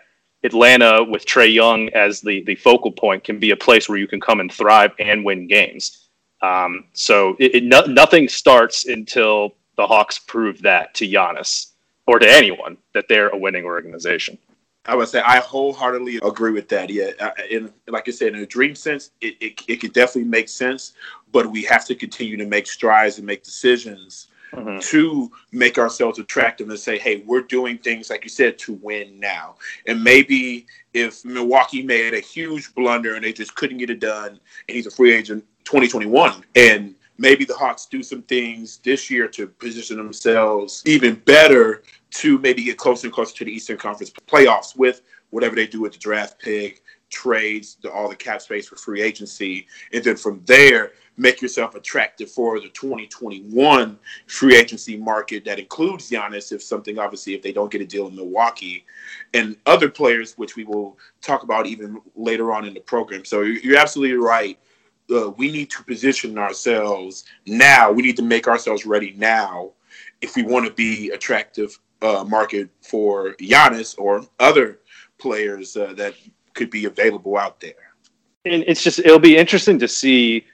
Atlanta 0.43 1.01
with 1.05 1.25
Trae 1.25 1.53
Young 1.53 1.87
as 1.93 2.19
the, 2.19 2.43
the 2.43 2.55
focal 2.55 2.91
point 2.91 3.23
can 3.23 3.39
be 3.39 3.51
a 3.51 3.55
place 3.55 3.87
where 3.87 3.97
you 3.97 4.09
can 4.09 4.19
come 4.19 4.41
and 4.41 4.51
thrive 4.51 4.91
and 4.99 5.23
win 5.23 5.47
games. 5.47 6.09
Um, 6.41 6.83
so 6.91 7.37
it, 7.39 7.55
it 7.55 7.63
no, 7.63 7.83
nothing 7.85 8.27
starts 8.27 8.87
until 8.87 9.55
the 9.77 9.87
Hawks 9.87 10.19
prove 10.19 10.61
that 10.63 10.93
to 10.95 11.07
Giannis 11.07 11.67
or 12.07 12.19
to 12.19 12.29
anyone 12.29 12.77
that 12.93 13.07
they're 13.07 13.29
a 13.29 13.37
winning 13.37 13.65
organization. 13.65 14.37
I 14.85 14.95
would 14.95 15.09
say 15.09 15.19
I 15.19 15.39
wholeheartedly 15.39 16.19
agree 16.23 16.51
with 16.51 16.69
that. 16.69 16.89
Yeah, 16.89 17.11
in 17.49 17.71
like 17.87 18.07
I 18.07 18.11
said, 18.11 18.33
in 18.33 18.39
a 18.39 18.45
dream 18.45 18.73
sense, 18.73 19.11
it, 19.19 19.35
it, 19.41 19.61
it 19.67 19.75
could 19.81 19.91
definitely 19.91 20.29
make 20.29 20.47
sense, 20.47 20.93
but 21.33 21.45
we 21.45 21.63
have 21.63 21.85
to 21.87 21.95
continue 21.95 22.37
to 22.37 22.45
make 22.45 22.67
strides 22.67 23.17
and 23.17 23.27
make 23.27 23.43
decisions 23.43 24.27
mm-hmm. 24.53 24.79
to 24.79 25.29
make 25.51 25.77
ourselves 25.77 26.19
attractive 26.19 26.69
and 26.69 26.79
say, 26.79 26.97
hey, 26.97 27.23
we're 27.25 27.41
doing 27.41 27.77
things 27.77 28.09
like 28.09 28.23
you 28.23 28.29
said 28.29 28.57
to 28.59 28.73
win 28.75 29.19
now. 29.19 29.55
And 29.87 30.01
maybe 30.01 30.65
if 30.93 31.25
Milwaukee 31.25 31.83
made 31.83 32.13
a 32.13 32.19
huge 32.21 32.73
blunder 32.73 33.15
and 33.15 33.23
they 33.23 33.33
just 33.33 33.55
couldn't 33.55 33.77
get 33.77 33.89
it 33.89 33.99
done, 33.99 34.39
and 34.67 34.75
he's 34.75 34.87
a 34.87 34.91
free 34.91 35.13
agent 35.13 35.43
2021, 35.65 36.45
and 36.55 36.95
maybe 37.17 37.45
the 37.45 37.53
Hawks 37.53 37.85
do 37.85 38.03
some 38.03 38.21
things 38.23 38.77
this 38.83 39.09
year 39.09 39.27
to 39.29 39.47
position 39.47 39.97
themselves 39.97 40.83
even 40.85 41.15
better 41.15 41.83
to 42.11 42.37
maybe 42.39 42.63
get 42.63 42.77
closer 42.77 43.07
and 43.07 43.13
closer 43.13 43.35
to 43.35 43.45
the 43.45 43.51
Eastern 43.51 43.77
Conference 43.77 44.11
playoffs 44.27 44.75
with 44.75 45.01
whatever 45.29 45.55
they 45.55 45.67
do 45.67 45.81
with 45.81 45.93
the 45.93 45.99
draft 45.99 46.39
pick, 46.39 46.81
trades, 47.09 47.77
the, 47.81 47.91
all 47.91 48.09
the 48.09 48.15
cap 48.15 48.41
space 48.41 48.67
for 48.67 48.75
free 48.75 49.01
agency, 49.01 49.67
and 49.93 50.03
then 50.03 50.15
from 50.15 50.41
there 50.45 50.91
make 51.17 51.41
yourself 51.41 51.73
attractive 51.73 52.29
for 52.29 52.59
the 52.59 52.69
2021 52.69 53.97
free 54.27 54.55
agency 54.55 54.95
market 54.95 55.43
that 55.43 55.57
includes 55.57 56.09
Giannis 56.11 56.51
if 56.51 56.61
something 56.61 56.99
obviously 56.99 57.33
if 57.33 57.41
they 57.41 57.51
don't 57.51 57.71
get 57.71 57.81
a 57.81 57.85
deal 57.85 58.07
in 58.07 58.15
Milwaukee 58.15 58.85
and 59.33 59.57
other 59.65 59.89
players 59.89 60.37
which 60.37 60.55
we 60.55 60.63
will 60.63 60.95
talk 61.21 61.41
about 61.41 61.65
even 61.65 61.99
later 62.15 62.51
on 62.51 62.65
in 62.65 62.73
the 62.75 62.79
program. 62.79 63.25
So 63.25 63.41
you're 63.41 63.79
absolutely 63.79 64.17
right 64.17 64.59
uh, 65.09 65.29
we 65.31 65.51
need 65.51 65.69
to 65.71 65.83
position 65.83 66.37
ourselves 66.37 67.25
now. 67.45 67.91
We 67.91 68.03
need 68.03 68.17
to 68.17 68.23
make 68.23 68.47
ourselves 68.47 68.85
ready 68.85 69.13
now 69.17 69.71
if 70.21 70.35
we 70.35 70.43
want 70.43 70.65
to 70.65 70.73
be 70.73 71.11
attractive 71.11 71.79
uh, 72.01 72.23
market 72.27 72.69
for 72.81 73.33
Giannis 73.35 73.97
or 73.97 74.25
other 74.39 74.79
players 75.17 75.75
uh, 75.75 75.93
that 75.93 76.13
could 76.53 76.69
be 76.69 76.85
available 76.85 77.37
out 77.37 77.59
there. 77.59 77.73
And 78.45 78.63
it's 78.67 78.83
just 78.83 78.99
it'll 78.99 79.19
be 79.19 79.37
interesting 79.37 79.77
to 79.79 79.87
see, 79.87 80.45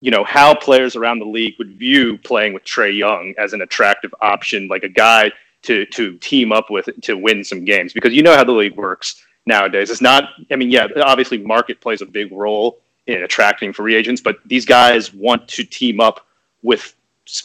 you 0.00 0.10
know, 0.10 0.24
how 0.24 0.54
players 0.54 0.96
around 0.96 1.18
the 1.18 1.26
league 1.26 1.54
would 1.58 1.78
view 1.78 2.18
playing 2.18 2.52
with 2.52 2.64
Trae 2.64 2.96
Young 2.96 3.34
as 3.38 3.52
an 3.52 3.62
attractive 3.62 4.14
option, 4.20 4.68
like 4.68 4.84
a 4.84 4.88
guy 4.88 5.32
to 5.62 5.86
to 5.86 6.18
team 6.18 6.52
up 6.52 6.70
with 6.70 6.88
to 7.02 7.14
win 7.16 7.42
some 7.44 7.64
games. 7.64 7.92
Because 7.92 8.12
you 8.12 8.22
know 8.22 8.36
how 8.36 8.44
the 8.44 8.52
league 8.52 8.76
works 8.76 9.24
nowadays. 9.46 9.90
It's 9.90 10.00
not. 10.00 10.24
I 10.50 10.56
mean, 10.56 10.70
yeah, 10.70 10.88
obviously 11.04 11.38
market 11.38 11.80
plays 11.80 12.02
a 12.02 12.06
big 12.06 12.30
role 12.32 12.80
in 13.06 13.22
attracting 13.22 13.72
free 13.72 13.94
agents, 13.94 14.20
but 14.20 14.36
these 14.46 14.64
guys 14.64 15.12
want 15.12 15.48
to 15.48 15.64
team 15.64 16.00
up 16.00 16.26
with 16.62 16.94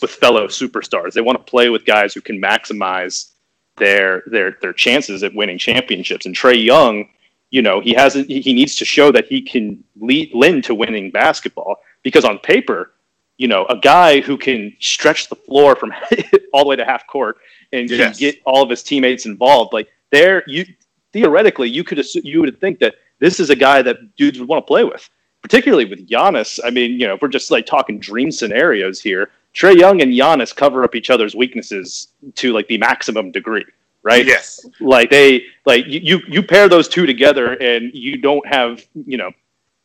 with 0.01 0.11
fellow 0.11 0.47
superstars. 0.47 1.13
They 1.13 1.21
want 1.21 1.37
to 1.37 1.49
play 1.49 1.69
with 1.69 1.85
guys 1.85 2.13
who 2.13 2.21
can 2.21 2.41
maximize 2.41 3.31
their 3.77 4.23
their 4.27 4.57
their 4.61 4.73
chances 4.73 5.23
at 5.23 5.33
winning 5.33 5.57
championships. 5.57 6.25
And 6.25 6.35
Trae 6.35 6.63
Young, 6.63 7.09
you 7.51 7.61
know, 7.61 7.79
he 7.79 7.93
hasn't 7.93 8.29
he 8.29 8.53
needs 8.53 8.75
to 8.77 8.85
show 8.85 9.11
that 9.11 9.27
he 9.27 9.41
can 9.41 9.83
lead 9.99 10.31
lend 10.33 10.63
to 10.65 10.75
winning 10.75 11.11
basketball 11.11 11.77
because 12.03 12.25
on 12.25 12.39
paper, 12.39 12.93
you 13.37 13.47
know, 13.47 13.65
a 13.67 13.77
guy 13.77 14.19
who 14.21 14.37
can 14.37 14.75
stretch 14.79 15.29
the 15.29 15.35
floor 15.35 15.75
from 15.75 15.93
all 16.53 16.63
the 16.63 16.69
way 16.69 16.75
to 16.75 16.85
half 16.85 17.05
court 17.07 17.37
and 17.71 17.89
yes. 17.89 18.17
can 18.17 18.19
get 18.19 18.41
all 18.45 18.63
of 18.63 18.69
his 18.69 18.81
teammates 18.83 19.25
involved, 19.25 19.73
like 19.73 19.89
there, 20.11 20.43
you 20.47 20.65
theoretically 21.13 21.69
you 21.69 21.83
could 21.83 21.99
assume, 21.99 22.23
you 22.25 22.41
would 22.41 22.59
think 22.59 22.79
that 22.79 22.95
this 23.19 23.39
is 23.39 23.49
a 23.49 23.55
guy 23.55 23.81
that 23.81 24.15
dudes 24.15 24.39
would 24.39 24.47
want 24.47 24.65
to 24.65 24.67
play 24.67 24.83
with 24.83 25.09
particularly 25.41 25.85
with 25.85 26.07
Giannis. 26.07 26.59
I 26.65 26.69
mean, 26.69 26.99
you 26.99 27.07
know, 27.07 27.13
if 27.15 27.21
we're 27.21 27.29
just 27.29 27.51
like 27.51 27.65
talking 27.65 27.99
dream 27.99 28.31
scenarios 28.31 28.99
here, 28.99 29.29
Trae 29.58 29.76
Young 29.76 30.02
and 30.02 30.13
Giannis 30.13 30.56
cover 30.56 30.84
up 30.84 30.93
each 30.93 31.10
other's 31.10 31.36
weaknesses 31.36 32.10
to 32.36 32.54
like 32.54 32.67
the 32.67 32.78
maximum 32.78 33.32
degree, 33.32 33.65
right? 34.04 34.26
Yes. 34.26 34.65
Like 34.80 35.10
they 35.10 35.46
like 35.65 35.86
you 35.88 36.22
you 36.28 36.43
pair 36.43 36.70
those 36.70 36.88
two 36.88 37.08
together 37.08 37.54
and 37.54 37.91
you 37.93 38.17
don't 38.17 38.46
have, 38.48 38.86
you 38.93 39.17
know, 39.17 39.32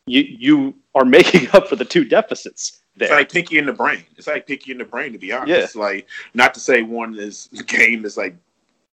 you 0.05 0.21
you 0.21 0.75
are 0.93 1.05
making 1.19 1.49
up 1.53 1.67
for 1.67 1.75
the 1.75 1.85
two 1.85 2.05
deficits. 2.05 2.79
There. 2.95 3.07
It's 3.07 3.15
like 3.15 3.31
Pinky 3.31 3.57
in 3.57 3.65
the 3.65 3.73
brain. 3.73 4.03
It's 4.15 4.27
like 4.27 4.45
Pinky 4.45 4.71
in 4.71 4.77
the 4.77 4.85
brain, 4.85 5.13
to 5.13 5.17
be 5.17 5.31
honest. 5.31 5.75
Yeah. 5.75 5.81
Like, 5.81 6.07
not 6.35 6.53
to 6.53 6.59
say 6.59 6.83
one 6.83 7.17
is 7.17 7.47
game 7.65 8.05
is 8.05 8.17
like 8.17 8.35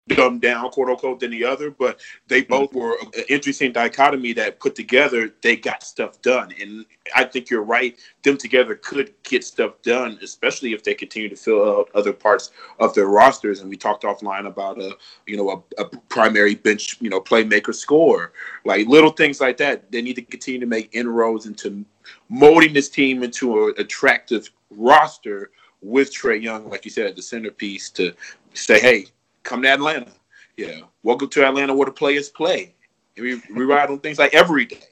dumbed 0.08 0.42
down, 0.42 0.70
quote 0.70 0.90
unquote, 0.90 1.20
than 1.20 1.32
the 1.32 1.46
other, 1.46 1.72
but 1.72 2.00
they 2.28 2.42
mm-hmm. 2.42 2.52
both 2.52 2.74
were 2.74 2.98
an 3.02 3.24
interesting 3.30 3.72
dichotomy 3.72 4.34
that 4.34 4.60
put 4.60 4.76
together, 4.76 5.34
they 5.42 5.56
got 5.56 5.84
stuff 5.84 6.22
done. 6.22 6.52
And 6.60 6.86
I 7.16 7.24
think 7.24 7.50
you're 7.50 7.64
right. 7.64 7.98
Them 8.24 8.38
together 8.38 8.76
could 8.76 9.14
get 9.24 9.44
stuff 9.44 9.82
done, 9.82 10.20
especially 10.22 10.74
if 10.74 10.84
they 10.84 10.94
continue 10.94 11.30
to 11.30 11.36
fill 11.36 11.80
out 11.80 11.90
other 11.96 12.14
parts 12.14 12.52
of 12.80 12.94
their 12.94 13.08
rosters. 13.08 13.62
And 13.62 13.70
we 13.70 13.78
talked 13.78 14.04
offline 14.04 14.46
about 14.46 14.82
a, 14.82 14.98
you 15.26 15.38
know, 15.38 15.64
a, 15.78 15.82
a 15.82 15.86
primary 16.10 16.56
bench, 16.56 16.98
you 17.00 17.10
know, 17.10 17.22
playmaker 17.22 17.74
score, 17.74 18.34
like 18.66 18.88
little 18.88 19.12
things 19.12 19.40
like 19.40 19.58
that. 19.58 19.92
They 19.92 20.02
need 20.02 20.16
to 20.16 20.22
continue 20.22 20.60
to 20.60 20.66
make 20.66 20.90
inroads 20.94 21.46
into 21.46 21.86
molding 22.30 22.74
this 22.74 22.90
team 22.90 23.24
into 23.24 23.68
an 23.68 23.76
attractive 23.78 24.50
roster 24.70 25.52
with 25.82 26.14
Trae 26.14 26.42
Young, 26.42 26.70
like 26.70 26.86
you 26.86 26.92
said, 26.92 27.16
the 27.16 27.22
centerpiece 27.22 27.90
to 27.92 28.14
say, 28.54 28.80
hey, 28.80 29.06
come 29.44 29.62
to 29.62 29.70
Atlanta. 29.70 30.12
Yeah, 30.58 30.82
welcome 31.04 31.30
to 31.30 31.46
Atlanta 31.46 31.74
where 31.74 31.86
the 31.86 31.92
players 31.92 32.30
play. 32.30 32.74
we, 33.18 33.42
we 33.54 33.66
ride 33.66 33.90
on 33.90 34.00
things 34.00 34.20
like 34.20 34.34
every 34.34 34.66
day, 34.66 34.84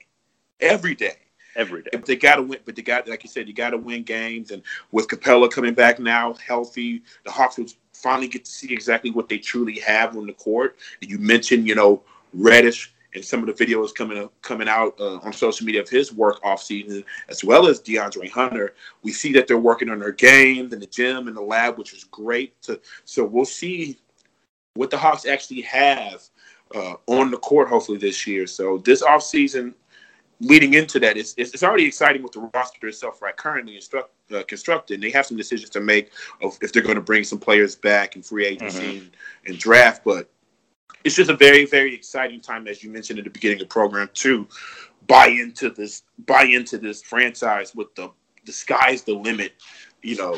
every 0.59 0.95
day. 0.95 1.15
Every 1.55 1.81
day. 1.81 1.89
If 1.91 2.05
they 2.05 2.15
got 2.15 2.37
to 2.37 2.43
win, 2.43 2.59
but 2.65 2.77
they 2.77 2.81
got, 2.81 3.09
like 3.09 3.23
you 3.23 3.29
said, 3.29 3.47
you 3.47 3.53
got 3.53 3.71
to 3.71 3.77
win 3.77 4.03
games. 4.03 4.51
And 4.51 4.63
with 4.91 5.09
Capela 5.09 5.51
coming 5.51 5.73
back 5.73 5.99
now, 5.99 6.33
healthy, 6.35 7.03
the 7.25 7.31
Hawks 7.31 7.57
will 7.57 7.65
finally 7.93 8.29
get 8.29 8.45
to 8.45 8.51
see 8.51 8.73
exactly 8.73 9.11
what 9.11 9.27
they 9.27 9.37
truly 9.37 9.77
have 9.79 10.15
on 10.15 10.27
the 10.27 10.33
court. 10.33 10.77
You 11.01 11.19
mentioned, 11.19 11.67
you 11.67 11.75
know, 11.75 12.03
Reddish 12.33 12.93
and 13.13 13.23
some 13.25 13.45
of 13.45 13.57
the 13.57 13.65
videos 13.65 13.93
coming 13.93 14.29
coming 14.41 14.69
out 14.69 14.97
uh, 14.97 15.17
on 15.17 15.33
social 15.33 15.65
media 15.65 15.81
of 15.81 15.89
his 15.89 16.13
work 16.13 16.39
off 16.41 16.63
season, 16.63 17.03
as 17.27 17.43
well 17.43 17.67
as 17.67 17.81
DeAndre 17.81 18.29
Hunter. 18.29 18.73
We 19.03 19.11
see 19.11 19.33
that 19.33 19.45
they're 19.45 19.57
working 19.57 19.89
on 19.89 19.99
their 19.99 20.13
games 20.13 20.71
in 20.71 20.79
the 20.79 20.85
gym 20.85 21.27
and 21.27 21.35
the 21.35 21.41
lab, 21.41 21.77
which 21.77 21.93
is 21.93 22.05
great. 22.05 22.61
To, 22.63 22.79
so 23.03 23.25
we'll 23.25 23.43
see 23.43 23.99
what 24.75 24.89
the 24.89 24.97
Hawks 24.97 25.25
actually 25.25 25.61
have 25.61 26.21
uh, 26.73 26.95
on 27.07 27.31
the 27.31 27.37
court, 27.37 27.67
hopefully 27.67 27.97
this 27.97 28.25
year. 28.25 28.47
So 28.47 28.77
this 28.79 29.03
offseason, 29.03 29.73
leading 30.39 30.73
into 30.73 30.99
that, 30.99 31.17
it's, 31.17 31.33
it's 31.37 31.63
already 31.63 31.85
exciting 31.85 32.23
with 32.23 32.31
the 32.31 32.49
roster 32.53 32.87
itself, 32.87 33.21
right? 33.21 33.35
Currently 33.35 33.75
instruct, 33.75 34.11
uh, 34.33 34.43
constructed, 34.43 35.01
they 35.01 35.11
have 35.11 35.25
some 35.25 35.37
decisions 35.37 35.69
to 35.71 35.81
make 35.81 36.11
of 36.41 36.57
if 36.61 36.71
they're 36.71 36.81
going 36.81 36.95
to 36.95 37.01
bring 37.01 37.23
some 37.23 37.39
players 37.39 37.75
back 37.75 38.15
in 38.15 38.21
free 38.21 38.45
agency 38.45 38.79
mm-hmm. 38.79 38.97
and, 38.97 39.11
and 39.45 39.57
draft. 39.59 40.03
But 40.05 40.31
it's 41.03 41.15
just 41.15 41.29
a 41.29 41.35
very, 41.35 41.65
very 41.65 41.93
exciting 41.93 42.39
time, 42.39 42.67
as 42.67 42.83
you 42.83 42.91
mentioned 42.91 43.19
at 43.19 43.25
the 43.25 43.31
beginning 43.31 43.57
of 43.57 43.67
the 43.67 43.73
program, 43.73 44.09
to 44.13 44.47
buy 45.07 45.27
into 45.27 45.69
this, 45.69 46.03
buy 46.25 46.43
into 46.43 46.77
this 46.77 47.01
franchise 47.01 47.75
with 47.75 47.93
the 47.95 48.09
the 48.45 48.51
sky's 48.51 49.03
the 49.03 49.13
limit, 49.13 49.53
you 50.01 50.15
know, 50.17 50.35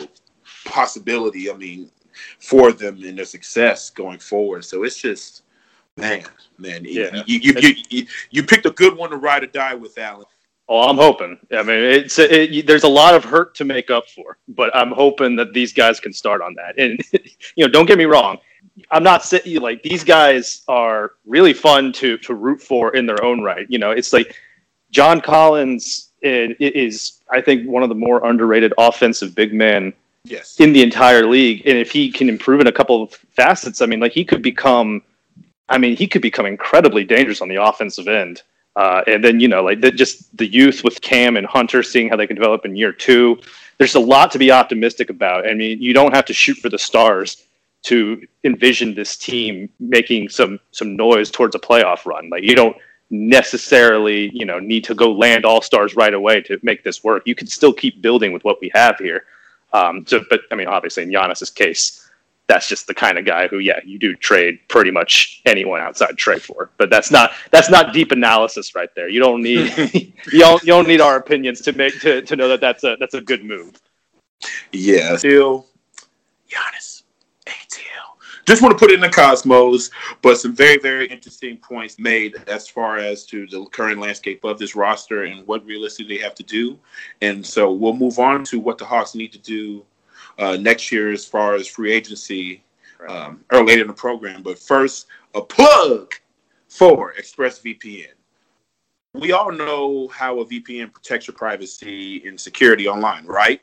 possibility. 0.65 1.50
I 1.50 1.56
mean, 1.56 1.89
for 2.39 2.71
them 2.71 3.02
and 3.04 3.17
their 3.17 3.26
success 3.26 3.89
going 3.89 4.19
forward. 4.19 4.65
So 4.65 4.84
it's 4.84 4.97
just, 4.97 5.43
man, 5.97 6.23
man, 6.58 6.84
yeah. 6.86 7.23
you, 7.26 7.39
you, 7.39 7.54
you, 7.60 7.76
you, 7.89 8.08
you 8.32 8.43
picked 8.43 8.65
a 8.65 8.71
good 8.71 8.95
one 8.95 9.10
to 9.12 9.17
ride 9.17 9.43
or 9.43 9.47
die 9.47 9.76
with, 9.76 9.97
Alan. 9.97 10.26
Oh, 10.69 10.89
I'm 10.89 10.95
hoping. 10.95 11.38
I 11.52 11.62
mean, 11.62 11.78
it's 11.78 12.17
it, 12.17 12.65
there's 12.65 12.86
a 12.86 12.89
lot 12.89 13.15
of 13.15 13.26
hurt 13.26 13.54
to 13.56 13.65
make 13.65 13.91
up 13.91 14.08
for, 14.08 14.38
but 14.47 14.73
I'm 14.73 14.91
hoping 14.91 15.36
that 15.36 15.54
these 15.54 15.73
guys 15.73 15.99
can 15.99 16.13
start 16.13 16.41
on 16.41 16.56
that. 16.56 16.80
And 16.80 16.99
you 17.56 17.65
know, 17.65 17.67
don't 17.67 17.86
get 17.86 17.97
me 17.97 18.06
wrong, 18.06 18.38
I'm 18.91 19.04
not 19.04 19.26
saying 19.26 19.60
like 19.62 19.84
these 19.84 20.04
guys 20.04 20.63
are 20.67 21.13
really 21.26 21.54
fun 21.54 21.91
to 21.93 22.17
to 22.19 22.34
root 22.34 22.62
for 22.62 22.95
in 22.95 23.06
their 23.06 23.21
own 23.23 23.41
right. 23.41 23.65
You 23.69 23.78
know, 23.78 23.91
it's 23.91 24.13
like 24.13 24.36
John 24.89 25.21
Collins 25.21 26.12
is, 26.21 27.21
I 27.30 27.41
think, 27.41 27.67
one 27.67 27.84
of 27.84 27.89
the 27.89 27.95
more 27.95 28.26
underrated 28.26 28.73
offensive 28.78 29.36
big 29.36 29.54
men 29.54 29.93
yes. 30.26 30.60
in 30.60 30.74
the 30.74 30.82
entire 30.82 31.26
league. 31.26 31.64
And 31.66 31.78
if 31.78 31.92
he 31.92 32.12
can 32.12 32.30
improve 32.30 32.62
in 32.62 32.68
a 32.68 32.72
couple 32.72 33.04
of 33.04 33.14
facets, 33.14 33.82
I 33.82 33.86
mean, 33.86 34.00
like 34.00 34.12
he 34.12 34.26
could 34.26 34.42
become, 34.42 35.02
I 35.70 35.78
mean, 35.78 35.96
he 35.96 36.08
could 36.08 36.22
become 36.22 36.46
incredibly 36.46 37.04
dangerous 37.04 37.42
on 37.42 37.48
the 37.48 37.62
offensive 37.62 38.08
end. 38.08 38.42
Uh, 38.76 39.04
and 39.06 39.24
then 39.24 39.40
you 39.40 39.48
know, 39.48 39.64
like 39.64 39.82
the, 39.82 39.92
just 39.92 40.36
the 40.38 40.48
youth 40.48 40.84
with 40.84 41.00
Cam 41.02 41.38
and 41.38 41.46
Hunter, 41.46 41.84
seeing 41.84 42.10
how 42.10 42.16
they 42.16 42.26
can 42.26 42.36
develop 42.36 42.66
in 42.66 42.76
year 42.76 42.92
two. 42.92 43.40
There's 43.78 43.96
a 43.96 44.00
lot 44.00 44.32
to 44.32 44.40
be 44.40 44.52
optimistic 44.52 45.10
about. 45.10 45.48
I 45.48 45.54
mean, 45.54 45.82
you 45.82 45.94
don't 45.94 46.14
have 46.14 46.26
to 46.26 46.34
shoot 46.34 46.58
for 46.58 46.70
the 46.70 46.80
stars 46.80 47.44
to 47.84 48.26
envision 48.46 48.96
this 48.96 49.16
team 49.18 49.70
making 49.80 50.30
some 50.30 50.60
some 50.72 50.96
noise 50.96 51.30
towards 51.30 51.56
a 51.56 51.60
playoff 51.60 52.06
run. 52.06 52.30
Like 52.30 52.44
you 52.44 52.56
don't 52.56 52.76
necessarily, 53.12 54.32
you 54.34 54.46
know, 54.46 54.58
need 54.58 54.84
to 54.86 54.96
go 54.96 55.12
land 55.12 55.46
all 55.46 55.62
stars 55.62 55.96
right 55.96 56.14
away 56.14 56.42
to 56.42 56.60
make 56.64 56.84
this 56.84 57.04
work. 57.04 57.24
You 57.28 57.36
can 57.36 57.46
still 57.46 57.74
keep 57.74 58.02
building 58.02 58.32
with 58.32 58.44
what 58.44 58.60
we 58.60 58.72
have 58.74 58.98
here. 58.98 59.26
Um, 59.74 60.06
so, 60.08 60.24
but 60.30 60.42
I 60.52 60.56
mean, 60.56 60.68
obviously, 60.68 61.04
in 61.04 61.10
Giannis's 61.10 61.50
case, 61.50 62.10
that's 62.48 62.68
just 62.68 62.88
the 62.88 62.94
kind 62.94 63.18
of 63.18 63.26
guy 63.26 63.48
who, 63.48 63.60
yeah, 63.60 63.80
you 63.86 63.98
do 63.98 64.16
trade 64.16 64.60
pretty 64.68 64.92
much 64.92 65.42
anyone 65.46 65.80
outside 65.80 66.18
trade 66.18 66.42
for. 66.42 66.70
But 66.78 66.90
that's 66.90 67.10
not 67.10 67.32
that's 67.52 67.70
not 67.70 67.94
deep 67.94 68.12
analysis 68.12 68.76
right 68.76 68.90
there. 68.96 69.10
You 69.10 69.20
don't 69.20 69.42
need 69.42 69.76
you 70.32 70.40
don't 70.40 70.62
you 70.62 70.68
don't 70.68 70.88
need 70.88 71.02
our 71.02 71.16
opinions 71.16 71.62
to 71.62 71.74
make 71.74 72.00
to, 72.02 72.22
to 72.22 72.36
know 72.36 72.48
that 72.50 72.62
that's 72.62 72.84
a 72.84 72.98
that's 73.00 73.14
a 73.14 73.22
good 73.22 73.44
move. 73.44 73.80
Yeah, 74.72 75.18
still 75.18 75.68
Giannis. 76.50 76.93
Just 78.46 78.62
want 78.62 78.78
to 78.78 78.80
put 78.80 78.92
it 78.92 78.96
in 78.96 79.00
the 79.00 79.10
cosmos, 79.10 79.90
but 80.22 80.38
some 80.38 80.54
very 80.56 80.78
very 80.78 81.08
interesting 81.08 81.58
points 81.58 81.98
made 81.98 82.36
as 82.48 82.68
far 82.68 82.98
as 82.98 83.26
to 83.28 83.48
the 83.48 83.66
current 83.66 84.00
landscape 84.00 84.44
of 84.44 84.60
this 84.60 84.76
roster 84.76 85.24
and 85.24 85.48
what 85.48 85.66
realistically 85.66 86.18
they 86.18 86.24
have 86.24 86.36
to 86.36 86.44
do. 86.44 86.78
And 87.22 87.46
so 87.46 87.72
we'll 87.72 87.96
move 87.96 88.20
on 88.20 88.44
to 88.46 88.60
what 88.60 88.78
the 88.78 88.86
Hawks 88.86 89.16
need 89.16 89.32
to 89.32 89.40
do 89.40 89.86
uh, 90.38 90.58
next 90.58 90.92
year 90.92 91.12
as 91.12 91.26
far 91.26 91.56
as 91.56 91.68
free 91.68 91.94
agency 91.94 92.64
um, 93.08 93.44
or 93.52 93.66
later 93.66 93.82
in 93.82 93.88
the 93.88 93.94
program. 93.94 94.44
But 94.44 94.60
first, 94.60 95.08
a 95.36 95.42
plug 95.42 96.14
for 96.68 97.14
ExpressVPN. 97.14 98.14
We 99.14 99.32
all 99.32 99.52
know 99.52 100.08
how 100.08 100.40
a 100.40 100.46
VPN 100.46 100.92
protects 100.92 101.28
your 101.28 101.36
privacy 101.36 102.28
and 102.28 102.40
security 102.40 102.88
online, 102.88 103.26
right? 103.26 103.62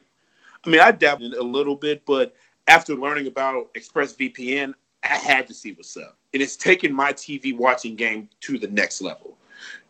I 0.64 0.71
mean, 0.71 0.81
I 0.81 0.93
dabbled 0.93 1.35
a 1.35 1.43
little 1.43 1.75
bit, 1.75 2.05
but 2.07 2.35
after 2.66 2.94
learning 2.94 3.27
about 3.27 3.73
ExpressVPN, 3.75 4.75
I 5.03 5.16
had 5.16 5.46
to 5.49 5.55
see 5.55 5.73
what's 5.73 5.96
up. 5.96 6.16
And 6.33 6.42
it's 6.42 6.57
taken 6.57 6.92
my 6.92 7.12
TV 7.12 7.57
watching 7.57 7.96
game 7.96 8.29
to 8.40 8.59
the 8.59 8.68
next 8.68 9.01
level. 9.01 9.37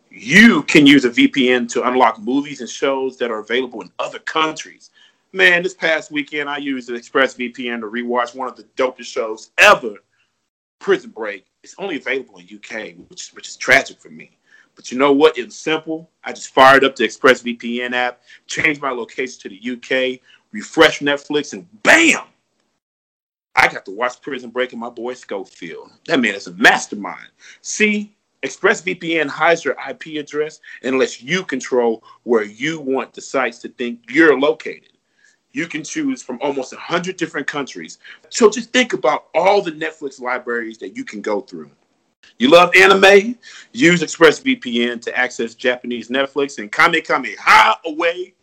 You 0.09 0.63
can 0.63 0.85
use 0.85 1.05
a 1.05 1.09
VPN 1.09 1.69
to 1.69 1.87
unlock 1.87 2.19
movies 2.19 2.59
and 2.59 2.69
shows 2.69 3.17
that 3.17 3.31
are 3.31 3.39
available 3.39 3.81
in 3.81 3.91
other 3.99 4.19
countries 4.19 4.89
Man, 5.33 5.63
this 5.63 5.73
past 5.73 6.11
weekend 6.11 6.49
I 6.49 6.57
used 6.57 6.89
the 6.89 6.93
ExpressVPN 6.93 7.79
to 7.79 7.87
rewatch 7.87 8.35
one 8.35 8.49
of 8.49 8.57
the 8.57 8.65
dopest 8.75 9.05
shows 9.05 9.51
ever, 9.57 9.95
Prison 10.79 11.11
Break. 11.11 11.45
It's 11.63 11.75
only 11.77 11.95
available 11.95 12.37
in 12.39 12.49
UK, 12.53 12.95
which 13.07 13.29
which 13.29 13.47
is 13.47 13.55
tragic 13.55 13.97
for 13.97 14.09
me. 14.09 14.37
But 14.75 14.91
you 14.91 14.97
know 14.97 15.13
what? 15.13 15.37
It's 15.37 15.55
simple. 15.55 16.09
I 16.25 16.33
just 16.33 16.53
fired 16.53 16.83
up 16.83 16.97
the 16.97 17.05
ExpressVPN 17.05 17.93
app, 17.93 18.21
changed 18.47 18.81
my 18.81 18.89
location 18.89 19.39
to 19.41 19.49
the 19.49 19.71
UK, 19.71 20.19
refreshed 20.51 21.01
Netflix, 21.01 21.53
and 21.53 21.65
bam! 21.81 22.23
I 23.55 23.67
got 23.67 23.85
to 23.85 23.91
watch 23.91 24.21
Prison 24.21 24.49
Break 24.49 24.71
and 24.71 24.81
my 24.81 24.89
boy 24.89 25.13
Scofield. 25.13 25.91
That 26.07 26.19
man 26.19 26.35
is 26.35 26.47
a 26.47 26.53
mastermind. 26.53 27.29
See, 27.61 28.15
ExpressVPN 28.43 29.27
hides 29.27 29.63
your 29.65 29.75
IP 29.87 30.17
address 30.17 30.59
and 30.83 30.97
lets 30.97 31.21
you 31.21 31.43
control 31.43 32.03
where 32.23 32.43
you 32.43 32.79
want 32.79 33.13
the 33.13 33.21
sites 33.21 33.59
to 33.59 33.69
think 33.69 33.99
you're 34.09 34.39
located 34.39 34.91
you 35.53 35.67
can 35.67 35.83
choose 35.83 36.23
from 36.23 36.39
almost 36.41 36.73
100 36.73 37.17
different 37.17 37.47
countries. 37.47 37.99
So 38.29 38.49
just 38.49 38.71
think 38.71 38.93
about 38.93 39.27
all 39.33 39.61
the 39.61 39.71
Netflix 39.71 40.21
libraries 40.21 40.77
that 40.79 40.95
you 40.95 41.03
can 41.03 41.21
go 41.21 41.41
through. 41.41 41.71
You 42.37 42.49
love 42.49 42.71
anime? 42.75 43.37
Use 43.73 44.01
ExpressVPN 44.01 45.01
to 45.01 45.17
access 45.17 45.55
Japanese 45.55 46.09
Netflix 46.09 46.59
and 46.59 46.71
Kamehameha 46.71 47.79
away. 47.85 48.33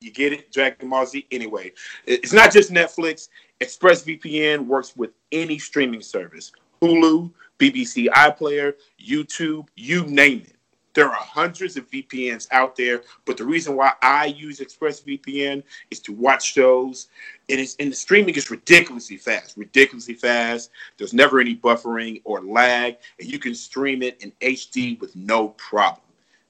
You 0.00 0.12
get 0.12 0.32
it? 0.32 0.52
Dragon 0.52 0.90
Ball 0.90 1.06
Z. 1.06 1.26
Anyway, 1.30 1.72
it's 2.04 2.32
not 2.32 2.52
just 2.52 2.70
Netflix. 2.70 3.28
ExpressVPN 3.60 4.66
works 4.66 4.94
with 4.94 5.12
any 5.32 5.58
streaming 5.58 6.02
service 6.02 6.52
Hulu, 6.82 7.32
BBC 7.58 8.08
iPlayer, 8.08 8.74
YouTube, 9.02 9.66
you 9.76 10.04
name 10.04 10.42
it. 10.42 10.52
There 10.92 11.08
are 11.08 11.14
hundreds 11.14 11.76
of 11.76 11.90
VPNs 11.90 12.48
out 12.52 12.74
there, 12.74 13.02
but 13.26 13.36
the 13.36 13.44
reason 13.44 13.76
why 13.76 13.92
I 14.00 14.26
use 14.26 14.60
ExpressVPN 14.60 15.62
is 15.90 16.00
to 16.00 16.12
watch 16.12 16.52
shows, 16.52 17.08
and 17.50 17.60
it's 17.60 17.76
and 17.78 17.92
the 17.92 17.96
streaming 17.96 18.34
is 18.34 18.50
ridiculously 18.50 19.18
fast, 19.18 19.58
ridiculously 19.58 20.14
fast. 20.14 20.70
There's 20.96 21.12
never 21.12 21.38
any 21.38 21.54
buffering 21.54 22.22
or 22.24 22.42
lag, 22.42 22.96
and 23.18 23.30
you 23.30 23.38
can 23.38 23.54
stream 23.54 24.02
it 24.02 24.22
in 24.22 24.32
HD 24.40 24.98
with 24.98 25.14
no 25.14 25.48
problem. 25.50 26.05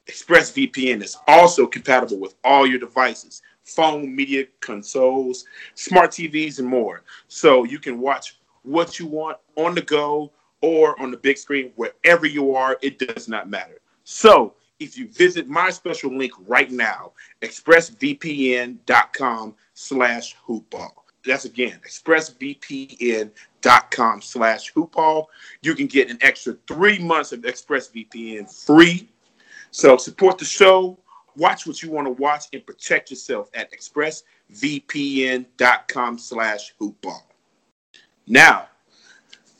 ExpressVPN 0.09 1.03
is 1.03 1.17
also 1.27 1.67
compatible 1.67 2.19
with 2.19 2.35
all 2.43 2.65
your 2.65 2.79
devices, 2.79 3.41
phone, 3.63 4.15
media 4.15 4.45
consoles, 4.61 5.45
smart 5.75 6.11
TVs, 6.11 6.59
and 6.59 6.67
more. 6.67 7.03
So 7.27 7.63
you 7.63 7.79
can 7.79 7.99
watch 7.99 8.37
what 8.63 8.99
you 8.99 9.05
want 9.05 9.37
on 9.55 9.75
the 9.75 9.81
go 9.81 10.31
or 10.61 10.99
on 11.01 11.11
the 11.11 11.17
big 11.17 11.37
screen, 11.37 11.71
wherever 11.75 12.25
you 12.25 12.55
are, 12.55 12.77
it 12.81 12.97
does 12.99 13.27
not 13.27 13.49
matter. 13.49 13.81
So 14.03 14.53
if 14.79 14.97
you 14.97 15.09
visit 15.09 15.47
my 15.47 15.69
special 15.69 16.11
link 16.15 16.31
right 16.47 16.71
now, 16.71 17.11
expressvpn.com 17.41 19.55
slash 19.73 20.37
hoopball. 20.47 20.91
That's 21.25 21.43
again, 21.45 21.79
expressvpn.com 21.85 24.21
slash 24.21 24.73
hoopball. 24.73 25.25
You 25.61 25.75
can 25.75 25.87
get 25.87 26.09
an 26.09 26.17
extra 26.21 26.55
three 26.67 26.99
months 26.99 27.33
of 27.33 27.41
ExpressVPN 27.41 28.65
free. 28.65 29.09
So 29.77 29.95
support 29.95 30.39
the 30.39 30.45
show, 30.45 30.97
watch 31.35 31.67
what 31.67 31.83
you 31.83 31.91
want 31.91 32.07
to 32.07 32.11
watch, 32.13 32.45
and 32.51 32.65
protect 32.65 33.11
yourself 33.11 33.51
at 33.53 33.71
expressvpn.com 33.71 36.17
slash 36.17 36.73
hoopball. 36.81 37.21
Now, 38.25 38.69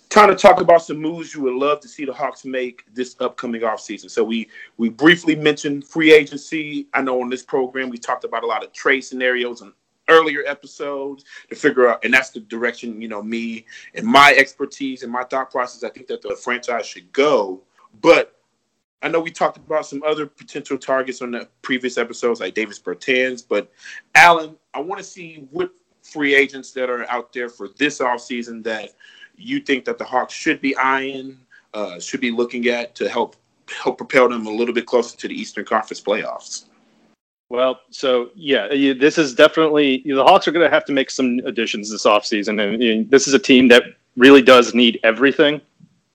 Time 0.09 0.29
to 0.29 0.35
talk 0.35 0.61
about 0.61 0.81
some 0.81 0.97
moves 0.97 1.35
you 1.35 1.41
would 1.41 1.53
love 1.53 1.79
to 1.81 1.87
see 1.87 2.05
the 2.05 2.13
Hawks 2.13 2.45
make 2.45 2.85
this 2.93 3.15
upcoming 3.19 3.61
offseason. 3.61 4.09
So 4.09 4.23
we 4.23 4.47
we 4.77 4.89
briefly 4.89 5.35
mentioned 5.35 5.85
free 5.85 6.13
agency. 6.13 6.87
I 6.93 7.01
know 7.01 7.21
on 7.21 7.29
this 7.29 7.43
program 7.43 7.89
we 7.89 7.97
talked 7.97 8.23
about 8.23 8.43
a 8.43 8.47
lot 8.47 8.63
of 8.63 8.71
trade 8.71 9.01
scenarios 9.01 9.61
and 9.61 9.73
earlier 10.07 10.45
episodes 10.47 11.25
to 11.49 11.55
figure 11.55 11.89
out, 11.89 12.05
and 12.05 12.13
that's 12.13 12.29
the 12.29 12.39
direction 12.39 13.01
you 13.01 13.09
know 13.09 13.21
me 13.21 13.65
and 13.95 14.05
my 14.05 14.33
expertise 14.35 15.03
and 15.03 15.11
my 15.11 15.25
thought 15.25 15.51
process. 15.51 15.83
I 15.83 15.89
think 15.89 16.07
that 16.07 16.21
the 16.21 16.37
franchise 16.37 16.87
should 16.87 17.11
go, 17.11 17.61
but 18.01 18.36
I 19.07 19.09
know 19.09 19.21
we 19.21 19.31
talked 19.31 19.55
about 19.55 19.85
some 19.85 20.03
other 20.03 20.25
potential 20.25 20.77
targets 20.77 21.21
on 21.21 21.31
the 21.31 21.47
previous 21.61 21.97
episodes, 21.97 22.41
like 22.41 22.53
Davis 22.53 22.77
Bertans. 22.77 23.41
But 23.47 23.71
Alan, 24.15 24.57
I 24.73 24.81
want 24.81 24.99
to 24.99 25.03
see 25.03 25.47
what 25.51 25.71
free 26.03 26.35
agents 26.35 26.73
that 26.73 26.89
are 26.89 27.09
out 27.09 27.31
there 27.31 27.47
for 27.47 27.69
this 27.77 27.99
offseason 27.99 28.61
that 28.65 28.89
you 29.37 29.61
think 29.61 29.85
that 29.85 29.97
the 29.97 30.03
Hawks 30.03 30.33
should 30.33 30.59
be 30.59 30.75
eyeing, 30.75 31.39
uh, 31.73 32.01
should 32.01 32.19
be 32.19 32.31
looking 32.31 32.67
at 32.67 32.95
to 32.95 33.07
help 33.07 33.37
help 33.81 33.97
propel 33.97 34.27
them 34.27 34.45
a 34.45 34.51
little 34.51 34.73
bit 34.73 34.85
closer 34.85 35.15
to 35.15 35.27
the 35.29 35.33
Eastern 35.33 35.63
Conference 35.63 36.01
playoffs? 36.01 36.65
Well, 37.47 37.79
so 37.91 38.31
yeah, 38.35 38.67
this 38.67 39.17
is 39.17 39.33
definitely 39.33 40.01
you 40.03 40.15
know, 40.15 40.17
the 40.17 40.29
Hawks 40.29 40.49
are 40.49 40.51
going 40.51 40.69
to 40.69 40.73
have 40.73 40.83
to 40.83 40.91
make 40.91 41.09
some 41.09 41.39
additions 41.45 41.89
this 41.89 42.05
offseason. 42.05 42.61
And 42.61 42.81
know, 42.81 43.05
this 43.07 43.25
is 43.25 43.33
a 43.33 43.39
team 43.39 43.69
that 43.69 43.83
really 44.17 44.41
does 44.41 44.73
need 44.73 44.99
everything. 45.03 45.61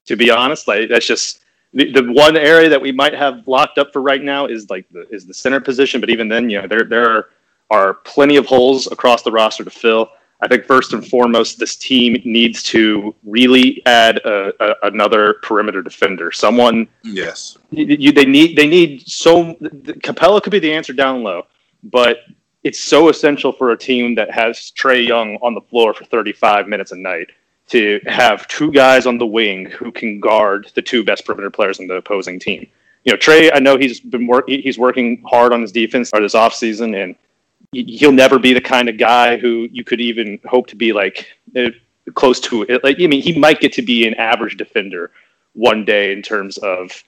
To 0.07 0.17
be 0.17 0.31
honest, 0.31 0.69
like 0.69 0.91
that's 0.91 1.07
just 1.07 1.42
the, 1.75 1.91
the 1.91 2.13
one 2.13 2.37
area 2.37 2.69
that 2.69 2.81
we 2.81 2.93
might 2.93 3.15
have 3.15 3.47
locked 3.47 3.79
up 3.79 3.93
for 3.93 4.03
right 4.03 4.23
now 4.23 4.47
is 4.47 4.69
like 4.69 4.87
the, 4.91 5.07
is 5.11 5.27
the 5.27 5.35
center 5.35 5.61
position. 5.61 6.01
But 6.01 6.11
even 6.11 6.29
then, 6.29 6.51
you 6.51 6.61
know, 6.61 6.67
there 6.67 6.85
there 6.85 7.11
are, 7.11 7.29
are 7.71 7.95
plenty 7.95 8.37
of 8.37 8.47
holes 8.47 8.91
across 8.91 9.23
the 9.23 9.33
roster 9.33 9.65
to 9.65 9.71
fill. 9.71 10.11
I 10.41 10.49
think 10.49 10.67
first 10.67 10.93
and 10.93 11.07
foremost, 11.07 11.59
this 11.59 11.77
team 11.77 12.21
needs 12.25 12.65
to 12.65 13.15
really 13.25 13.81
add 13.87 14.19
a, 14.19 14.53
a, 14.61 14.89
another 14.89 15.35
perimeter 15.43 15.83
defender. 15.83 16.33
Someone. 16.33 16.89
Yes. 17.05 17.59
You, 17.71 17.87
you, 17.87 18.13
they 18.13 18.27
need. 18.27 18.57
They 18.57 18.67
need 18.67 19.09
so. 19.09 19.55
Capela 19.55 20.43
could 20.43 20.53
be 20.53 20.59
the 20.59 20.73
answer 20.73 20.93
down 20.93 21.23
low, 21.23 21.47
but 21.85 22.19
it's 22.65 22.81
so 22.81 23.09
essential 23.09 23.53
for 23.53 23.71
a 23.71 23.79
team 23.79 24.15
that 24.17 24.31
has 24.31 24.73
Trae 24.77 25.07
Young 25.07 25.37
on 25.43 25.55
the 25.55 25.61
floor 25.63 25.95
for 25.95 26.05
35 26.05 26.69
minutes 26.69 26.93
a 26.93 26.97
night 26.97 27.29
to 27.69 28.01
have 28.07 28.47
two 28.49 28.71
guys 28.71 29.07
on 29.07 29.19
the 29.19 29.27
wing 29.27 29.67
who 29.67 29.91
can 29.93 30.21
guard 30.21 30.71
the 30.75 30.83
two 30.83 31.05
best 31.05 31.25
perimeter 31.25 31.51
players 31.51 31.81
on 31.81 31.87
the 31.87 31.95
opposing 31.95 32.39
team. 32.39 32.67
you 33.05 33.13
know, 33.13 33.19
Trae, 33.19 33.51
I 33.55 33.59
know 33.59 33.77
he's 33.77 34.01
been 34.01 34.27
work 34.27 34.49
he's 34.49 34.79
working 34.79 35.23
hard 35.27 35.53
on 35.53 35.63
his 35.63 35.73
defense 35.73 36.11
or 36.13 36.21
this 36.21 36.35
offseason, 36.35 37.03
and 37.03 37.17
he'll 37.73 38.13
never 38.13 38.39
be 38.39 38.53
the 38.53 38.61
kind 38.61 38.89
of 38.89 38.99
guy 38.99 39.37
who 39.37 39.69
you 39.73 39.85
could 39.85 40.01
even 40.01 40.39
hope 40.45 40.67
to 40.69 40.77
be 40.77 40.93
like 40.93 41.27
uh, 41.57 41.71
close 42.15 42.41
to 42.41 42.63
it. 42.69 42.85
Like, 42.85 43.01
I 43.01 43.07
mean, 43.07 43.23
he 43.23 43.39
might 43.39 43.61
get 43.61 43.73
to 43.75 43.83
be 43.83 44.07
an 44.07 44.15
average 44.15 44.57
defender 44.57 45.11
one 45.55 45.85
day 45.85 46.13
in 46.13 46.23
terms 46.23 46.59
of 46.59 47.03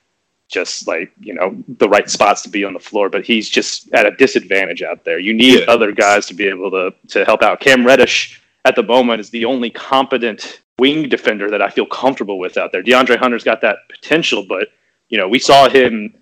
just 0.49 0.87
like 0.87 1.11
you 1.21 1.35
know 1.35 1.63
the 1.79 1.89
right 1.89 2.09
spots 2.09 2.43
to 2.43 2.49
be 2.49 2.65
on 2.65 2.73
the 2.73 2.81
floor, 2.81 3.09
but 3.09 3.25
he's 3.25 3.49
just 3.49 3.93
at 3.93 4.07
a 4.07 4.13
disadvantage 4.13 4.83
out 4.83 5.05
there. 5.05 5.19
You 5.19 5.35
need 5.35 5.61
yeah. 5.61 5.67
other 5.67 5.93
guys 5.93 6.27
to 6.27 6.35
be 6.35 6.47
able 6.47 6.71
to 6.71 6.95
to 7.09 7.25
help 7.25 7.43
out. 7.43 7.61
Cam 7.61 7.85
Reddish 7.85 8.41
at 8.65 8.77
the 8.77 8.83
moment 8.83 9.21
is 9.21 9.31
the 9.31 9.45
only 9.45 9.71
competent 9.71 10.63
wing 10.79 11.09
defender 11.09 11.51
that 11.51 11.63
I 11.63 11.71
feel 11.71 11.87
comfortable 11.87 12.39
with 12.39 12.57
out 12.57 12.73
there. 12.73 12.83
DeAndre 12.83 13.19
Hunter's 13.19 13.45
got 13.45 13.61
that 13.61 13.79
potential, 13.89 14.45
but 14.49 14.69
you 15.09 15.19
know 15.19 15.29
we 15.29 15.39
saw 15.39 15.69
him. 15.69 16.15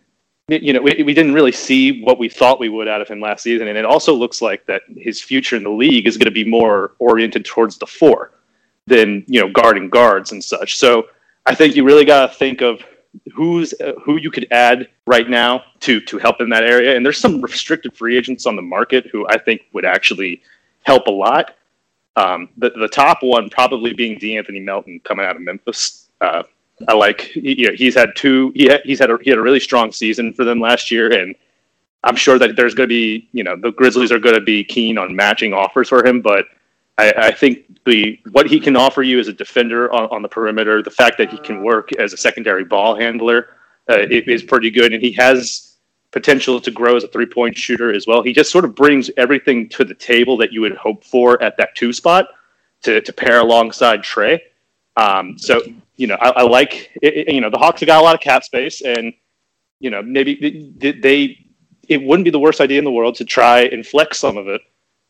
You 0.48 0.72
know, 0.72 0.82
we, 0.82 1.02
we 1.04 1.14
didn't 1.14 1.34
really 1.34 1.52
see 1.52 2.02
what 2.02 2.18
we 2.18 2.28
thought 2.28 2.58
we 2.58 2.68
would 2.68 2.88
out 2.88 3.00
of 3.00 3.08
him 3.08 3.20
last 3.20 3.42
season, 3.42 3.68
and 3.68 3.78
it 3.78 3.84
also 3.84 4.12
looks 4.12 4.42
like 4.42 4.66
that 4.66 4.82
his 4.96 5.22
future 5.22 5.56
in 5.56 5.62
the 5.62 5.70
league 5.70 6.06
is 6.06 6.18
going 6.18 6.26
to 6.26 6.32
be 6.32 6.44
more 6.44 6.92
oriented 6.98 7.44
towards 7.44 7.78
the 7.78 7.86
four 7.86 8.32
than 8.86 9.24
you 9.28 9.40
know 9.40 9.48
guarding 9.50 9.88
guards 9.88 10.32
and 10.32 10.42
such. 10.42 10.76
So 10.76 11.06
I 11.46 11.54
think 11.54 11.76
you 11.76 11.84
really 11.84 12.04
got 12.04 12.26
to 12.26 12.34
think 12.36 12.60
of 12.60 12.82
who's 13.32 13.72
uh, 13.80 13.92
who 14.04 14.16
you 14.16 14.30
could 14.30 14.46
add 14.50 14.88
right 15.06 15.30
now 15.30 15.62
to 15.80 16.00
to 16.00 16.18
help 16.18 16.40
in 16.40 16.48
that 16.50 16.64
area. 16.64 16.96
And 16.96 17.06
there's 17.06 17.18
some 17.18 17.40
restricted 17.40 17.96
free 17.96 18.16
agents 18.18 18.44
on 18.44 18.56
the 18.56 18.62
market 18.62 19.06
who 19.06 19.26
I 19.28 19.38
think 19.38 19.62
would 19.72 19.84
actually 19.84 20.42
help 20.82 21.06
a 21.06 21.10
lot. 21.10 21.54
Um, 22.16 22.48
the 22.58 22.70
the 22.70 22.88
top 22.88 23.18
one 23.22 23.48
probably 23.48 23.94
being 23.94 24.18
De'Anthony 24.18 24.62
Melton 24.62 25.00
coming 25.04 25.24
out 25.24 25.36
of 25.36 25.42
Memphis. 25.42 26.08
Uh, 26.20 26.42
I 26.88 26.94
like 26.94 27.34
you 27.34 27.68
know, 27.68 27.74
he's 27.74 27.94
had 27.94 28.10
two 28.16 28.52
he 28.54 28.70
he's 28.84 28.98
had 28.98 29.10
a, 29.10 29.18
he 29.22 29.30
had 29.30 29.38
a 29.38 29.42
really 29.42 29.60
strong 29.60 29.92
season 29.92 30.32
for 30.32 30.44
them 30.44 30.60
last 30.60 30.90
year, 30.90 31.12
and 31.12 31.34
I'm 32.04 32.16
sure 32.16 32.38
that 32.38 32.56
there's 32.56 32.74
going 32.74 32.88
to 32.88 32.94
be 32.94 33.28
you 33.32 33.44
know 33.44 33.56
the 33.56 33.72
Grizzlies 33.72 34.12
are 34.12 34.18
going 34.18 34.34
to 34.34 34.40
be 34.40 34.64
keen 34.64 34.98
on 34.98 35.14
matching 35.14 35.52
offers 35.54 35.88
for 35.88 36.04
him, 36.04 36.20
but 36.20 36.46
I, 36.98 37.12
I, 37.16 37.30
think 37.30 37.84
the 37.84 38.20
what 38.32 38.46
he 38.46 38.60
can 38.60 38.76
offer 38.76 39.02
you 39.02 39.18
as 39.18 39.28
a 39.28 39.32
defender 39.32 39.92
on, 39.92 40.04
on, 40.10 40.22
the 40.22 40.28
perimeter, 40.28 40.82
the 40.82 40.90
fact 40.90 41.16
that 41.18 41.30
he 41.30 41.38
can 41.38 41.62
work 41.62 41.90
as 41.98 42.12
a 42.12 42.16
secondary 42.16 42.64
ball 42.64 42.94
handler, 42.94 43.56
uh, 43.88 43.98
is 44.10 44.42
pretty 44.42 44.70
good, 44.70 44.92
and 44.92 45.02
he 45.02 45.12
has 45.12 45.71
potential 46.12 46.60
to 46.60 46.70
grow 46.70 46.94
as 46.96 47.04
a 47.04 47.08
three 47.08 47.26
point 47.26 47.56
shooter 47.56 47.92
as 47.92 48.06
well. 48.06 48.22
He 48.22 48.32
just 48.32 48.52
sort 48.52 48.64
of 48.64 48.74
brings 48.74 49.10
everything 49.16 49.68
to 49.70 49.84
the 49.84 49.94
table 49.94 50.36
that 50.36 50.52
you 50.52 50.60
would 50.60 50.76
hope 50.76 51.04
for 51.04 51.42
at 51.42 51.56
that 51.56 51.74
two 51.74 51.92
spot 51.92 52.28
to, 52.82 53.00
to 53.00 53.12
pair 53.12 53.40
alongside 53.40 54.02
Trae. 54.02 54.38
Um, 54.96 55.38
so 55.38 55.62
you 55.96 56.06
know, 56.06 56.16
I, 56.20 56.30
I 56.30 56.42
like 56.42 56.90
it, 57.02 57.32
you 57.32 57.40
know 57.40 57.50
the 57.50 57.58
Hawks 57.58 57.80
have 57.80 57.86
got 57.86 58.00
a 58.00 58.04
lot 58.04 58.14
of 58.14 58.20
cap 58.20 58.44
space, 58.44 58.82
and 58.82 59.12
you 59.80 59.90
know 59.90 60.02
maybe 60.02 60.74
they, 60.78 60.92
they 60.92 61.38
it 61.88 62.02
wouldn't 62.02 62.24
be 62.24 62.30
the 62.30 62.38
worst 62.38 62.60
idea 62.60 62.78
in 62.78 62.84
the 62.84 62.92
world 62.92 63.14
to 63.16 63.24
try 63.24 63.62
and 63.62 63.86
flex 63.86 64.18
some 64.18 64.36
of 64.36 64.48
it 64.48 64.60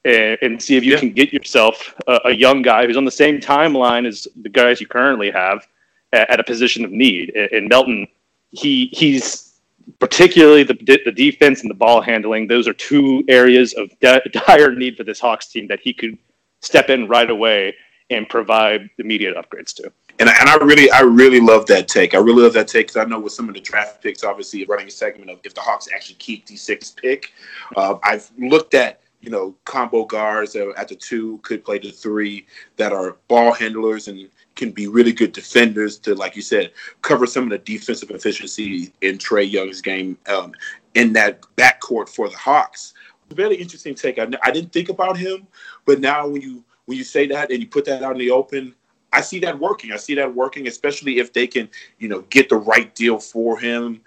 and, 0.04 0.38
and 0.42 0.62
see 0.62 0.76
if 0.76 0.84
you 0.84 0.92
yeah. 0.92 0.98
can 0.98 1.12
get 1.12 1.32
yourself 1.32 1.94
a, 2.06 2.20
a, 2.26 2.32
young 2.32 2.62
guy 2.62 2.86
who's 2.86 2.96
on 2.96 3.04
the 3.04 3.10
same 3.10 3.38
timeline 3.38 4.06
as 4.06 4.26
the 4.42 4.48
guys 4.48 4.80
you 4.80 4.86
currently 4.86 5.30
have 5.30 5.66
at, 6.12 6.30
at 6.30 6.40
a 6.40 6.44
position 6.44 6.84
of 6.84 6.90
need. 6.90 7.30
And 7.30 7.68
Melton, 7.68 8.06
he 8.50 8.86
he's 8.92 9.51
particularly 9.98 10.62
the 10.62 10.74
the 11.04 11.12
defense 11.12 11.62
and 11.62 11.70
the 11.70 11.74
ball 11.74 12.00
handling. 12.00 12.46
Those 12.46 12.68
are 12.68 12.74
two 12.74 13.24
areas 13.28 13.74
of 13.74 13.90
dire 14.00 14.74
need 14.74 14.96
for 14.96 15.04
this 15.04 15.20
Hawks 15.20 15.48
team 15.48 15.66
that 15.68 15.80
he 15.80 15.92
could 15.92 16.18
step 16.60 16.90
in 16.90 17.08
right 17.08 17.30
away 17.30 17.74
and 18.10 18.28
provide 18.28 18.90
immediate 18.98 19.36
upgrades 19.36 19.74
to. 19.74 19.90
And 20.18 20.28
I, 20.28 20.34
and 20.40 20.48
I 20.48 20.56
really, 20.56 20.90
I 20.90 21.00
really 21.00 21.40
love 21.40 21.66
that 21.66 21.88
take. 21.88 22.14
I 22.14 22.18
really 22.18 22.42
love 22.42 22.52
that 22.52 22.68
take 22.68 22.88
because 22.88 23.04
I 23.04 23.08
know 23.08 23.18
with 23.18 23.32
some 23.32 23.48
of 23.48 23.54
the 23.54 23.60
draft 23.60 24.02
picks, 24.02 24.22
obviously 24.22 24.64
running 24.66 24.86
a 24.86 24.90
segment 24.90 25.30
of 25.30 25.40
if 25.44 25.54
the 25.54 25.62
Hawks 25.62 25.88
actually 25.92 26.16
keep 26.16 26.46
the 26.46 26.56
sixth 26.56 26.96
pick, 26.96 27.32
uh, 27.76 27.96
I've 28.02 28.30
looked 28.38 28.74
at 28.74 29.00
you 29.22 29.30
know, 29.30 29.54
combo 29.64 30.04
guards 30.04 30.56
at 30.56 30.88
the 30.88 30.96
two 30.96 31.38
could 31.38 31.64
play 31.64 31.78
the 31.78 31.90
three 31.90 32.44
that 32.76 32.92
are 32.92 33.18
ball 33.28 33.52
handlers 33.52 34.08
and 34.08 34.28
can 34.54 34.70
be 34.70 34.86
really 34.86 35.12
good 35.12 35.32
defenders 35.32 35.98
to, 35.98 36.14
like 36.14 36.36
you 36.36 36.42
said, 36.42 36.72
cover 37.02 37.26
some 37.26 37.44
of 37.44 37.50
the 37.50 37.58
defensive 37.58 38.10
efficiency 38.10 38.92
in 39.00 39.18
Trae 39.18 39.50
Young's 39.50 39.80
game 39.80 40.18
um, 40.28 40.52
in 40.94 41.12
that 41.14 41.42
backcourt 41.56 42.08
for 42.08 42.28
the 42.28 42.36
Hawks. 42.36 42.94
Very 43.30 43.56
interesting 43.56 43.94
take. 43.94 44.18
I, 44.18 44.28
I 44.42 44.50
didn't 44.50 44.72
think 44.72 44.90
about 44.90 45.16
him, 45.16 45.46
but 45.86 46.00
now 46.00 46.26
when 46.28 46.42
you 46.42 46.64
when 46.86 46.98
you 46.98 47.04
say 47.04 47.26
that 47.28 47.50
and 47.50 47.60
you 47.60 47.66
put 47.66 47.84
that 47.86 48.02
out 48.02 48.12
in 48.12 48.18
the 48.18 48.30
open, 48.30 48.74
I 49.12 49.20
see 49.20 49.38
that 49.40 49.58
working. 49.58 49.92
I 49.92 49.96
see 49.96 50.14
that 50.16 50.34
working, 50.34 50.66
especially 50.66 51.18
if 51.18 51.32
they 51.32 51.46
can, 51.46 51.68
you 51.98 52.08
know, 52.08 52.22
get 52.22 52.48
the 52.48 52.56
right 52.56 52.94
deal 52.94 53.18
for 53.18 53.58
him 53.58 54.00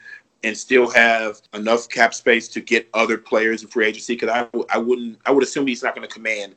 and 0.43 0.55
still 0.55 0.89
have 0.91 1.41
enough 1.53 1.89
cap 1.89 2.13
space 2.13 2.47
to 2.49 2.61
get 2.61 2.87
other 2.93 3.17
players 3.17 3.63
in 3.63 3.69
free 3.69 3.87
agency? 3.87 4.15
Because 4.15 4.29
I, 4.29 4.47
I 4.69 4.77
wouldn't, 4.77 5.17
I 5.25 5.31
would 5.31 5.43
assume 5.43 5.65
he's 5.67 5.83
not 5.83 5.95
going 5.95 6.07
to 6.07 6.13
command 6.13 6.55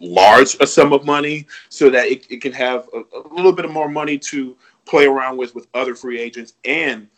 large 0.00 0.56
a 0.60 0.66
sum 0.66 0.92
of 0.92 1.04
money 1.04 1.46
so 1.68 1.90
that 1.90 2.06
it, 2.06 2.26
it 2.30 2.40
can 2.40 2.52
have 2.52 2.88
a, 2.94 3.02
a 3.18 3.28
little 3.34 3.52
bit 3.52 3.64
of 3.64 3.70
more 3.70 3.88
money 3.88 4.18
to 4.18 4.56
play 4.86 5.06
around 5.06 5.36
with 5.36 5.54
with 5.54 5.66
other 5.74 5.94
free 5.94 6.20
agents 6.20 6.54
and 6.64 7.08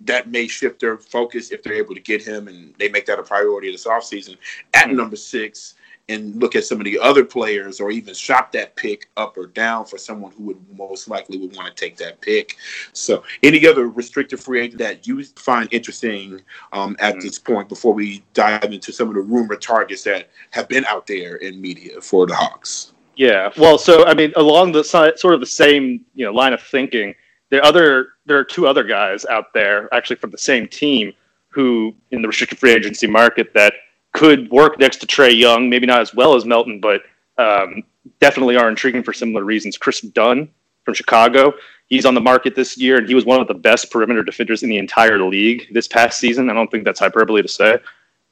that 0.00 0.30
may 0.30 0.46
shift 0.46 0.80
their 0.80 0.96
focus 0.98 1.52
if 1.52 1.62
they're 1.62 1.74
able 1.74 1.94
to 1.94 2.00
get 2.00 2.22
him 2.22 2.48
and 2.48 2.74
they 2.78 2.88
make 2.88 3.06
that 3.06 3.18
a 3.18 3.22
priority 3.22 3.70
this 3.70 3.86
offseason. 3.86 4.36
At 4.74 4.86
mm-hmm. 4.86 4.96
number 4.96 5.16
six, 5.16 5.74
and 6.08 6.36
look 6.36 6.56
at 6.56 6.64
some 6.64 6.78
of 6.78 6.84
the 6.84 6.98
other 6.98 7.24
players 7.24 7.80
or 7.80 7.90
even 7.90 8.14
shop 8.14 8.52
that 8.52 8.74
pick 8.76 9.08
up 9.16 9.36
or 9.36 9.46
down 9.46 9.84
for 9.84 9.98
someone 9.98 10.32
who 10.32 10.44
would 10.44 10.78
most 10.78 11.08
likely 11.08 11.38
would 11.38 11.54
want 11.56 11.74
to 11.74 11.84
take 11.84 11.96
that 11.96 12.20
pick. 12.20 12.56
So 12.92 13.22
any 13.42 13.66
other 13.66 13.88
restricted 13.88 14.40
free 14.40 14.60
agent 14.60 14.78
that 14.80 15.06
you 15.06 15.22
find 15.24 15.68
interesting 15.72 16.40
um, 16.72 16.96
at 16.98 17.14
mm-hmm. 17.14 17.20
this 17.20 17.38
point 17.38 17.68
before 17.68 17.94
we 17.94 18.24
dive 18.34 18.64
into 18.64 18.92
some 18.92 19.08
of 19.08 19.14
the 19.14 19.20
rumored 19.20 19.62
targets 19.62 20.02
that 20.04 20.28
have 20.50 20.68
been 20.68 20.84
out 20.86 21.06
there 21.06 21.36
in 21.36 21.60
media 21.60 22.00
for 22.00 22.26
the 22.26 22.34
Hawks? 22.34 22.92
Yeah, 23.16 23.50
well, 23.58 23.78
so 23.78 24.06
I 24.06 24.14
mean, 24.14 24.32
along 24.36 24.72
the 24.72 24.82
sort 24.82 25.34
of 25.34 25.40
the 25.40 25.46
same 25.46 26.04
you 26.14 26.24
know 26.24 26.32
line 26.32 26.52
of 26.52 26.62
thinking, 26.62 27.14
there 27.50 27.64
other 27.64 28.08
there 28.24 28.38
are 28.38 28.44
two 28.44 28.66
other 28.66 28.84
guys 28.84 29.26
out 29.26 29.52
there 29.52 29.92
actually 29.94 30.16
from 30.16 30.30
the 30.30 30.38
same 30.38 30.66
team 30.66 31.12
who 31.48 31.94
in 32.10 32.22
the 32.22 32.28
restricted 32.28 32.58
free 32.58 32.72
agency 32.72 33.06
market 33.06 33.52
that 33.52 33.74
could 34.12 34.50
work 34.50 34.78
next 34.78 34.98
to 34.98 35.06
Trae 35.06 35.36
Young, 35.36 35.68
maybe 35.68 35.86
not 35.86 36.00
as 36.00 36.14
well 36.14 36.34
as 36.34 36.44
Melton, 36.44 36.80
but 36.80 37.02
um, 37.38 37.82
definitely 38.20 38.56
are 38.56 38.68
intriguing 38.68 39.02
for 39.02 39.12
similar 39.12 39.44
reasons. 39.44 39.76
Kris 39.78 40.00
Dunn 40.00 40.48
from 40.84 40.94
Chicago, 40.94 41.54
he's 41.86 42.04
on 42.04 42.14
the 42.14 42.20
market 42.20 42.54
this 42.54 42.76
year, 42.76 42.98
and 42.98 43.08
he 43.08 43.14
was 43.14 43.24
one 43.24 43.40
of 43.40 43.48
the 43.48 43.54
best 43.54 43.90
perimeter 43.90 44.22
defenders 44.22 44.62
in 44.62 44.68
the 44.68 44.78
entire 44.78 45.22
league 45.22 45.68
this 45.72 45.88
past 45.88 46.18
season. 46.18 46.50
I 46.50 46.54
don't 46.54 46.70
think 46.70 46.84
that's 46.84 47.00
hyperbole 47.00 47.42
to 47.42 47.48
say. 47.48 47.78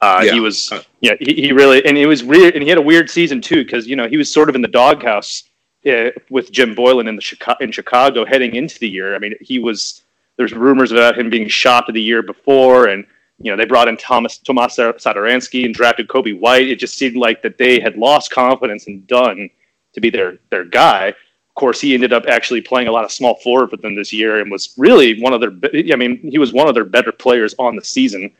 Uh, 0.01 0.23
yeah. 0.25 0.33
He 0.33 0.39
was, 0.39 0.73
yeah, 1.01 1.13
he, 1.19 1.33
he, 1.35 1.51
really, 1.51 1.85
and 1.85 1.95
it 1.95 2.07
was 2.07 2.23
weird, 2.23 2.55
and 2.55 2.63
he 2.63 2.69
had 2.69 2.79
a 2.79 2.81
weird 2.81 3.09
season 3.09 3.39
too 3.39 3.63
because 3.63 3.87
you 3.87 3.95
know 3.95 4.07
he 4.07 4.17
was 4.17 4.31
sort 4.31 4.49
of 4.49 4.55
in 4.55 4.61
the 4.61 4.67
doghouse 4.67 5.43
uh, 5.85 6.09
with 6.31 6.51
Jim 6.51 6.75
Boylen 6.75 7.07
in 7.07 7.15
the 7.15 7.21
Chicago, 7.21 7.63
in 7.63 7.71
Chicago 7.71 8.25
heading 8.25 8.55
into 8.55 8.79
the 8.79 8.89
year. 8.89 9.15
I 9.15 9.19
mean, 9.19 9.35
he 9.41 9.59
was 9.59 10.01
there's 10.37 10.53
rumors 10.53 10.91
about 10.91 11.19
him 11.19 11.29
being 11.29 11.47
shot 11.47 11.85
the 11.91 12.01
year 12.01 12.23
before, 12.23 12.87
and 12.87 13.05
you 13.43 13.51
know, 13.51 13.57
they 13.57 13.65
brought 13.65 13.87
in 13.87 13.97
Thomas 13.97 14.37
Tomas 14.37 14.77
Satoransky 14.77 15.65
and 15.65 15.73
drafted 15.73 16.07
Coby 16.07 16.37
White. 16.37 16.67
It 16.67 16.79
just 16.79 16.97
seemed 16.97 17.15
like 17.15 17.41
that 17.41 17.57
they 17.57 17.79
had 17.79 17.97
lost 17.97 18.31
confidence 18.31 18.87
in 18.87 19.05
Dunn 19.05 19.49
to 19.93 20.01
be 20.01 20.09
their 20.09 20.37
their 20.49 20.65
guy. 20.65 21.07
Of 21.07 21.55
course, 21.55 21.81
he 21.81 21.93
ended 21.93 22.13
up 22.13 22.25
actually 22.27 22.61
playing 22.61 22.87
a 22.87 22.91
lot 22.91 23.03
of 23.03 23.11
small 23.11 23.35
forward 23.35 23.71
for 23.71 23.77
them 23.77 23.95
this 23.95 24.13
year 24.13 24.39
and 24.39 24.49
was 24.49 24.73
really 24.77 25.19
one 25.21 25.33
of 25.33 25.41
their. 25.41 25.51
I 25.91 25.95
mean, 25.95 26.19
he 26.19 26.37
was 26.37 26.53
one 26.53 26.67
of 26.67 26.75
their 26.75 26.85
better 26.85 27.11
players 27.11 27.55
on 27.59 27.75
the 27.75 27.83
season. 27.83 28.31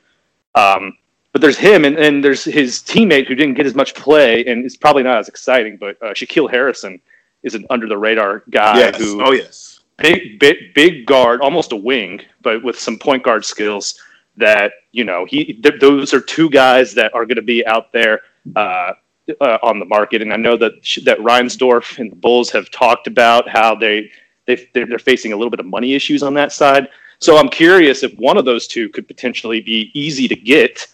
Um, 0.55 0.97
but 1.31 1.41
there's 1.41 1.57
him 1.57 1.85
and, 1.85 1.97
and 1.97 2.23
there's 2.23 2.43
his 2.43 2.79
teammate 2.79 3.27
who 3.27 3.35
didn't 3.35 3.53
get 3.53 3.65
as 3.65 3.73
much 3.73 3.95
play 3.95 4.43
and 4.45 4.65
is 4.65 4.75
probably 4.75 5.03
not 5.03 5.17
as 5.17 5.29
exciting. 5.29 5.77
But 5.77 5.97
uh, 6.01 6.13
Shaquille 6.13 6.51
Harrison 6.51 7.01
is 7.43 7.55
an 7.55 7.65
under 7.69 7.87
the 7.87 7.97
radar 7.97 8.43
guy 8.49 8.77
yes. 8.79 8.97
who. 8.97 9.23
Oh 9.23 9.31
yes. 9.31 9.79
Big, 9.97 10.39
big, 10.39 10.73
big 10.73 11.05
guard, 11.05 11.41
almost 11.41 11.73
a 11.73 11.75
wing, 11.75 12.21
but 12.41 12.63
with 12.63 12.79
some 12.79 12.97
point 12.97 13.21
guard 13.21 13.45
skills 13.45 14.01
that 14.37 14.73
you 14.91 15.03
know 15.03 15.25
he 15.25 15.53
th- 15.53 15.79
those 15.79 16.13
are 16.13 16.21
two 16.21 16.49
guys 16.49 16.93
that 16.93 17.13
are 17.13 17.25
going 17.25 17.35
to 17.35 17.41
be 17.41 17.65
out 17.65 17.91
there 17.91 18.21
uh, 18.55 18.93
uh, 19.39 19.57
on 19.61 19.79
the 19.79 19.85
market, 19.85 20.21
and 20.21 20.33
I 20.33 20.37
know 20.37 20.57
that 20.57 20.73
that 21.05 21.19
Reinsdorf 21.19 21.99
and 21.99 22.11
the 22.11 22.15
Bulls 22.15 22.49
have 22.51 22.69
talked 22.71 23.07
about 23.07 23.47
how 23.47 23.75
they 23.75 24.09
they 24.45 24.67
they're 24.73 24.99
facing 24.99 25.33
a 25.33 25.35
little 25.35 25.51
bit 25.51 25.59
of 25.59 25.65
money 25.65 25.93
issues 25.93 26.23
on 26.23 26.33
that 26.35 26.51
side. 26.51 26.89
So 27.19 27.37
I'm 27.37 27.49
curious 27.49 28.03
if 28.03 28.13
one 28.17 28.37
of 28.37 28.45
those 28.45 28.67
two 28.67 28.89
could 28.89 29.07
potentially 29.07 29.61
be 29.61 29.91
easy 29.93 30.27
to 30.27 30.35
get. 30.35 30.87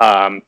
Um, 0.00 0.42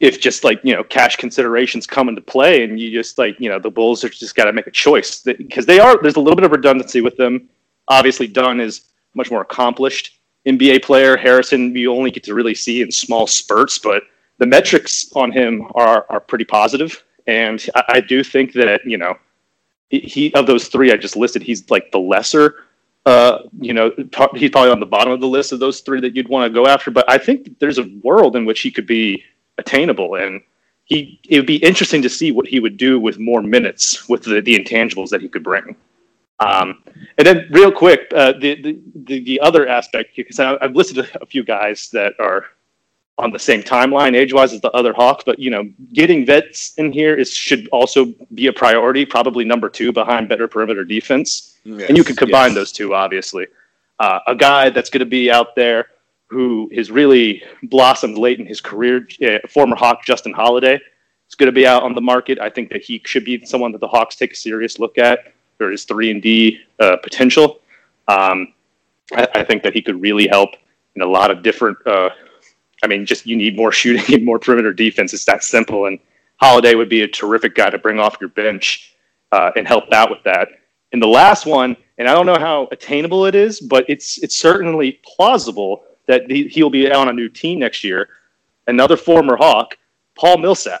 if 0.00 0.18
just 0.18 0.44
like 0.44 0.60
you 0.64 0.74
know 0.74 0.82
cash 0.82 1.16
considerations 1.16 1.86
come 1.86 2.08
into 2.08 2.22
play 2.22 2.64
and 2.64 2.80
you 2.80 2.90
just 2.90 3.18
like 3.18 3.38
you 3.38 3.48
know 3.48 3.58
the 3.58 3.70
bulls 3.70 4.02
are 4.02 4.08
just 4.08 4.34
got 4.34 4.46
to 4.46 4.52
make 4.52 4.66
a 4.66 4.70
choice 4.70 5.20
because 5.20 5.66
they 5.66 5.78
are 5.78 6.00
there's 6.02 6.16
a 6.16 6.20
little 6.20 6.36
bit 6.36 6.44
of 6.44 6.50
redundancy 6.50 7.02
with 7.02 7.16
them 7.18 7.48
obviously 7.88 8.26
dunn 8.26 8.60
is 8.60 8.86
much 9.14 9.30
more 9.30 9.42
accomplished 9.42 10.19
NBA 10.46 10.82
player. 10.82 11.16
Harrison, 11.16 11.74
you 11.74 11.92
only 11.92 12.10
get 12.10 12.24
to 12.24 12.34
really 12.34 12.54
see 12.54 12.82
in 12.82 12.90
small 12.90 13.26
spurts, 13.26 13.78
but 13.78 14.02
the 14.38 14.46
metrics 14.46 15.10
on 15.14 15.32
him 15.32 15.66
are 15.74 16.06
are 16.08 16.20
pretty 16.20 16.44
positive, 16.44 17.04
and 17.26 17.68
I, 17.74 17.84
I 17.88 18.00
do 18.00 18.24
think 18.24 18.52
that 18.54 18.80
you 18.84 18.98
know 18.98 19.14
he 19.90 20.32
of 20.34 20.46
those 20.46 20.68
three 20.68 20.92
I 20.92 20.96
just 20.96 21.16
listed, 21.16 21.42
he's 21.42 21.68
like 21.70 21.92
the 21.92 21.98
lesser 21.98 22.54
uh, 23.06 23.42
you 23.60 23.72
know, 23.72 23.90
he's 24.34 24.50
probably 24.50 24.70
on 24.70 24.80
the 24.80 24.86
bottom 24.86 25.12
of 25.12 25.20
the 25.20 25.26
list 25.26 25.52
of 25.52 25.60
those 25.60 25.80
three 25.80 26.00
that 26.00 26.14
you'd 26.14 26.28
want 26.28 26.50
to 26.50 26.54
go 26.54 26.66
after. 26.66 26.90
But 26.90 27.10
I 27.10 27.18
think 27.18 27.58
there's 27.58 27.78
a 27.78 27.90
world 28.02 28.36
in 28.36 28.44
which 28.44 28.60
he 28.60 28.70
could 28.70 28.86
be 28.86 29.24
attainable, 29.58 30.16
and 30.16 30.40
he 30.84 31.18
it 31.28 31.38
would 31.38 31.46
be 31.46 31.56
interesting 31.56 32.02
to 32.02 32.08
see 32.08 32.30
what 32.30 32.46
he 32.46 32.60
would 32.60 32.76
do 32.76 33.00
with 33.00 33.18
more 33.18 33.42
minutes 33.42 34.08
with 34.08 34.24
the, 34.24 34.40
the 34.40 34.58
intangibles 34.58 35.08
that 35.10 35.22
he 35.22 35.28
could 35.28 35.42
bring. 35.42 35.76
Um, 36.40 36.82
and 37.18 37.26
then, 37.26 37.48
real 37.50 37.70
quick, 37.70 38.10
uh, 38.14 38.32
the, 38.32 38.60
the, 38.62 38.78
the 39.04 39.20
the 39.24 39.40
other 39.40 39.68
aspect 39.68 40.16
because 40.16 40.40
I've 40.40 40.74
listed 40.74 41.06
a 41.20 41.26
few 41.26 41.44
guys 41.44 41.90
that 41.90 42.14
are 42.18 42.46
on 43.18 43.30
the 43.30 43.38
same 43.38 43.62
timeline 43.62 44.16
age 44.16 44.32
wise 44.32 44.54
as 44.54 44.62
the 44.62 44.70
other 44.70 44.94
Hawks, 44.94 45.22
but 45.24 45.38
you 45.38 45.50
know, 45.50 45.68
getting 45.92 46.24
vets 46.24 46.72
in 46.78 46.90
here 46.90 47.14
is 47.14 47.32
should 47.32 47.68
also 47.68 48.06
be 48.34 48.46
a 48.46 48.52
priority, 48.52 49.04
probably 49.04 49.44
number 49.44 49.68
two 49.68 49.92
behind 49.92 50.28
better 50.28 50.48
perimeter 50.48 50.84
defense. 50.84 51.58
Yes, 51.64 51.88
and 51.88 51.98
you 51.98 52.04
can 52.04 52.16
combine 52.16 52.50
yes. 52.50 52.54
those 52.54 52.72
two, 52.72 52.94
obviously. 52.94 53.46
Uh, 53.98 54.20
a 54.26 54.34
guy 54.34 54.70
that's 54.70 54.88
going 54.88 55.00
to 55.00 55.06
be 55.06 55.30
out 55.30 55.54
there 55.54 55.88
who 56.28 56.70
has 56.74 56.90
really 56.90 57.42
blossomed 57.64 58.16
late 58.16 58.38
in 58.38 58.46
his 58.46 58.60
career, 58.62 59.06
uh, 59.22 59.46
former 59.48 59.76
Hawk 59.76 60.02
Justin 60.04 60.32
Holiday, 60.32 60.80
is 61.28 61.34
going 61.34 61.48
to 61.48 61.52
be 61.52 61.66
out 61.66 61.82
on 61.82 61.94
the 61.94 62.00
market. 62.00 62.38
I 62.40 62.48
think 62.48 62.70
that 62.70 62.82
he 62.82 63.02
should 63.04 63.26
be 63.26 63.44
someone 63.44 63.72
that 63.72 63.80
the 63.80 63.88
Hawks 63.88 64.16
take 64.16 64.32
a 64.32 64.36
serious 64.36 64.78
look 64.78 64.96
at 64.96 65.34
for 65.60 65.70
his 65.70 65.84
three 65.84 66.10
and 66.10 66.22
D 66.22 66.58
uh, 66.78 66.96
potential. 66.96 67.60
Um, 68.08 68.54
I, 69.12 69.28
I, 69.34 69.44
think 69.44 69.62
that 69.62 69.74
he 69.74 69.82
could 69.82 70.00
really 70.00 70.26
help 70.26 70.50
in 70.96 71.02
a 71.02 71.06
lot 71.06 71.30
of 71.30 71.42
different 71.42 71.76
uh, 71.86 72.08
I 72.82 72.86
mean, 72.86 73.04
just 73.04 73.26
you 73.26 73.36
need 73.36 73.56
more 73.56 73.72
shooting 73.80 74.14
and 74.14 74.24
more 74.24 74.38
perimeter 74.38 74.72
defense. 74.72 75.12
It's 75.12 75.24
that 75.26 75.44
simple. 75.44 75.86
And 75.86 75.98
Holiday 76.36 76.74
would 76.74 76.88
be 76.88 77.02
a 77.02 77.08
terrific 77.08 77.54
guy 77.54 77.70
to 77.70 77.78
bring 77.78 77.98
off 77.98 78.16
your 78.20 78.30
bench 78.30 78.94
uh, 79.32 79.50
and 79.56 79.68
help 79.68 79.92
out 79.92 80.10
with 80.10 80.22
that. 80.24 80.48
And 80.92 81.02
the 81.02 81.06
last 81.06 81.46
one, 81.46 81.76
and 81.98 82.08
I 82.08 82.14
don't 82.14 82.26
know 82.26 82.38
how 82.38 82.68
attainable 82.72 83.26
it 83.26 83.34
is, 83.34 83.60
but 83.60 83.84
it's 83.88 84.18
it's 84.22 84.34
certainly 84.34 84.98
plausible 85.04 85.84
that 86.06 86.28
he, 86.28 86.48
he'll 86.48 86.70
be 86.70 86.90
on 86.90 87.08
a 87.08 87.12
new 87.12 87.28
team 87.28 87.60
next 87.60 87.84
year. 87.84 88.08
Another 88.66 88.96
former 88.96 89.36
Hawk, 89.36 89.76
Paul 90.16 90.38
Millsap, 90.38 90.80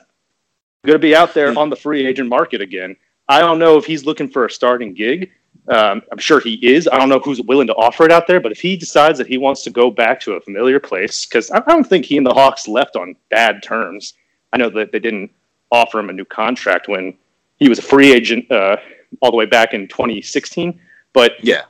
going 0.84 0.98
to 0.98 0.98
be 0.98 1.14
out 1.14 1.34
there 1.34 1.52
hmm. 1.52 1.58
on 1.58 1.70
the 1.70 1.76
free 1.76 2.06
agent 2.06 2.28
market 2.28 2.60
again. 2.60 2.96
I 3.30 3.40
don't 3.40 3.58
know 3.58 3.78
if 3.78 3.84
he's 3.86 4.04
looking 4.04 4.28
for 4.28 4.44
a 4.44 4.50
starting 4.50 4.92
gig, 4.92 5.30
um, 5.68 6.02
I'm 6.10 6.18
sure 6.18 6.40
he 6.40 6.54
is. 6.66 6.88
I 6.88 6.98
don't 6.98 7.08
know 7.08 7.20
who's 7.20 7.40
willing 7.42 7.68
to 7.68 7.74
offer 7.74 8.04
it 8.04 8.10
out 8.10 8.26
there, 8.26 8.40
but 8.40 8.50
if 8.50 8.60
he 8.60 8.76
decides 8.76 9.18
that 9.18 9.28
he 9.28 9.38
wants 9.38 9.62
to 9.62 9.70
go 9.70 9.88
back 9.88 10.18
to 10.22 10.32
a 10.32 10.40
familiar 10.40 10.80
place, 10.80 11.26
because 11.26 11.50
I, 11.52 11.60
don't 11.60 11.84
think 11.84 12.04
he 12.04 12.16
and 12.16 12.26
the 12.26 12.34
Hawks 12.34 12.66
left 12.66 12.96
on 12.96 13.14
bad 13.30 13.62
terms. 13.62 14.14
I 14.52 14.56
know 14.56 14.68
that 14.70 14.90
they 14.90 14.98
didn't 14.98 15.30
offer 15.70 16.00
him 16.00 16.10
a 16.10 16.12
new 16.12 16.24
contract 16.24 16.88
when 16.88 17.16
he 17.58 17.68
was 17.68 17.78
a 17.78 17.82
free 17.82 18.12
agent 18.12 18.50
uh, 18.50 18.78
all 19.20 19.30
the 19.30 19.36
way 19.36 19.46
back 19.46 19.72
in 19.72 19.86
2016. 19.86 20.80
But 21.12 21.32
yeah, 21.44 21.62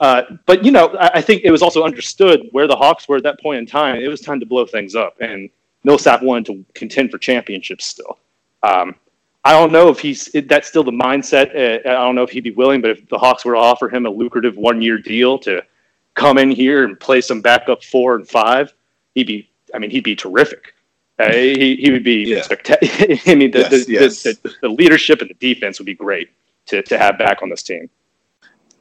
uh, 0.00 0.22
but 0.46 0.64
you 0.64 0.72
know, 0.72 0.88
I, 0.96 1.10
I, 1.14 1.20
think 1.20 1.42
it 1.44 1.52
was 1.52 1.62
also 1.62 1.84
understood 1.84 2.48
where 2.50 2.66
the 2.66 2.76
Hawks 2.76 3.08
were 3.08 3.16
at 3.16 3.22
that 3.22 3.40
point 3.40 3.58
in 3.58 3.66
time. 3.66 3.96
It 3.96 4.08
was 4.08 4.20
time 4.20 4.40
to 4.40 4.46
blow 4.46 4.66
things 4.66 4.96
up, 4.96 5.16
and 5.20 5.50
Millsap 5.84 6.22
wanted 6.22 6.46
to 6.46 6.64
contend 6.74 7.12
for 7.12 7.18
championships 7.18 7.86
still. 7.86 8.18
Um, 8.64 8.96
I 9.44 9.52
don't 9.52 9.72
know 9.72 9.88
if 9.88 9.98
he's 9.98 10.28
that's 10.46 10.68
still 10.68 10.84
the 10.84 10.90
mindset. 10.90 11.54
Uh, 11.54 11.88
I 11.88 11.94
don't 11.94 12.14
know 12.14 12.22
if 12.22 12.30
he'd 12.30 12.44
be 12.44 12.50
willing, 12.50 12.80
but 12.80 12.90
if 12.90 13.08
the 13.08 13.18
Hawks 13.18 13.44
were 13.44 13.54
to 13.54 13.58
offer 13.58 13.88
him 13.88 14.06
a 14.06 14.10
lucrative 14.10 14.56
one 14.56 14.82
year 14.82 14.98
deal 14.98 15.38
to 15.40 15.62
come 16.14 16.36
in 16.36 16.50
here 16.50 16.84
and 16.84 17.00
play 17.00 17.20
some 17.20 17.40
backup 17.40 17.82
four 17.82 18.16
and 18.16 18.28
five, 18.28 18.74
he'd 19.14 19.26
be. 19.26 19.50
I 19.72 19.78
mean, 19.78 19.90
he'd 19.90 20.04
be 20.04 20.16
terrific. 20.16 20.74
Uh, 21.18 21.32
he 21.32 21.76
he 21.76 21.90
would 21.90 22.04
be 22.04 22.24
yeah. 22.24 22.42
spectacular. 22.42 23.16
I 23.26 23.34
mean, 23.34 23.50
the, 23.50 23.60
yes, 23.60 23.86
the, 23.86 23.92
yes. 23.92 24.22
The, 24.22 24.54
the, 24.62 24.68
leadership 24.68 25.20
and 25.20 25.30
the 25.30 25.34
defense 25.34 25.78
would 25.78 25.86
be 25.86 25.94
great 25.94 26.30
to 26.66 26.82
to 26.82 26.98
have 26.98 27.18
back 27.18 27.42
on 27.42 27.48
this 27.48 27.62
team. 27.62 27.88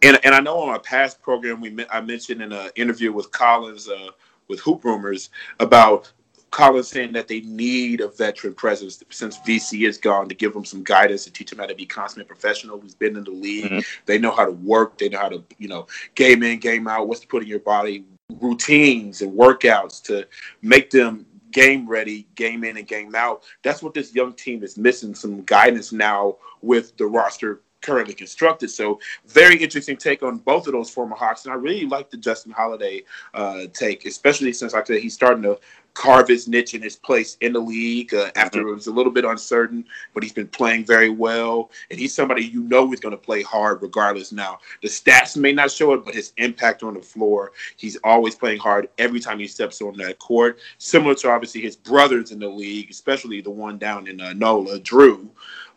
And 0.02 0.20
and 0.24 0.34
I 0.34 0.40
know 0.40 0.60
on 0.60 0.76
a 0.76 0.80
past 0.80 1.22
program 1.22 1.62
we 1.62 1.86
I 1.90 2.02
mentioned 2.02 2.42
in 2.42 2.52
an 2.52 2.70
interview 2.76 3.12
with 3.12 3.32
Collins 3.32 3.88
uh, 3.88 4.10
with 4.48 4.60
Hoop 4.62 4.84
Rumors 4.84 5.30
about 5.60 6.12
Collins 6.52 6.88
saying 6.88 7.14
that 7.14 7.28
they 7.28 7.42
need 7.42 8.02
a 8.02 8.08
veteran 8.08 8.54
presence 8.54 9.04
since 9.10 9.38
VC 9.40 9.88
is 9.88 9.98
gone 9.98 10.28
to 10.30 10.36
give 10.36 10.54
them 10.54 10.66
some 10.66 10.84
guidance 10.84 11.26
and 11.26 11.36
teach 11.36 11.50
them 11.50 11.60
how 11.60 11.66
to 11.66 11.76
be 11.76 11.86
consummate 11.86 12.28
professional 12.28 12.80
who's 12.80 12.96
been 12.96 13.16
in 13.16 13.24
the 13.24 13.32
league. 13.32 13.66
Mm-hmm. 13.66 13.80
They 14.06 14.18
know 14.18 14.32
how 14.32 14.46
to 14.46 14.52
work. 14.52 14.98
They 14.98 15.10
know 15.10 15.20
how 15.20 15.30
to, 15.30 15.44
you 15.58 15.68
know, 15.68 15.88
game 16.16 16.44
in, 16.44 16.60
game 16.60 16.88
out, 16.88 17.08
what's 17.08 17.22
to 17.22 17.28
put 17.28 17.44
in 17.44 17.50
your 17.50 17.60
body, 17.60 18.06
routines 18.40 19.22
and 19.22 19.38
workouts 19.38 20.02
to 20.04 20.28
make 20.62 20.90
them 20.90 21.26
game 21.52 21.88
ready, 21.88 22.28
game 22.36 22.64
in 22.64 22.78
and 22.78 22.88
game 22.88 23.16
out. 23.16 23.44
That's 23.64 23.82
what 23.82 23.94
this 23.94 24.14
young 24.14 24.34
team 24.34 24.64
is 24.64 24.78
missing 24.78 25.16
some 25.16 25.44
guidance 25.44 25.92
now 25.92 26.38
with 26.62 26.96
the 26.98 27.06
roster 27.06 27.62
currently 27.82 28.14
constructed. 28.14 28.70
So 28.70 29.00
very 29.28 29.56
interesting 29.56 29.98
take 29.98 30.24
on 30.24 30.38
both 30.38 30.68
of 30.68 30.74
those 30.74 30.90
former 30.90 31.16
Hawks, 31.16 31.46
and 31.46 31.54
I 31.54 31.56
really 31.56 31.86
like 31.86 32.10
the 32.10 32.18
Justin 32.18 32.52
Holiday 32.52 33.04
uh, 33.34 33.66
take, 33.74 34.06
especially 34.06 34.54
since 34.54 34.74
like 34.74 34.84
I 34.84 34.88
said 34.96 35.02
he's 35.02 35.14
starting 35.14 35.44
to 35.44 35.60
carve 35.94 36.28
his 36.28 36.48
niche 36.48 36.74
and 36.76 36.84
his 36.84 36.96
place 36.96 37.36
in 37.42 37.52
the 37.52 37.60
league 37.60 38.14
uh, 38.14 38.32
after 38.36 38.60
mm-hmm. 38.60 38.70
it 38.70 38.76
was 38.76 38.88
a 38.88 38.92
little 38.92 39.12
bit 39.12 39.26
uncertain, 39.26 39.84
but 40.14 40.24
he's 40.24 40.32
been 40.32 40.48
playing 40.48 40.86
very 40.86 41.10
well, 41.10 41.72
and 41.90 42.00
he's 42.00 42.14
somebody 42.14 42.46
you 42.46 42.62
know 42.64 42.92
is 42.94 43.00
going 43.00 43.12
to 43.12 43.18
play 43.18 43.42
hard 43.42 43.82
regardless. 43.82 44.32
Now 44.32 44.60
the 44.82 44.88
stats 44.88 45.36
may 45.36 45.52
not 45.52 45.72
show 45.72 45.94
it, 45.94 46.06
but 46.06 46.16
his 46.16 46.34
impact 46.38 46.84
on 46.84 46.94
the 46.94 47.02
floor, 47.02 47.52
he's 47.76 47.98
always 48.04 48.36
playing 48.36 48.60
hard 48.60 48.90
every 48.98 49.20
time 49.20 49.40
he 49.40 49.48
steps 49.48 49.82
on 49.82 49.98
that 49.98 50.20
court. 50.20 50.60
Similar 50.78 51.16
to 51.16 51.32
obviously 51.32 51.62
his 51.62 51.76
brothers 51.76 52.32
in 52.32 52.40
the 52.40 52.48
league, 52.48 52.90
especially 52.90 53.42
the 53.42 53.52
one 53.52 53.78
down 53.78 54.08
in 54.08 54.22
uh, 54.22 54.34
NOLA, 54.34 54.80
Jrue. 54.80 55.28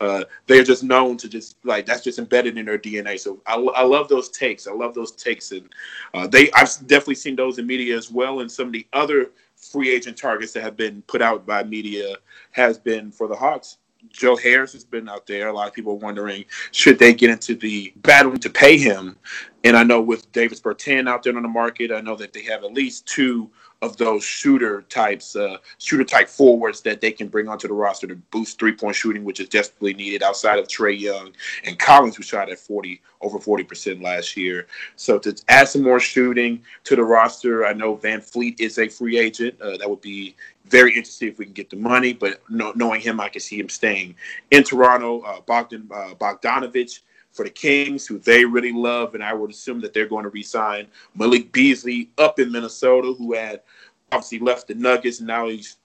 Uh, 0.02 0.24
they're 0.48 0.64
just 0.64 0.82
known 0.82 1.16
to 1.16 1.28
just 1.28 1.56
like 1.64 1.86
that's 1.86 2.02
just 2.02 2.18
embedded 2.18 2.58
in 2.58 2.66
their 2.66 2.76
DNA. 2.76 3.16
So 3.20 3.40
I, 3.46 3.54
I 3.54 3.84
love 3.84 4.08
those 4.08 4.28
takes. 4.28 4.66
I 4.66 4.72
love 4.72 4.94
those 4.94 5.12
takes, 5.12 5.52
and 5.52 5.68
uh, 6.12 6.26
they 6.26 6.50
I've 6.52 6.76
definitely 6.88 7.14
seen 7.14 7.36
those 7.36 7.60
in 7.60 7.68
media 7.68 7.96
as 7.96 8.10
well. 8.10 8.40
And 8.40 8.50
some 8.50 8.66
of 8.66 8.72
the 8.72 8.84
other 8.92 9.30
free 9.54 9.94
agent 9.94 10.16
targets 10.16 10.52
that 10.54 10.64
have 10.64 10.76
been 10.76 11.02
put 11.02 11.22
out 11.22 11.46
by 11.46 11.62
media 11.62 12.16
has 12.50 12.78
been 12.78 13.12
for 13.12 13.28
the 13.28 13.36
Hawks. 13.36 13.78
Joe 14.08 14.34
Harris 14.34 14.72
has 14.72 14.82
been 14.82 15.08
out 15.08 15.24
there. 15.28 15.46
A 15.46 15.52
lot 15.52 15.68
of 15.68 15.72
people 15.72 15.96
wondering 16.00 16.44
should 16.72 16.98
they 16.98 17.14
get 17.14 17.30
into 17.30 17.54
the 17.54 17.92
battle 17.98 18.36
to 18.36 18.50
pay 18.50 18.76
him. 18.76 19.16
And 19.64 19.76
I 19.76 19.84
know 19.84 20.00
with 20.00 20.30
Davis 20.32 20.60
Bertans 20.60 21.08
out 21.08 21.22
there 21.22 21.36
on 21.36 21.42
the 21.42 21.48
market, 21.48 21.92
I 21.92 22.00
know 22.00 22.16
that 22.16 22.32
they 22.32 22.42
have 22.44 22.64
at 22.64 22.72
least 22.72 23.06
two 23.06 23.50
of 23.82 23.96
those 23.96 24.22
shooter 24.22 24.82
types, 24.82 25.34
uh, 25.34 25.56
shooter 25.78 26.04
type 26.04 26.28
forwards 26.28 26.80
that 26.82 27.00
they 27.00 27.10
can 27.10 27.26
bring 27.26 27.48
onto 27.48 27.66
the 27.66 27.74
roster 27.74 28.06
to 28.06 28.14
boost 28.30 28.58
three 28.58 28.72
point 28.72 28.94
shooting, 28.94 29.24
which 29.24 29.40
is 29.40 29.48
desperately 29.48 29.92
needed 29.92 30.22
outside 30.22 30.58
of 30.58 30.68
Trae 30.68 30.98
Young 30.98 31.32
and 31.64 31.78
Collins, 31.78 32.16
who 32.16 32.22
shot 32.22 32.48
at 32.48 32.60
40, 32.60 33.00
over 33.20 33.38
40% 33.38 34.00
last 34.02 34.36
year. 34.36 34.68
So 34.94 35.18
to 35.18 35.36
add 35.48 35.68
some 35.68 35.82
more 35.82 35.98
shooting 35.98 36.62
to 36.84 36.94
the 36.94 37.02
roster, 37.02 37.66
I 37.66 37.72
know 37.72 37.96
VanVleet 37.96 38.60
is 38.60 38.78
a 38.78 38.88
free 38.88 39.18
agent. 39.18 39.60
Uh, 39.60 39.76
that 39.76 39.90
would 39.90 40.00
be 40.00 40.36
very 40.66 40.90
interesting 40.90 41.28
if 41.28 41.38
we 41.38 41.44
can 41.44 41.54
get 41.54 41.68
the 41.68 41.76
money, 41.76 42.12
but 42.12 42.40
no, 42.48 42.72
knowing 42.76 43.00
him, 43.00 43.20
I 43.20 43.28
can 43.28 43.40
see 43.40 43.58
him 43.58 43.68
staying 43.68 44.14
in 44.52 44.62
Toronto. 44.62 45.20
Uh, 45.22 45.40
Bogdan 45.40 45.88
uh, 45.92 46.14
Bogdanovich 46.14 47.00
for 47.32 47.44
the 47.44 47.50
Kings, 47.50 48.06
who 48.06 48.18
they 48.18 48.44
really 48.44 48.72
love, 48.72 49.14
and 49.14 49.24
I 49.24 49.32
would 49.32 49.50
assume 49.50 49.80
that 49.80 49.92
they're 49.92 50.06
going 50.06 50.24
to 50.24 50.30
re-sign 50.30 50.86
Malik 51.14 51.50
Beasley 51.52 52.10
up 52.18 52.38
in 52.38 52.52
Minnesota, 52.52 53.12
who 53.12 53.34
had 53.34 53.62
obviously 54.10 54.38
left 54.38 54.68
the 54.68 54.74
Nuggets, 54.74 55.18
and 55.18 55.26
now 55.26 55.48
he's 55.48 55.78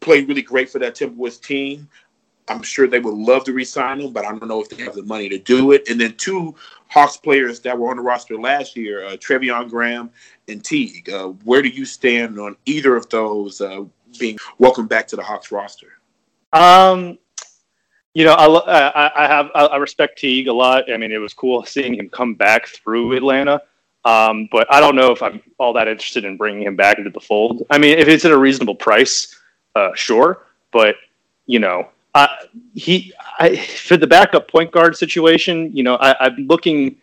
played 0.00 0.28
really 0.28 0.42
great 0.42 0.68
for 0.68 0.78
that 0.78 0.94
Timberwolves 0.94 1.42
team. 1.42 1.88
I'm 2.48 2.62
sure 2.62 2.88
they 2.88 2.98
would 2.98 3.14
love 3.14 3.44
to 3.44 3.52
re-sign 3.52 4.00
him, 4.00 4.12
but 4.12 4.24
I 4.24 4.30
don't 4.30 4.48
know 4.48 4.60
if 4.60 4.68
they 4.68 4.82
have 4.82 4.94
the 4.94 5.04
money 5.04 5.28
to 5.28 5.38
do 5.38 5.70
it. 5.72 5.88
And 5.88 6.00
then 6.00 6.16
two 6.16 6.54
Hawks 6.88 7.16
players 7.16 7.60
that 7.60 7.78
were 7.78 7.90
on 7.90 7.96
the 7.96 8.02
roster 8.02 8.36
last 8.36 8.76
year, 8.76 9.06
uh, 9.06 9.12
Treveon 9.12 9.70
Graham 9.70 10.10
and 10.48 10.64
Teague. 10.64 11.08
Uh, 11.08 11.28
where 11.44 11.62
do 11.62 11.68
you 11.68 11.84
stand 11.84 12.40
on 12.40 12.56
either 12.66 12.96
of 12.96 13.08
those 13.08 13.60
uh, 13.60 13.84
being 14.18 14.36
welcomed 14.58 14.88
back 14.88 15.06
to 15.08 15.16
the 15.16 15.22
Hawks 15.22 15.52
roster? 15.52 15.92
Um, 16.52 17.18
you 18.14 18.24
know, 18.24 18.32
I, 18.32 19.24
I, 19.24 19.26
have 19.26 19.50
I 19.54 19.76
respect 19.76 20.18
Teague 20.18 20.48
a 20.48 20.52
lot. 20.52 20.90
I 20.92 20.96
mean, 20.96 21.12
it 21.12 21.18
was 21.18 21.32
cool 21.32 21.64
seeing 21.64 21.94
him 21.94 22.08
come 22.08 22.34
back 22.34 22.66
through 22.66 23.16
Atlanta. 23.16 23.62
Um, 24.04 24.48
but 24.50 24.66
I 24.72 24.80
don't 24.80 24.96
know 24.96 25.12
if 25.12 25.22
I'm 25.22 25.42
all 25.58 25.72
that 25.74 25.86
interested 25.86 26.24
in 26.24 26.36
bringing 26.36 26.62
him 26.62 26.74
back 26.74 26.98
into 26.98 27.10
the 27.10 27.20
fold. 27.20 27.66
I 27.70 27.78
mean, 27.78 27.98
if 27.98 28.08
it's 28.08 28.24
at 28.24 28.32
a 28.32 28.38
reasonable 28.38 28.74
price, 28.74 29.38
uh, 29.76 29.90
sure. 29.94 30.46
But 30.72 30.96
you 31.46 31.58
know, 31.58 31.88
he 32.74 33.12
I, 33.38 33.56
for 33.56 33.96
the 33.96 34.06
backup 34.06 34.48
point 34.48 34.72
guard 34.72 34.96
situation, 34.96 35.74
you 35.76 35.82
know, 35.82 35.96
I, 35.96 36.16
I'm 36.26 36.46
looking 36.46 36.96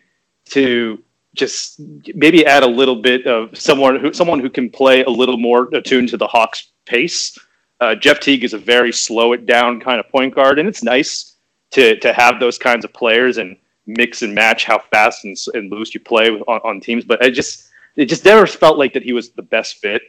to 0.49 1.01
just 1.35 1.79
maybe 2.15 2.45
add 2.45 2.63
a 2.63 2.67
little 2.67 2.95
bit 2.95 3.27
of 3.27 3.57
someone 3.57 3.99
who 3.99 4.11
someone 4.11 4.39
who 4.39 4.49
can 4.49 4.69
play 4.69 5.03
a 5.03 5.09
little 5.09 5.37
more 5.37 5.69
attuned 5.73 6.09
to 6.09 6.17
the 6.17 6.27
Hawks' 6.27 6.71
pace. 6.85 7.37
Uh, 7.79 7.95
Jeff 7.95 8.19
Teague 8.19 8.43
is 8.43 8.53
a 8.53 8.57
very 8.57 8.91
slow 8.91 9.33
it 9.33 9.45
down 9.45 9.79
kind 9.79 9.99
of 9.99 10.09
point 10.09 10.33
guard, 10.33 10.59
and 10.59 10.67
it's 10.67 10.83
nice 10.83 11.35
to 11.71 11.97
to 11.99 12.13
have 12.13 12.39
those 12.39 12.57
kinds 12.57 12.83
of 12.85 12.93
players 12.93 13.37
and 13.37 13.55
mix 13.85 14.21
and 14.21 14.33
match 14.33 14.65
how 14.65 14.79
fast 14.79 15.25
and, 15.25 15.37
and 15.53 15.71
loose 15.71 15.93
you 15.93 15.99
play 15.99 16.29
on, 16.29 16.59
on, 16.63 16.81
teams. 16.81 17.05
But 17.05 17.23
I 17.23 17.29
just 17.29 17.69
it 17.95 18.05
just 18.05 18.25
never 18.25 18.47
felt 18.47 18.77
like 18.77 18.93
that 18.93 19.03
he 19.03 19.13
was 19.13 19.29
the 19.29 19.41
best 19.41 19.77
fit 19.77 20.01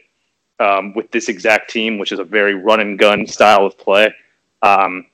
um, 0.59 0.93
with 0.93 1.11
this 1.11 1.29
exact 1.29 1.69
team, 1.69 1.97
which 1.97 2.11
is 2.11 2.19
a 2.19 2.23
very 2.23 2.55
run 2.55 2.79
and 2.79 2.97
gun 2.97 3.27
style 3.27 3.65
of 3.65 3.77
play. 3.77 4.13
Um, 4.61 5.05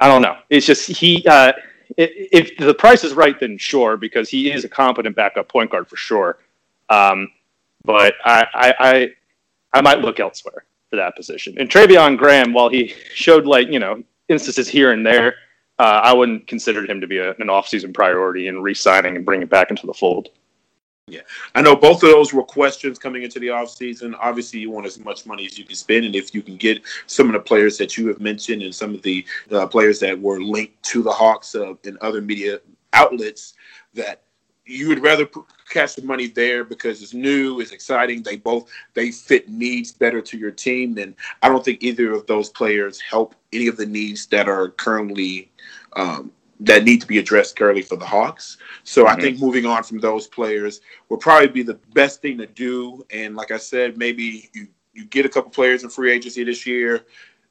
I 0.00 0.08
don't 0.08 0.22
know. 0.22 0.38
It's 0.50 0.66
just 0.66 0.88
he. 0.88 1.24
Uh, 1.26 1.52
if 1.96 2.56
the 2.56 2.74
price 2.74 3.04
is 3.04 3.12
right, 3.12 3.38
then 3.38 3.58
sure, 3.58 3.96
because 3.96 4.28
he 4.28 4.50
is 4.50 4.64
a 4.64 4.68
competent 4.68 5.14
backup 5.14 5.48
point 5.48 5.70
guard 5.70 5.86
for 5.86 5.96
sure. 5.96 6.38
Um, 6.88 7.30
but 7.84 8.14
I, 8.24 8.46
I, 8.54 8.74
I, 8.80 9.10
I 9.74 9.80
might 9.82 10.00
look 10.00 10.18
elsewhere 10.18 10.64
for 10.94 11.02
that 11.02 11.16
position. 11.16 11.56
And 11.58 11.68
Treveon 11.68 12.16
Graham, 12.16 12.52
while 12.52 12.68
he 12.68 12.94
showed 13.14 13.46
like 13.46 13.68
you 13.68 13.78
know 13.78 14.02
instances 14.28 14.68
here 14.68 14.92
and 14.92 15.04
there, 15.04 15.34
uh, 15.78 16.00
I 16.04 16.12
wouldn't 16.12 16.46
consider 16.46 16.88
him 16.88 17.00
to 17.00 17.06
be 17.06 17.18
a, 17.18 17.30
an 17.30 17.48
offseason 17.48 17.92
priority 17.92 18.46
in 18.46 18.62
re-signing 18.62 19.16
and 19.16 19.24
bringing 19.24 19.48
back 19.48 19.70
into 19.70 19.86
the 19.86 19.94
fold. 19.94 20.28
Yeah, 21.06 21.20
I 21.54 21.60
know 21.60 21.76
both 21.76 22.02
of 22.02 22.08
those 22.08 22.32
were 22.32 22.44
questions 22.44 22.98
coming 22.98 23.24
into 23.24 23.38
the 23.38 23.48
offseason. 23.48 24.14
Obviously, 24.18 24.60
you 24.60 24.70
want 24.70 24.86
as 24.86 24.98
much 24.98 25.26
money 25.26 25.44
as 25.44 25.58
you 25.58 25.64
can 25.64 25.76
spend, 25.76 26.06
and 26.06 26.16
if 26.16 26.34
you 26.34 26.40
can 26.40 26.56
get 26.56 26.80
some 27.06 27.26
of 27.26 27.34
the 27.34 27.40
players 27.40 27.76
that 27.78 27.98
you 27.98 28.06
have 28.08 28.20
mentioned 28.20 28.62
and 28.62 28.74
some 28.74 28.94
of 28.94 29.02
the 29.02 29.24
uh, 29.50 29.66
players 29.66 29.98
that 30.00 30.18
were 30.18 30.40
linked 30.40 30.82
to 30.84 31.02
the 31.02 31.10
Hawks 31.10 31.54
uh, 31.54 31.74
in 31.84 31.98
other 32.00 32.22
media 32.22 32.60
outlets, 32.94 33.52
that 33.92 34.22
you 34.64 34.88
would 34.88 35.02
rather 35.02 35.28
cash 35.68 35.94
the 35.94 36.02
money 36.02 36.26
there 36.26 36.64
because 36.64 37.02
it's 37.02 37.14
new, 37.14 37.60
it's 37.60 37.72
exciting. 37.72 38.22
They 38.22 38.36
both 38.36 38.70
they 38.94 39.10
fit 39.10 39.48
needs 39.48 39.92
better 39.92 40.20
to 40.20 40.38
your 40.38 40.50
team. 40.50 40.94
Then 40.94 41.14
I 41.42 41.48
don't 41.48 41.64
think 41.64 41.82
either 41.82 42.12
of 42.12 42.26
those 42.26 42.48
players 42.50 43.00
help 43.00 43.34
any 43.52 43.66
of 43.66 43.76
the 43.76 43.86
needs 43.86 44.26
that 44.26 44.48
are 44.48 44.70
currently 44.70 45.50
um, 45.94 46.32
that 46.60 46.84
need 46.84 47.00
to 47.00 47.06
be 47.06 47.18
addressed 47.18 47.56
currently 47.56 47.82
for 47.82 47.96
the 47.96 48.06
Hawks. 48.06 48.58
So 48.84 49.04
mm-hmm. 49.04 49.18
I 49.18 49.20
think 49.20 49.40
moving 49.40 49.66
on 49.66 49.82
from 49.82 49.98
those 49.98 50.26
players 50.26 50.80
will 51.08 51.18
probably 51.18 51.48
be 51.48 51.62
the 51.62 51.78
best 51.92 52.22
thing 52.22 52.38
to 52.38 52.46
do. 52.46 53.04
And 53.10 53.36
like 53.36 53.50
I 53.50 53.58
said, 53.58 53.98
maybe 53.98 54.50
you 54.52 54.68
you 54.92 55.04
get 55.06 55.26
a 55.26 55.28
couple 55.28 55.50
players 55.50 55.82
in 55.82 55.90
free 55.90 56.12
agency 56.12 56.44
this 56.44 56.66
year, 56.66 57.04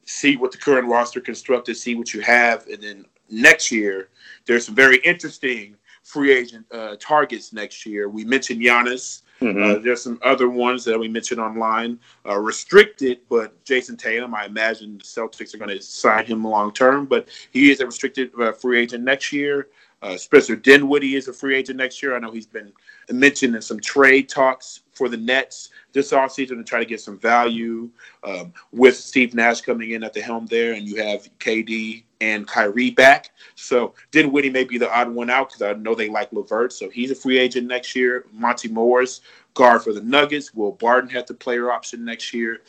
see 0.04 0.36
what 0.36 0.50
the 0.50 0.58
current 0.58 0.88
roster 0.88 1.20
constructed, 1.20 1.76
see 1.76 1.94
what 1.94 2.14
you 2.14 2.22
have, 2.22 2.66
and 2.68 2.82
then 2.82 3.04
next 3.30 3.70
year 3.70 4.08
there's 4.46 4.66
some 4.66 4.74
very 4.74 4.98
interesting 4.98 5.76
free 6.04 6.32
agent 6.32 6.66
uh, 6.70 6.96
targets 7.00 7.52
next 7.52 7.84
year. 7.84 8.08
We 8.08 8.24
mentioned 8.24 8.60
Giannis. 8.60 9.22
Mm-hmm. 9.40 9.62
Uh, 9.62 9.78
there's 9.80 10.02
some 10.02 10.20
other 10.22 10.48
ones 10.48 10.84
that 10.84 10.98
we 10.98 11.08
mentioned 11.08 11.40
online, 11.40 11.98
uh, 12.26 12.38
restricted, 12.38 13.20
but 13.28 13.62
Jayson 13.64 13.96
Tatum, 13.96 14.34
I 14.34 14.44
imagine 14.44 14.98
the 14.98 15.04
Celtics 15.04 15.54
are 15.54 15.58
going 15.58 15.76
to 15.76 15.82
sign 15.82 16.24
him 16.26 16.44
long 16.44 16.72
term, 16.72 17.06
but 17.06 17.28
he 17.50 17.70
is 17.70 17.80
a 17.80 17.86
restricted 17.86 18.30
uh, 18.38 18.52
free 18.52 18.78
agent 18.78 19.02
next 19.02 19.32
year. 19.32 19.68
Uh, 20.02 20.18
Spencer 20.18 20.54
Dinwiddie 20.54 21.16
is 21.16 21.28
a 21.28 21.32
free 21.32 21.56
agent 21.56 21.78
next 21.78 22.02
year. 22.02 22.14
I 22.14 22.18
know 22.18 22.30
he's 22.30 22.46
been 22.46 22.70
mentioned 23.10 23.56
in 23.56 23.62
some 23.62 23.80
trade 23.80 24.28
talks 24.28 24.80
for 24.92 25.08
the 25.08 25.16
Nets 25.16 25.70
this 25.94 26.12
offseason 26.12 26.58
to 26.58 26.64
try 26.64 26.78
to 26.78 26.84
get 26.84 27.00
some 27.00 27.18
value 27.18 27.88
um, 28.22 28.52
with 28.70 28.96
Steve 28.96 29.34
Nash 29.34 29.62
coming 29.62 29.92
in 29.92 30.04
at 30.04 30.12
the 30.12 30.20
helm 30.20 30.46
there, 30.46 30.74
and 30.74 30.86
you 30.86 31.02
have 31.02 31.26
KD 31.38 32.04
and 32.24 32.46
Kyrie 32.48 32.90
back. 32.90 33.30
So 33.54 33.94
Dinwiddie 34.10 34.50
may 34.50 34.64
be 34.64 34.78
the 34.78 34.90
odd 34.90 35.10
one 35.10 35.30
out 35.30 35.50
because 35.50 35.62
I 35.62 35.72
know 35.74 35.94
they 35.94 36.08
like 36.08 36.32
LeVert, 36.32 36.72
so 36.72 36.88
he's 36.88 37.10
a 37.10 37.14
free 37.14 37.38
agent 37.38 37.66
next 37.66 37.94
year. 37.94 38.24
Monte 38.32 38.68
Morris, 38.68 39.20
guard 39.52 39.82
for 39.82 39.92
the 39.92 40.00
Nuggets. 40.00 40.54
Will 40.54 40.72
Barton 40.72 41.10
have 41.10 41.26
the 41.26 41.34
player 41.34 41.70
option 41.70 42.04
next 42.04 42.32
year? 42.32 42.62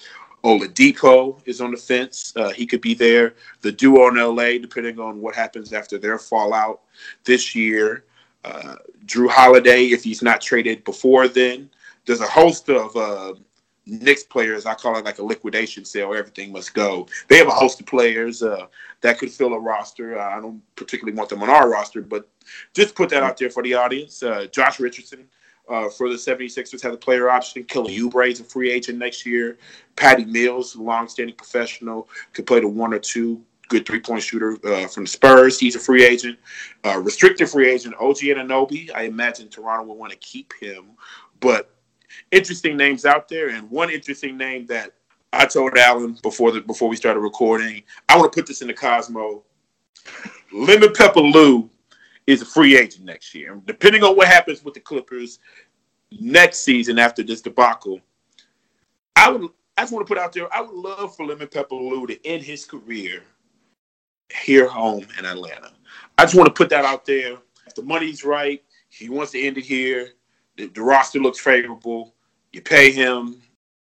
Oladipo 0.44 1.42
is 1.46 1.62
on 1.62 1.72
the 1.72 1.78
fence. 1.78 2.34
Uh, 2.36 2.52
he 2.52 2.66
could 2.68 2.82
be 2.82 2.94
there. 2.94 3.34
The 3.62 3.72
duo 3.72 4.10
in 4.10 4.16
LA, 4.16 4.60
depending 4.60 5.00
on 5.00 5.20
what 5.22 5.34
happens 5.34 5.74
after 5.74 5.98
their 5.98 6.20
fallout 6.20 6.82
this 7.24 7.56
year. 7.56 8.04
Uh, 8.44 8.76
Jrue 9.06 9.30
Holiday, 9.30 9.86
if 9.86 10.04
he's 10.04 10.22
not 10.22 10.40
traded 10.40 10.84
before 10.84 11.28
then 11.28 11.70
there's 12.06 12.22
a 12.22 12.28
host 12.28 12.70
of 12.70 12.96
uh, 12.96 13.34
Knicks 13.86 14.24
players. 14.24 14.66
I 14.66 14.74
call 14.74 14.98
it 14.98 15.06
like 15.06 15.20
a 15.20 15.24
liquidation 15.24 15.86
sale. 15.86 16.14
Everything 16.14 16.52
must 16.52 16.74
go. 16.74 17.08
They 17.28 17.38
have 17.38 17.48
a 17.48 17.52
host 17.52 17.80
of 17.80 17.86
players 17.86 18.42
uh, 18.42 18.66
that 19.02 19.20
could 19.20 19.32
fill 19.32 19.54
a 19.54 19.60
roster. 19.60 20.20
Uh, 20.20 20.38
I 20.38 20.42
don't 20.42 20.62
particularly 20.76 21.16
want 21.16 21.30
them 21.30 21.44
on 21.44 21.50
our 21.50 21.70
roster, 21.70 22.02
but 22.02 22.28
just 22.74 22.96
put 22.96 23.10
that 23.10 23.24
out 23.24 23.38
there 23.38 23.50
for 23.50 23.64
the 23.64 23.76
audience. 23.76 24.24
Uh, 24.24 24.48
Josh 24.52 24.80
Richardson 24.80 25.28
uh, 25.70 25.90
for 25.90 26.10
the 26.10 26.16
76ers 26.16 26.82
has 26.82 26.94
a 26.94 26.98
player 26.98 27.30
option. 27.30 27.64
Kelly 27.64 27.98
Oubre 27.98 28.32
is 28.32 28.40
a 28.40 28.44
free 28.44 28.72
agent 28.72 28.98
next 28.98 29.26
year. 29.26 29.58
Patty 29.96 30.26
Mills, 30.26 30.76
long-standing 30.76 31.36
professional, 31.36 32.08
could 32.34 32.46
play 32.46 32.60
the 32.60 32.68
one 32.68 32.94
or 32.94 33.00
two 33.00 33.42
good 33.68 33.86
three-point 33.86 34.22
shooter 34.22 34.58
uh, 34.66 34.88
from 34.88 35.04
the 35.06 35.10
Spurs. 35.10 35.60
He's 35.60 35.76
a 35.76 35.80
free 35.80 36.06
agent. 36.06 36.38
Uh, 36.84 37.00
restricted 37.00 37.50
free 37.50 37.70
agent, 37.70 37.96
OG 38.00 38.18
Anunoby. 38.18 38.92
I 38.94 39.04
imagine 39.04 39.50
Toronto 39.50 39.86
will 39.86 39.98
want 39.98 40.12
to 40.12 40.18
keep 40.20 40.54
him, 40.60 40.86
but 41.40 41.75
interesting 42.36 42.78
names 42.78 43.06
out 43.06 43.28
there, 43.30 43.50
and 43.50 43.70
one 43.70 43.90
interesting 43.90 44.38
name 44.38 44.66
that 44.68 44.92
I 45.34 45.46
told 45.46 45.78
Alan 45.78 46.18
before 46.22 46.52
the 46.52 46.62
before 46.62 46.90
we 46.90 46.96
started 46.96 47.20
recording, 47.22 47.84
I 48.10 48.18
want 48.18 48.32
to 48.32 48.36
put 48.36 48.48
this 48.48 48.62
in 48.62 48.68
the 48.68 48.74
Cosmo. 48.74 49.44
Lemon 50.54 50.94
Pepper 50.94 51.22
Lou 51.22 51.70
is 52.28 52.42
a 52.42 52.46
free 52.46 52.78
agent 52.78 53.06
next 53.06 53.34
year. 53.34 53.60
Depending 53.66 54.04
on 54.04 54.16
what 54.16 54.28
happens 54.28 54.64
with 54.64 54.74
the 54.74 54.80
Clippers 54.80 55.40
next 56.12 56.60
season 56.60 57.00
after 57.00 57.24
this 57.24 57.42
debacle, 57.42 58.00
I 59.16 59.32
would 59.32 59.50
I 59.78 59.82
just 59.82 59.94
want 59.94 60.08
to 60.08 60.10
put 60.14 60.22
out 60.22 60.32
there, 60.32 60.54
I 60.54 60.62
would 60.62 60.74
love 60.74 61.16
for 61.16 61.26
Lemon 61.26 61.50
Pepper 61.50 61.76
Lou 61.76 62.08
to 62.08 62.26
end 62.26 62.44
his 62.44 62.64
career 62.64 63.24
here 64.34 64.68
home 64.68 65.06
in 65.20 65.26
Atlanta. 65.26 65.72
I 66.18 66.24
just 66.24 66.36
want 66.36 66.48
to 66.48 66.54
put 66.54 66.70
that 66.70 66.86
out 66.86 67.06
there. 67.06 67.38
If 67.68 67.76
the 67.76 67.82
money's 67.82 68.24
right, 68.24 68.64
he 68.90 69.10
wants 69.10 69.34
to 69.34 69.42
end 69.42 69.58
it 69.58 69.66
here. 69.66 70.12
The, 70.56 70.68
the 70.68 70.82
roster 70.82 71.20
looks 71.20 71.40
favorable. 71.40 72.15
You 72.56 72.62
pay 72.62 72.90
him 72.90 73.36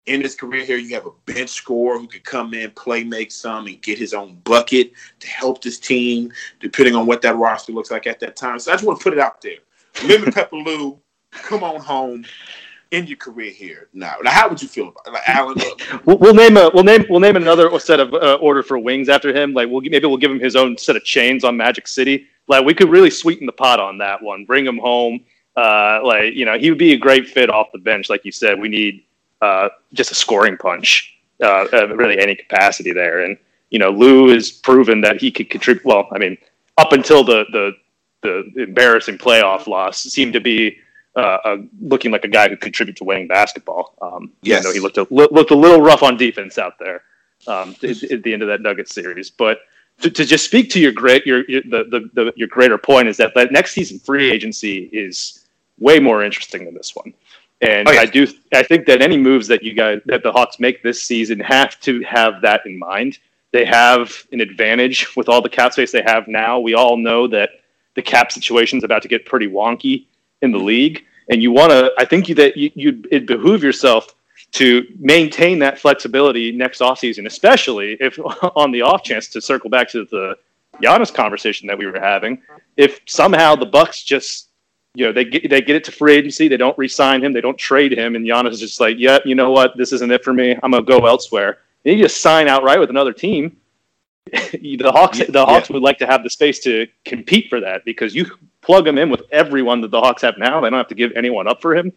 in 0.08 0.20
his 0.20 0.36
career 0.36 0.66
here. 0.66 0.76
You 0.76 0.94
have 0.96 1.06
a 1.06 1.12
bench 1.26 1.52
scorer 1.52 1.98
who 2.00 2.06
could 2.06 2.26
come 2.26 2.54
in, 2.54 2.70
play, 2.72 3.02
make 3.02 3.32
some, 3.32 3.66
and 3.66 3.82
get 3.82 3.98
his 3.98 4.14
own 4.14 4.42
bucket 4.44 4.92
to 5.22 5.28
help 5.30 5.62
this 5.62 5.80
team, 5.80 6.34
depending 6.60 6.94
on 6.94 7.08
what 7.08 7.22
that 7.22 7.38
roster 7.38 7.72
looks 7.72 7.92
like 7.92 8.08
at 8.08 8.20
that 8.20 8.36
time. 8.36 8.60
So 8.60 8.74
I 8.74 8.76
just 8.76 8.86
want 8.86 9.00
to 9.00 9.04
put 9.06 9.14
it 9.14 9.20
out 9.20 9.42
there. 9.42 9.60
Lemon 10.06 10.32
Pepper 10.34 10.58
Lou, 10.58 11.00
come 11.32 11.64
on 11.64 11.80
home. 11.80 12.26
in 12.92 13.08
your 13.08 13.16
career 13.16 13.52
here 13.52 13.88
now. 13.94 14.16
Now, 14.22 14.32
how 14.32 14.50
would 14.50 14.62
you 14.62 14.68
feel 14.68 14.90
about 14.90 15.08
it? 15.08 15.14
Like 15.14 15.30
Alan? 15.30 15.58
we'll, 16.06 16.18
we'll, 16.18 16.34
name 16.34 16.58
a 16.58 16.70
we'll 16.74 16.84
name 16.84 17.06
we'll 17.10 17.22
name 17.22 17.38
another 17.38 17.80
set 17.80 18.02
of 18.02 18.14
uh, 18.14 18.38
order 18.42 18.64
for 18.64 18.78
wings 18.80 19.08
after 19.08 19.34
him. 19.34 19.54
Like 19.54 19.70
we'll 19.70 19.80
maybe 19.80 20.08
we'll 20.08 20.18
give 20.18 20.32
him 20.32 20.42
his 20.42 20.58
own 20.58 20.78
set 20.78 20.98
of 20.98 21.06
chains 21.06 21.46
on 21.46 21.56
Magic 21.56 21.88
City. 21.88 22.28
Like 22.50 22.66
we 22.66 22.74
could 22.74 22.90
really 22.90 23.12
sweeten 23.12 23.46
the 23.46 23.54
pot 23.54 23.80
on 23.80 23.98
that 24.00 24.22
one. 24.22 24.44
Bring 24.44 24.66
him 24.66 24.78
home 24.78 25.24
uh, 25.58 26.00
like 26.04 26.36
you 26.36 26.46
know, 26.46 26.58
he 26.58 26.70
would 26.70 26.80
be 26.80 26.94
a 26.94 26.98
great 26.98 27.28
fit 27.28 27.50
off 27.50 27.72
the 27.74 27.80
bench. 27.80 28.10
Like 28.10 28.24
you 28.24 28.32
said, 28.32 28.60
we 28.60 28.70
need 28.70 29.04
uh, 29.42 29.70
just 29.94 30.12
a 30.12 30.16
scoring 30.16 30.56
punch, 30.56 31.18
uh, 31.44 31.66
really 31.96 32.20
any 32.20 32.36
capacity 32.36 32.94
there. 32.94 33.22
And 33.22 33.38
you 33.72 33.80
know, 33.80 33.90
Lou 33.90 34.30
has 34.30 34.52
proven 34.52 35.02
that 35.02 35.20
he 35.20 35.32
could 35.32 35.50
contribute. 35.50 35.84
Well, 35.84 36.08
I 36.12 36.20
mean, 36.20 36.38
up 36.78 36.94
until 36.94 37.24
the 37.24 37.46
the 37.52 37.74
the 38.22 38.64
embarrassing 38.64 39.18
playoff 39.18 39.68
loss, 39.68 40.04
seemed 40.04 40.34
to 40.34 40.40
be 40.40 40.78
uh, 41.16 41.58
looking 41.82 42.12
like 42.12 42.24
a 42.24 42.28
guy 42.28 42.48
who 42.48 42.56
could 42.56 42.62
contribute 42.62 42.96
to 42.98 43.04
winning 43.04 43.28
basketball. 43.28 43.96
Um, 44.02 44.32
yes, 44.44 44.64
though 44.64 44.74
he 44.74 44.80
looked 44.80 44.98
a, 44.98 45.08
looked 45.10 45.52
a 45.52 45.56
little 45.56 45.82
rough 45.82 46.04
on 46.04 46.18
defense 46.18 46.60
out 46.60 46.78
there 46.78 47.02
um, 47.48 47.76
at, 47.82 48.04
at, 48.04 48.22
the 48.22 48.32
end 48.32 48.44
of 48.44 48.48
that 48.48 48.62
Nuggets 48.62 48.94
series, 48.94 49.32
but 49.32 49.62
to, 50.02 50.12
to 50.12 50.24
just 50.24 50.46
speak 50.46 50.70
to 50.72 50.80
your 50.80 50.92
great 50.92 51.26
your, 51.26 51.50
your 51.50 51.62
the, 51.64 51.84
the, 51.90 52.10
the, 52.14 52.34
your 52.36 52.48
greater 52.48 52.78
point 52.78 53.08
is 53.08 53.18
that 53.18 53.34
that 53.34 53.52
next 53.52 53.72
season 53.72 53.98
free 53.98 54.32
agency 54.32 54.90
is 54.94 55.47
way 55.80 56.00
more 56.00 56.24
interesting 56.24 56.66
than 56.66 56.74
this 56.74 56.96
one. 56.96 57.14
And 57.62 57.88
oh, 57.88 57.92
yeah. 57.92 58.02
I 58.02 58.06
do 58.06 58.28
I 58.54 58.64
think 58.64 58.86
that 58.86 59.02
any 59.02 59.18
moves 59.18 59.48
that 59.48 59.64
you 59.64 59.74
guys 59.74 60.02
that 60.06 60.24
the 60.24 60.32
Hawks 60.32 60.60
make 60.60 60.84
this 60.84 61.02
season 61.02 61.40
have 61.40 61.80
to 61.82 62.02
have 62.04 62.42
that 62.42 62.66
in 62.66 62.78
mind. 62.78 63.18
They 63.52 63.66
have 63.66 64.14
an 64.32 64.42
advantage 64.42 65.16
with 65.16 65.30
all 65.30 65.42
the 65.42 65.50
cap 65.50 65.74
space 65.74 65.92
they 65.92 66.04
have 66.04 66.28
now. 66.28 66.60
We 66.60 66.76
all 66.76 66.98
know 66.98 67.28
that 67.28 67.50
the 67.96 68.02
cap 68.02 68.32
situation 68.32 68.78
is 68.78 68.84
about 68.84 69.02
to 69.02 69.08
get 69.08 69.26
pretty 69.26 69.48
wonky 69.48 70.06
in 70.44 70.52
the 70.52 70.60
league, 70.60 71.04
and 71.30 71.42
you 71.42 71.52
want 71.52 71.72
to. 71.72 71.92
I 71.98 72.06
think 72.06 72.30
you, 72.30 72.36
that 72.36 72.56
you, 72.58 72.70
you'd 72.76 73.08
it 73.10 73.26
behoove 73.26 73.64
yourself 73.64 74.14
to 74.52 74.86
maintain 75.00 75.60
that 75.60 75.80
flexibility 75.80 76.52
next 76.52 76.80
offseason, 76.80 77.26
especially 77.26 77.98
if 78.00 78.20
on 78.56 78.72
the 78.72 78.82
off 78.82 79.04
chance 79.04 79.28
to 79.30 79.42
circle 79.42 79.70
back 79.70 79.90
to 79.90 80.06
the 80.06 80.38
Giannis 80.82 81.14
conversation 81.14 81.68
that 81.68 81.78
we 81.78 81.88
were 81.88 82.00
having, 82.00 82.42
if 82.76 83.02
somehow 83.08 83.56
the 83.56 83.66
Bucks 83.66 84.04
just 84.04 84.50
you 84.98 85.06
know, 85.06 85.12
they 85.12 85.26
get 85.26 85.48
they 85.48 85.62
get 85.62 85.76
it 85.76 85.84
to 85.84 85.92
free 85.92 86.16
agency. 86.16 86.48
They 86.48 86.58
don't 86.58 86.76
re-sign 86.76 87.24
him. 87.24 87.32
They 87.32 87.40
don't 87.40 87.58
trade 87.58 87.94
him. 87.94 88.16
And 88.16 88.26
Giannis 88.26 88.54
is 88.54 88.60
just 88.60 88.80
like, 88.80 88.96
yeah, 88.98 89.20
you 89.26 89.36
know 89.36 89.52
what? 89.52 89.78
This 89.78 89.94
isn't 89.94 90.12
it 90.12 90.24
for 90.24 90.34
me. 90.34 90.58
I'm 90.64 90.72
gonna 90.72 90.82
go 90.82 91.06
elsewhere. 91.06 91.60
And 91.86 91.96
you 91.96 92.04
just 92.04 92.20
sign 92.20 92.48
outright 92.48 92.80
with 92.80 92.90
another 92.90 93.14
team. 93.14 93.58
the 94.32 94.92
Hawks, 94.92 95.20
the 95.20 95.46
Hawks 95.46 95.70
yeah. 95.70 95.76
would 95.76 95.84
like 95.84 96.00
to 96.00 96.08
have 96.08 96.24
the 96.24 96.32
space 96.32 96.58
to 96.62 96.88
compete 97.06 97.48
for 97.48 97.60
that 97.60 97.86
because 97.86 98.16
you 98.16 98.26
plug 98.62 98.88
him 98.88 98.98
in 98.98 99.12
with 99.12 99.22
everyone 99.32 99.82
that 99.82 99.92
the 99.92 100.02
Hawks 100.02 100.24
have 100.24 100.40
now. 100.40 100.60
They 100.60 100.70
don't 100.72 100.80
have 100.80 100.88
to 100.88 100.96
give 100.96 101.12
anyone 101.16 101.48
up 101.48 101.62
for 101.62 101.76
him. 101.76 101.94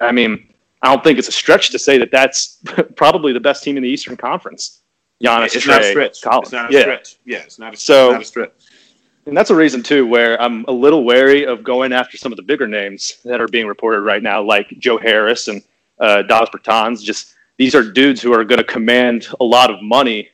I 0.00 0.10
mean, 0.10 0.48
I 0.80 0.88
don't 0.88 1.04
think 1.04 1.18
it's 1.18 1.28
a 1.28 1.32
stretch 1.32 1.68
to 1.70 1.78
say 1.78 1.98
that 1.98 2.10
that's 2.10 2.62
probably 2.96 3.34
the 3.34 3.40
best 3.40 3.62
team 3.62 3.76
in 3.76 3.82
the 3.82 3.88
Eastern 3.90 4.16
Conference. 4.16 4.80
Giannis, 5.22 5.54
it's 5.54 5.66
Trae, 5.66 5.68
not 5.68 5.82
a 5.82 5.90
stretch. 5.90 6.22
Collins. 6.22 6.46
It's 6.46 6.52
not 6.52 6.70
a 6.70 6.72
yeah. 6.72 6.80
stretch. 6.80 7.16
Yeah, 7.26 7.38
it's 7.40 7.58
not 7.58 7.74
a, 7.74 7.76
so, 7.76 8.12
not 8.12 8.22
a 8.22 8.24
stretch. 8.24 8.52
And 9.26 9.36
that's 9.36 9.50
a 9.50 9.54
reason 9.54 9.82
too, 9.82 10.06
where 10.06 10.40
I'm 10.40 10.64
a 10.66 10.72
little 10.72 11.04
wary 11.04 11.44
of 11.44 11.62
going 11.62 11.92
after 11.92 12.16
some 12.16 12.32
of 12.32 12.36
the 12.36 12.42
bigger 12.42 12.66
names 12.66 13.18
that 13.24 13.40
are 13.40 13.48
being 13.48 13.66
reported 13.66 14.00
right 14.00 14.22
now, 14.22 14.42
like 14.42 14.68
Joe 14.78 14.98
Harris 14.98 15.48
and 15.48 15.62
uh, 15.98 16.22
Davis 16.22 16.48
Bertans. 16.50 17.02
Just 17.02 17.34
these 17.58 17.74
are 17.74 17.82
dudes 17.82 18.22
who 18.22 18.32
are 18.32 18.44
going 18.44 18.58
to 18.58 18.64
command 18.64 19.28
a 19.40 19.44
lot 19.44 19.70
of 19.70 19.82
money, 19.82 20.30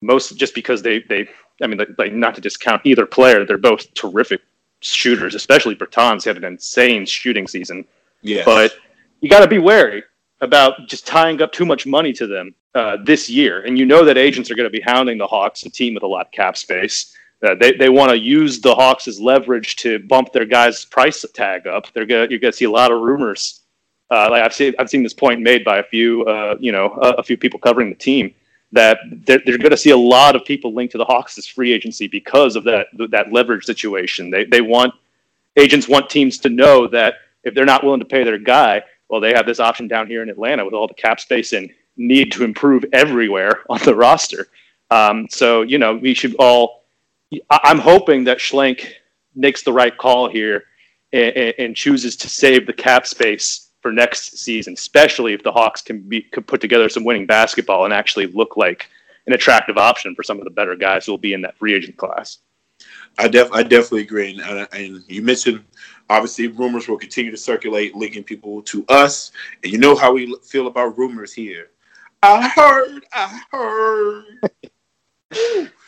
most 0.00 0.36
just 0.36 0.54
because 0.54 0.82
they 0.82 1.00
they 1.00 1.28
I 1.62 1.66
mean, 1.66 1.78
like, 1.78 1.90
like 1.98 2.12
not 2.12 2.34
to 2.34 2.40
discount 2.40 2.82
either 2.84 3.06
player, 3.06 3.44
they're 3.44 3.58
both 3.58 3.92
terrific 3.94 4.40
shooters, 4.80 5.34
especially 5.34 5.76
Bertans 5.76 6.24
had 6.24 6.36
an 6.36 6.44
insane 6.44 7.06
shooting 7.06 7.46
season. 7.46 7.84
Yeah. 8.22 8.42
But 8.44 8.74
you 9.20 9.28
got 9.28 9.40
to 9.40 9.48
be 9.48 9.58
wary 9.58 10.02
about 10.40 10.88
just 10.88 11.06
tying 11.06 11.40
up 11.40 11.52
too 11.52 11.64
much 11.64 11.86
money 11.86 12.12
to 12.14 12.26
them 12.26 12.54
uh, 12.74 12.96
this 13.04 13.30
year. 13.30 13.64
And 13.64 13.78
you 13.78 13.86
know 13.86 14.04
that 14.04 14.18
agents 14.18 14.50
are 14.50 14.56
going 14.56 14.66
to 14.66 14.70
be 14.70 14.80
hounding 14.80 15.18
the 15.18 15.26
Hawks, 15.26 15.64
a 15.64 15.70
team 15.70 15.94
with 15.94 16.02
a 16.02 16.06
lot 16.06 16.26
of 16.26 16.32
cap 16.32 16.56
space. 16.56 17.16
Uh, 17.42 17.54
they 17.56 17.72
they 17.72 17.88
want 17.88 18.10
to 18.10 18.18
use 18.18 18.60
the 18.60 18.74
Hawks 18.74 19.08
as 19.08 19.20
leverage 19.20 19.76
to 19.76 19.98
bump 19.98 20.32
their 20.32 20.44
guys' 20.44 20.84
price 20.84 21.24
tag 21.34 21.66
up. 21.66 21.86
They're 21.92 22.06
gonna 22.06 22.28
you're 22.30 22.38
gonna 22.38 22.52
see 22.52 22.66
a 22.66 22.70
lot 22.70 22.92
of 22.92 23.00
rumors. 23.00 23.60
Uh, 24.10 24.28
like 24.30 24.42
I've 24.42 24.54
seen 24.54 24.74
I've 24.78 24.90
seen 24.90 25.02
this 25.02 25.14
point 25.14 25.40
made 25.40 25.64
by 25.64 25.78
a 25.78 25.82
few 25.82 26.24
uh, 26.24 26.56
you 26.60 26.70
know 26.70 26.96
a, 27.02 27.10
a, 27.12 27.22
few 27.22 27.36
people 27.36 27.58
covering 27.58 27.88
the 27.88 27.96
team 27.96 28.32
that 28.72 28.98
they're, 29.26 29.40
they're 29.44 29.58
going 29.58 29.70
to 29.70 29.76
see 29.76 29.90
a 29.90 29.96
lot 29.96 30.34
of 30.34 30.44
people 30.44 30.74
linked 30.74 30.92
to 30.92 30.98
the 30.98 31.04
Hawks 31.04 31.36
as 31.38 31.46
free 31.46 31.72
agency 31.72 32.08
because 32.08 32.56
of 32.56 32.64
that 32.64 32.88
that 33.10 33.32
leverage 33.32 33.64
situation. 33.64 34.30
They 34.30 34.44
they 34.44 34.60
want 34.60 34.94
agents 35.56 35.88
want 35.88 36.10
teams 36.10 36.38
to 36.38 36.48
know 36.48 36.86
that 36.88 37.14
if 37.44 37.54
they're 37.54 37.64
not 37.64 37.84
willing 37.84 38.00
to 38.00 38.06
pay 38.06 38.22
their 38.24 38.38
guy, 38.38 38.82
well, 39.08 39.20
they 39.20 39.34
have 39.34 39.46
this 39.46 39.60
option 39.60 39.88
down 39.88 40.06
here 40.06 40.22
in 40.22 40.30
Atlanta 40.30 40.64
with 40.64 40.74
all 40.74 40.86
the 40.86 40.94
cap 40.94 41.20
space 41.20 41.52
and 41.52 41.70
need 41.96 42.32
to 42.32 42.44
improve 42.44 42.84
everywhere 42.92 43.62
on 43.70 43.80
the 43.84 43.94
roster. 43.94 44.48
Um, 44.90 45.26
so 45.30 45.62
you 45.62 45.78
know 45.78 45.96
we 45.96 46.14
should 46.14 46.34
all 46.38 46.81
I'm 47.50 47.78
hoping 47.78 48.24
that 48.24 48.38
Schlenk 48.38 48.92
makes 49.34 49.62
the 49.62 49.72
right 49.72 49.96
call 49.96 50.28
here 50.28 50.64
and, 51.12 51.54
and, 51.58 51.76
chooses 51.76 52.16
to 52.16 52.28
save 52.28 52.66
the 52.66 52.72
cap 52.72 53.06
space 53.06 53.68
for 53.80 53.92
next 53.92 54.38
season, 54.38 54.74
especially 54.74 55.34
if 55.34 55.42
the 55.42 55.52
Hawks 55.52 55.82
can 55.82 56.00
be 56.00 56.22
could 56.22 56.46
put 56.46 56.60
together 56.60 56.88
some 56.88 57.04
winning 57.04 57.26
basketball 57.26 57.84
and 57.84 57.92
actually 57.92 58.26
look 58.26 58.56
like 58.56 58.88
an 59.26 59.34
attractive 59.34 59.76
option 59.76 60.14
for 60.14 60.22
some 60.22 60.38
of 60.38 60.44
the 60.44 60.50
better 60.50 60.74
guys 60.74 61.06
who 61.06 61.12
will 61.12 61.18
be 61.18 61.32
in 61.32 61.42
that 61.42 61.56
free 61.58 61.74
agent 61.74 61.96
class. 61.96 62.38
I 63.18 63.28
def 63.28 63.52
I 63.52 63.62
definitely 63.62 64.02
agree, 64.02 64.40
and, 64.42 64.68
and 64.72 65.04
you 65.06 65.22
mentioned 65.22 65.62
obviously 66.08 66.48
rumors 66.48 66.88
will 66.88 66.98
continue 66.98 67.30
to 67.30 67.36
circulate, 67.36 67.94
linking 67.94 68.24
people 68.24 68.62
to 68.62 68.84
us, 68.88 69.32
and 69.62 69.72
you 69.72 69.78
know 69.78 69.94
how 69.94 70.12
we 70.12 70.34
feel 70.42 70.66
about 70.66 70.98
rumors 70.98 71.32
here. 71.32 71.70
I 72.22 72.48
heard, 72.48 73.04
I 73.12 73.40
heard. 73.50 74.50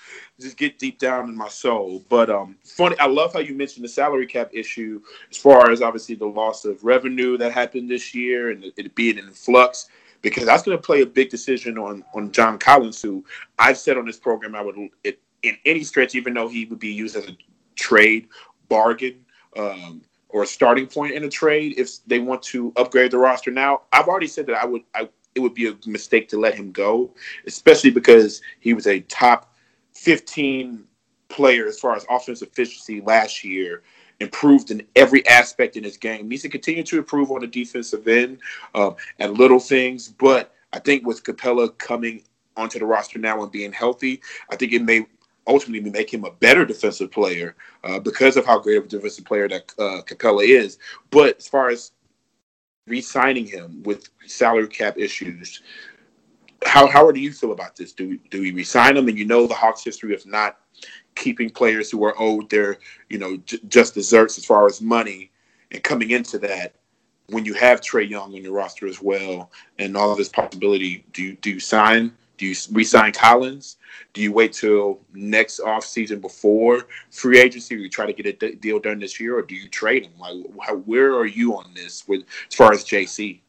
just 0.45 0.57
get 0.57 0.79
deep 0.79 0.99
down 0.99 1.29
in 1.29 1.37
my 1.37 1.49
soul. 1.49 2.05
But 2.09 2.31
um, 2.31 2.57
funny, 2.65 2.97
I 2.99 3.07
love 3.07 3.33
how 3.33 3.41
you 3.41 3.55
mentioned 3.55 3.85
the 3.85 3.89
salary 3.89 4.27
cap 4.27 4.51
issue 4.53 5.01
as 5.31 5.37
far 5.37 5.71
as 5.71 5.83
obviously 5.83 6.15
the 6.15 6.27
loss 6.27 6.65
of 6.65 6.85
revenue 6.85 7.37
that 7.39 7.53
happened 7.53 7.91
this 7.91 8.15
year 8.15 8.51
and 8.51 8.65
it 8.77 8.95
being 8.95 9.19
in 9.19 9.31
flux. 9.31 9.89
Because 10.23 10.47
that's 10.47 10.63
going 10.63 10.77
to 10.79 10.83
play 10.83 11.03
a 11.03 11.07
big 11.07 11.29
decision 11.29 11.77
on 11.77 12.03
on 12.15 12.33
John 12.33 12.59
Collins, 12.59 13.03
who 13.03 13.25
I've 13.59 13.77
said 13.77 13.99
on 13.99 14.07
this 14.07 14.17
program 14.17 14.55
I 14.55 14.63
would 14.63 14.77
it, 15.03 15.21
in 15.43 15.57
any 15.67 15.85
stretch, 15.85 16.15
even 16.15 16.33
though 16.33 16.49
he 16.49 16.65
would 16.65 16.79
be 16.79 16.93
used 16.93 17.17
as 17.17 17.27
a 17.27 17.37
trade 17.75 18.29
bargain 18.69 19.25
um, 19.57 20.01
or 20.31 20.43
a 20.43 20.47
starting 20.47 20.87
point 20.87 21.13
in 21.13 21.25
a 21.25 21.29
trade 21.29 21.75
if 21.77 22.05
they 22.07 22.21
want 22.21 22.43
to 22.43 22.73
upgrade 22.77 23.11
the 23.11 23.19
roster. 23.19 23.51
Now, 23.51 23.83
I've 23.93 24.09
already 24.09 24.27
said 24.27 24.47
that 24.47 24.57
I 24.57 24.65
would 24.65 24.83
I 24.95 25.09
it 25.35 25.41
would 25.41 25.55
be 25.55 25.69
a 25.69 25.77
mistake 25.87 26.29
to 26.29 26.39
let 26.39 26.55
him 26.55 26.73
go, 26.73 27.13
especially 27.47 27.91
because 27.91 28.41
he 28.61 28.73
was 28.73 28.87
a 28.87 29.01
top 29.01 29.54
15 30.05 30.85
player 31.29 31.67
as 31.67 31.81
far 31.81 31.97
as 31.97 32.05
offensive 32.11 32.49
efficiency 32.49 33.01
last 33.01 33.43
year 33.43 33.83
improved 34.21 34.71
in 34.71 34.87
every 34.95 35.27
aspect 35.27 35.77
in 35.77 35.83
his 35.83 35.97
game. 35.97 36.29
Needs 36.29 36.43
to 36.43 36.51
continue 36.51 36.83
to 36.85 36.99
improve 36.99 37.31
on 37.31 37.41
the 37.41 37.47
defensive 37.47 38.07
end 38.07 38.39
um, 38.75 38.97
and 39.19 39.39
little 39.39 39.59
things. 39.59 40.09
But 40.09 40.55
I 40.75 40.79
think 40.79 41.07
with 41.07 41.25
Capela 41.25 41.77
coming 41.79 42.23
onto 42.57 42.79
the 42.79 42.85
roster 42.85 43.19
now 43.19 43.43
and 43.43 43.51
being 43.51 43.73
healthy, 43.73 44.21
I 44.51 44.57
think 44.57 44.73
it 44.73 44.83
may 44.83 45.07
ultimately 45.47 45.91
make 45.91 46.13
him 46.13 46.25
a 46.25 46.31
better 46.33 46.67
defensive 46.67 47.11
player 47.11 47.57
uh, 47.83 47.99
because 47.99 48.37
of 48.37 48.45
how 48.45 48.59
great 48.59 48.77
of 48.77 48.85
a 48.85 48.89
defensive 48.89 49.25
player 49.25 49.49
that 49.49 49.73
uh, 49.79 50.03
Capela 50.03 50.47
is. 50.47 50.79
But 51.11 51.39
as 51.39 51.49
far 51.49 51.71
as 51.71 51.93
re-signing 52.87 53.47
him 53.47 53.83
with 53.85 54.11
salary 54.27 54.69
cap 54.69 54.99
issues, 54.99 55.63
how 56.65 56.87
how 56.87 57.11
do 57.11 57.21
you 57.21 57.33
feel 57.33 57.53
about 57.53 57.77
this? 57.77 57.93
Do 57.93 58.09
we, 58.09 58.21
do 58.31 58.41
we 58.41 58.53
resign 58.53 58.95
them? 58.95 59.09
And 59.09 59.19
you 59.19 59.25
know 59.25 59.47
the 59.47 59.55
Hawks' 59.55 59.85
history 59.85 60.15
of 60.15 60.25
not 60.27 60.59
keeping 61.15 61.51
players 61.51 61.91
who 61.91 62.05
are 62.05 62.15
owed 62.19 62.51
their 62.51 62.79
you 63.09 63.19
know 63.19 63.37
j- 63.39 63.61
just 63.69 63.95
desserts 63.95 64.39
as 64.39 64.45
far 64.45 64.67
as 64.67 64.81
money, 64.81 65.31
and 65.71 65.83
coming 65.83 66.11
into 66.11 66.39
that 66.39 66.75
when 67.29 67.45
you 67.45 67.55
have 67.55 67.81
Trae 67.81 68.09
Young 68.09 68.35
on 68.35 68.43
your 68.43 68.53
roster 68.53 68.87
as 68.87 69.01
well, 69.01 69.51
and 69.79 69.97
all 69.97 70.11
of 70.11 70.19
this 70.19 70.29
possibility, 70.29 71.05
do 71.13 71.23
you 71.23 71.37
do 71.37 71.51
you 71.51 71.61
sign? 71.61 72.13
Do 72.37 72.47
you 72.47 72.57
resign 72.73 73.13
Collins? 73.13 73.77
Do 74.13 74.21
you 74.21 74.33
wait 74.33 74.53
till 74.53 75.01
next 75.13 75.61
off 75.61 75.85
season 75.85 76.21
before 76.21 76.87
free 77.11 77.39
agency? 77.39 77.77
You 77.77 77.89
try 77.89 78.07
to 78.07 78.13
get 78.13 78.27
a 78.27 78.33
d- 78.33 78.57
deal 78.57 78.81
done 78.81 78.99
this 78.99 79.21
year, 79.21 79.39
or 79.39 79.43
do 79.43 79.55
you 79.55 79.69
trade 79.69 80.05
him? 80.05 80.13
Like, 80.19 80.37
how, 80.61 80.77
where 80.79 81.15
are 81.15 81.27
you 81.27 81.57
on 81.57 81.71
this 81.75 82.07
with 82.09 82.25
as 82.49 82.55
far 82.55 82.73
as 82.73 82.85
JC? 82.85 83.41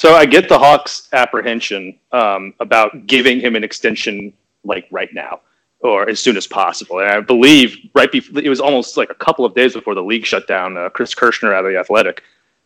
So 0.00 0.14
I 0.14 0.24
get 0.24 0.48
the 0.48 0.58
Hawks' 0.58 1.10
apprehension 1.12 1.98
um, 2.10 2.54
about 2.58 3.06
giving 3.06 3.38
him 3.38 3.54
an 3.54 3.62
extension 3.62 4.32
like 4.64 4.88
right 4.90 5.12
now 5.12 5.42
or 5.80 6.08
as 6.08 6.18
soon 6.18 6.38
as 6.38 6.46
possible. 6.46 7.00
And 7.00 7.10
I 7.10 7.20
believe 7.20 7.76
right 7.92 8.10
before 8.10 8.40
it 8.40 8.48
was 8.48 8.62
almost 8.62 8.96
like 8.96 9.10
a 9.10 9.14
couple 9.14 9.44
of 9.44 9.54
days 9.54 9.74
before 9.74 9.94
the 9.94 10.02
league 10.02 10.24
shut 10.24 10.48
down. 10.48 10.78
Uh, 10.78 10.88
Chris 10.88 11.14
Kirschner 11.14 11.52
out 11.52 11.66
of 11.66 11.72
the 11.72 11.78
Athletic, 11.78 12.22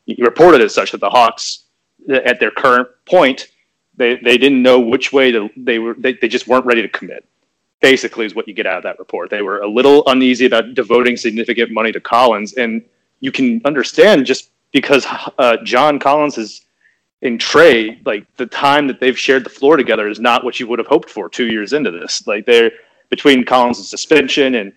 he 0.07 0.15
reported 0.23 0.61
as 0.61 0.73
such 0.73 0.93
that 0.93 1.01
the 1.01 1.11
Hawks, 1.11 1.65
at 2.09 2.39
their 2.39 2.53
current 2.53 2.87
point, 3.05 3.49
they, 3.97 4.15
they 4.15 4.39
didn't 4.39 4.63
know 4.63 4.79
which 4.79 5.13
way 5.13 5.33
to 5.33 5.51
they 5.57 5.81
were 5.81 5.95
they, 5.95 6.13
they 6.13 6.29
just 6.29 6.47
weren't 6.47 6.67
ready 6.67 6.83
to 6.83 6.89
commit. 6.89 7.27
Basically, 7.81 8.27
is 8.27 8.37
what 8.37 8.47
you 8.47 8.55
get 8.55 8.69
out 8.69 8.77
of 8.77 8.85
that 8.85 9.01
report. 9.01 9.31
They 9.31 9.43
were 9.43 9.59
a 9.63 9.69
little 9.69 10.05
uneasy 10.07 10.47
about 10.47 10.75
devoting 10.75 11.17
significant 11.17 11.73
money 11.73 11.91
to 11.91 12.01
Collins, 12.01 12.53
and 12.53 12.85
you 13.19 13.33
can 13.33 13.61
understand 13.65 14.25
just 14.25 14.51
because 14.71 15.05
uh, 15.39 15.57
John 15.65 15.99
Collins 15.99 16.39
is 16.39 16.64
in 17.25 17.39
Trae, 17.39 18.05
like 18.07 18.27
the 18.37 18.47
time 18.47 18.87
that 18.87 19.01
they've 19.01 19.19
shared 19.19 19.45
the 19.45 19.51
floor 19.51 19.77
together 19.77 20.09
is 20.09 20.21
not 20.21 20.45
what 20.45 20.61
you 20.61 20.69
would 20.69 20.79
have 20.79 20.87
hoped 20.87 21.09
for 21.09 21.29
two 21.29 21.47
years 21.47 21.73
into 21.73 21.91
this. 21.91 22.27
Like 22.27 22.45
they're 22.45 22.71
between 23.09 23.45
Collins' 23.45 23.89
suspension 23.89 24.55
and 24.57 24.73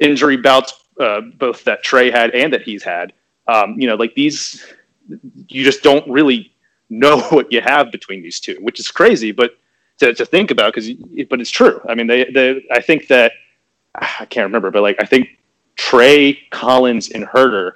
injury 0.00 0.36
bouts, 0.36 0.84
uh, 0.98 1.20
both 1.38 1.62
that 1.64 1.84
Trae 1.84 2.10
had 2.10 2.32
and 2.32 2.52
that 2.52 2.62
he's 2.62 2.82
had. 2.82 3.12
Um, 3.46 3.78
you 3.78 3.86
know, 3.86 3.94
like 3.94 4.14
these, 4.14 4.66
you 5.48 5.64
just 5.64 5.84
don't 5.84 6.06
really 6.10 6.52
know 6.90 7.20
what 7.30 7.50
you 7.52 7.60
have 7.60 7.92
between 7.92 8.22
these 8.22 8.40
two, 8.40 8.56
which 8.60 8.80
is 8.80 8.88
crazy, 8.90 9.30
but 9.30 9.52
to, 9.98 10.12
to 10.14 10.26
think 10.26 10.50
about 10.50 10.74
because, 10.74 10.90
but 11.30 11.40
it's 11.40 11.50
true. 11.50 11.80
I 11.88 11.94
mean, 11.94 12.08
they, 12.08 12.24
they, 12.24 12.66
I 12.72 12.80
think 12.80 13.06
that 13.06 13.32
I 13.94 14.26
can't 14.28 14.44
remember, 14.44 14.72
but 14.72 14.82
like 14.82 14.96
I 15.00 15.06
think 15.06 15.38
Trae 15.76 16.38
Collins, 16.50 17.10
and 17.10 17.24
Huerter 17.24 17.72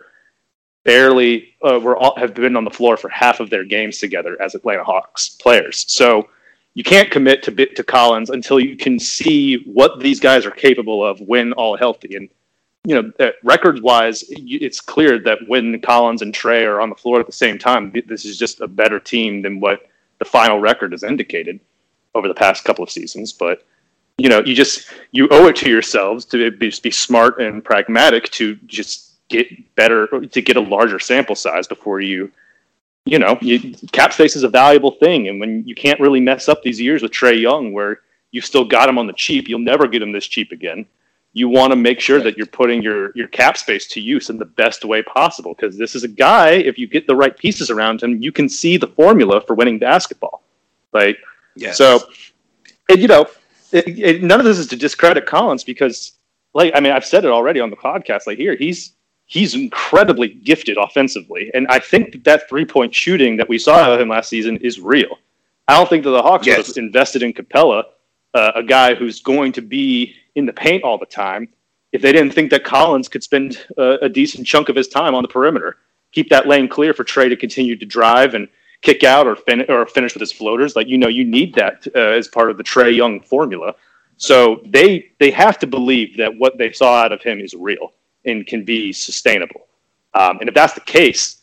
barely 0.85 1.55
uh, 1.63 1.79
were 1.79 1.97
all, 1.97 2.17
have 2.17 2.35
been 2.35 2.57
on 2.57 2.65
the 2.65 2.71
floor 2.71 2.97
for 2.97 3.09
half 3.09 3.41
of 3.41 3.51
their 3.51 3.65
games 3.65 3.99
together 3.99 4.41
as 4.41 4.55
Atlanta 4.55 4.85
Hawks 4.85 5.31
players. 5.31 5.85
So 5.89 6.29
you 6.75 6.85
can't 6.85 7.11
commit 7.11 7.43
to 7.45 7.67
to 7.67 7.85
Collins 7.85 8.31
until 8.31 8.59
you 8.59 8.77
can 8.77 8.99
see 8.99 9.63
what 9.65 10.01
these 10.01 10.21
guys 10.21 10.47
are 10.47 10.51
capable 10.51 11.05
of 11.05 11.21
when 11.21 11.53
all 11.53 11.77
healthy. 11.77 12.17
And 12.17 12.29
you 12.85 13.01
know, 13.01 13.13
uh, 13.21 13.31
records 13.45 13.81
wise, 13.81 14.25
it's 14.29 14.81
clear 14.81 15.19
that 15.21 15.39
when 15.47 15.81
Collins 15.81 16.23
and 16.23 16.35
Trae 16.35 16.67
are 16.67 16.81
on 16.81 16.89
the 16.89 16.97
floor 16.97 17.21
at 17.21 17.27
the 17.27 17.33
same 17.33 17.59
time, 17.59 17.93
this 18.07 18.25
is 18.25 18.39
just 18.39 18.61
a 18.61 18.67
better 18.67 18.99
team 18.99 19.43
than 19.43 19.61
what 19.61 19.89
the 20.19 20.25
final 20.25 20.59
record 20.59 20.93
has 20.93 21.05
indicated 21.05 21.61
over 22.15 22.27
the 22.27 22.35
past 22.35 22.65
couple 22.65 22.83
of 22.83 22.91
seasons. 22.91 23.33
But 23.33 23.65
you 24.19 24.29
know, 24.29 24.41
you 24.45 24.55
just 24.55 24.91
you 25.13 25.29
owe 25.31 25.47
it 25.47 25.57
to 25.57 25.71
yourselves 25.71 26.25
to 26.27 26.51
be, 26.51 26.73
be 26.83 26.91
smart 26.91 27.41
and 27.41 27.65
pragmatic 27.65 28.31
to 28.33 28.57
just 28.67 29.12
get 29.29 29.75
better 29.75 30.07
to 30.27 30.43
get 30.43 30.57
a 30.57 30.61
larger 30.61 30.99
sample 30.99 31.35
size 31.35 31.67
before 31.67 32.01
you 32.01 32.31
you 33.05 33.19
know 33.19 33.39
you, 33.41 33.75
cap 33.93 34.13
space 34.13 34.37
is 34.37 34.45
a 34.45 34.49
valuable 34.49 34.93
thing. 34.93 35.29
And 35.29 35.41
when 35.41 35.67
you 35.67 35.75
can't 35.75 36.01
really 36.01 36.21
mess 36.21 36.49
up 36.49 36.63
these 36.63 36.81
years 36.81 37.03
with 37.03 37.13
Trae 37.13 37.41
Young 37.41 37.73
where 37.73 38.01
you 38.31 38.41
still 38.41 38.65
got 38.65 38.89
him 38.89 38.99
on 38.99 39.07
the 39.07 39.13
cheap 39.13 39.49
you'll 39.49 39.59
never 39.59 39.87
get 39.87 40.03
him 40.03 40.13
this 40.13 40.27
cheap 40.27 40.53
again. 40.53 40.87
You 41.35 41.49
want 41.49 41.73
to 41.73 41.77
make 41.77 41.99
sure 41.99 42.21
that 42.21 42.37
you're 42.37 42.47
putting 42.47 42.83
your 42.83 43.13
your 43.17 43.29
cap 43.29 43.57
space 43.57 43.87
to 43.89 44.01
use 44.01 44.31
in 44.31 44.37
the 44.37 44.45
best 44.45 44.85
way 44.85 45.03
possible 45.03 45.55
because 45.55 45.79
this 45.79 45.95
is 45.95 46.05
a 46.05 46.09
guy 46.09 46.51
if 46.51 46.79
you 46.79 46.87
get 46.87 47.07
the 47.07 47.17
right 47.17 47.37
pieces 47.37 47.71
around 47.71 48.03
him 48.03 48.23
you 48.23 48.33
can 48.33 48.49
see 48.49 48.77
the 48.77 48.89
formula 48.89 49.41
for 49.41 49.55
winning 49.55 49.79
basketball. 49.79 50.43
Right 50.93 51.17
yes. 51.57 51.77
so 51.77 52.01
and, 52.89 53.01
you 53.01 53.09
know 53.09 53.27
it, 53.73 53.99
it, 53.99 54.23
none 54.23 54.39
of 54.39 54.45
this 54.45 54.59
is 54.59 54.67
to 54.69 54.77
discredit 54.77 55.27
Collins 55.27 55.65
because 55.65 56.13
like 56.55 56.73
I 56.75 56.81
mean 56.81 56.93
I've 56.93 57.07
said 57.07 57.25
it 57.25 57.31
already 57.31 57.61
on 57.61 57.71
the 57.71 57.77
podcast 57.77 58.27
like 58.27 58.39
here 58.39 58.55
he's 58.55 58.93
he's 59.33 59.55
incredibly 59.55 60.29
gifted 60.29 60.77
offensively. 60.77 61.51
And 61.55 61.67
I 61.69 61.79
think 61.79 62.13
that, 62.13 62.25
that 62.25 62.49
three 62.51 62.67
point 62.67 62.95
shooting 62.95 63.39
that 63.39 63.49
we 63.49 63.59
saw 63.59 63.77
out 63.77 63.93
of 63.95 63.99
him 63.99 64.11
last 64.11 64.29
season 64.29 64.59
is 64.59 64.79
real. 64.79 65.17
I 65.67 65.79
don't 65.79 65.89
think 65.89 66.05
that 66.05 66.11
the 66.11 66.21
Hawks 66.21 66.47
yes. 66.47 66.77
invested 66.77 67.23
in 67.23 67.33
Capela, 67.33 67.85
uh, 68.35 68.53
a 68.55 68.63
guy 68.63 68.95
who's 68.95 69.21
going 69.21 69.53
to 69.53 69.63
be 69.63 70.15
in 70.35 70.45
the 70.45 70.53
paint 70.53 70.85
all 70.85 70.99
the 70.99 71.07
time, 71.07 71.49
if 71.93 72.03
they 72.03 72.13
didn't 72.13 72.35
think 72.35 72.51
that 72.51 72.63
Collins 72.63 73.09
could 73.09 73.23
spend 73.23 73.65
uh, 73.79 73.97
a 74.03 74.09
decent 74.09 74.47
chunk 74.47 74.69
of 74.69 74.77
his 74.77 74.89
time 74.89 75.15
on 75.15 75.23
the 75.23 75.29
perimeter, 75.29 75.79
keep 76.11 76.29
that 76.29 76.47
lane 76.47 76.69
clear 76.69 76.93
for 76.93 77.05
Trae 77.05 77.31
to 77.31 77.37
continue 77.37 77.75
to 77.77 77.87
drive 77.87 78.35
and 78.35 78.49
kick 78.83 79.03
out 79.03 79.27
or, 79.27 79.37
fin- 79.37 79.71
or 79.71 79.87
finish 79.87 80.13
with 80.13 80.21
his 80.21 80.33
floaters. 80.33 80.77
Like, 80.77 80.89
you 80.89 80.99
know, 80.99 81.09
you 81.09 81.25
need 81.25 81.55
that 81.55 81.87
uh, 81.97 81.99
as 82.01 82.29
part 82.29 82.51
of 82.51 82.59
the 82.59 82.65
Trae 82.65 82.95
Young 82.95 83.21
formula. 83.21 83.77
So 84.19 84.61
they 84.67 85.11
they 85.19 85.31
have 85.31 85.59
to 85.61 85.67
believe 85.67 86.19
that 86.19 86.37
what 86.37 86.59
they 86.59 86.71
saw 86.71 86.97
out 86.97 87.13
of 87.13 87.23
him 87.23 87.41
is 87.41 87.55
real 87.55 87.95
and 88.25 88.47
can 88.47 88.65
be 88.65 88.93
sustainable. 88.93 89.67
Um, 90.15 90.39
and 90.41 90.49
if 90.49 90.55
that's 90.55 90.75
the 90.75 90.81
case, 90.81 91.43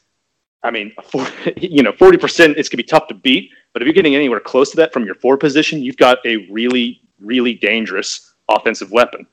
I 0.63 0.71
mean, 0.71 0.93
you 1.57 1.84
know, 1.84 1.91
forty 1.93 2.17
percent 2.17 2.57
it's 2.57 2.69
gonna 2.69 2.84
be 2.84 2.84
tough 2.84 3.07
to 3.07 3.13
beat. 3.13 3.51
But 3.73 3.82
if 3.82 3.86
you're 3.86 3.93
getting 3.93 4.15
anywhere 4.15 4.39
close 4.39 4.71
to 4.71 4.77
that 4.77 4.93
from 4.93 5.05
your 5.05 5.15
four 5.15 5.38
position, 5.38 5.82
you've 5.82 5.97
got 5.97 6.19
a 6.25 6.47
really 6.49 7.01
really 7.19 7.53
dangerous 7.53 8.34
offensive 8.47 8.91
weapon. 8.91 9.27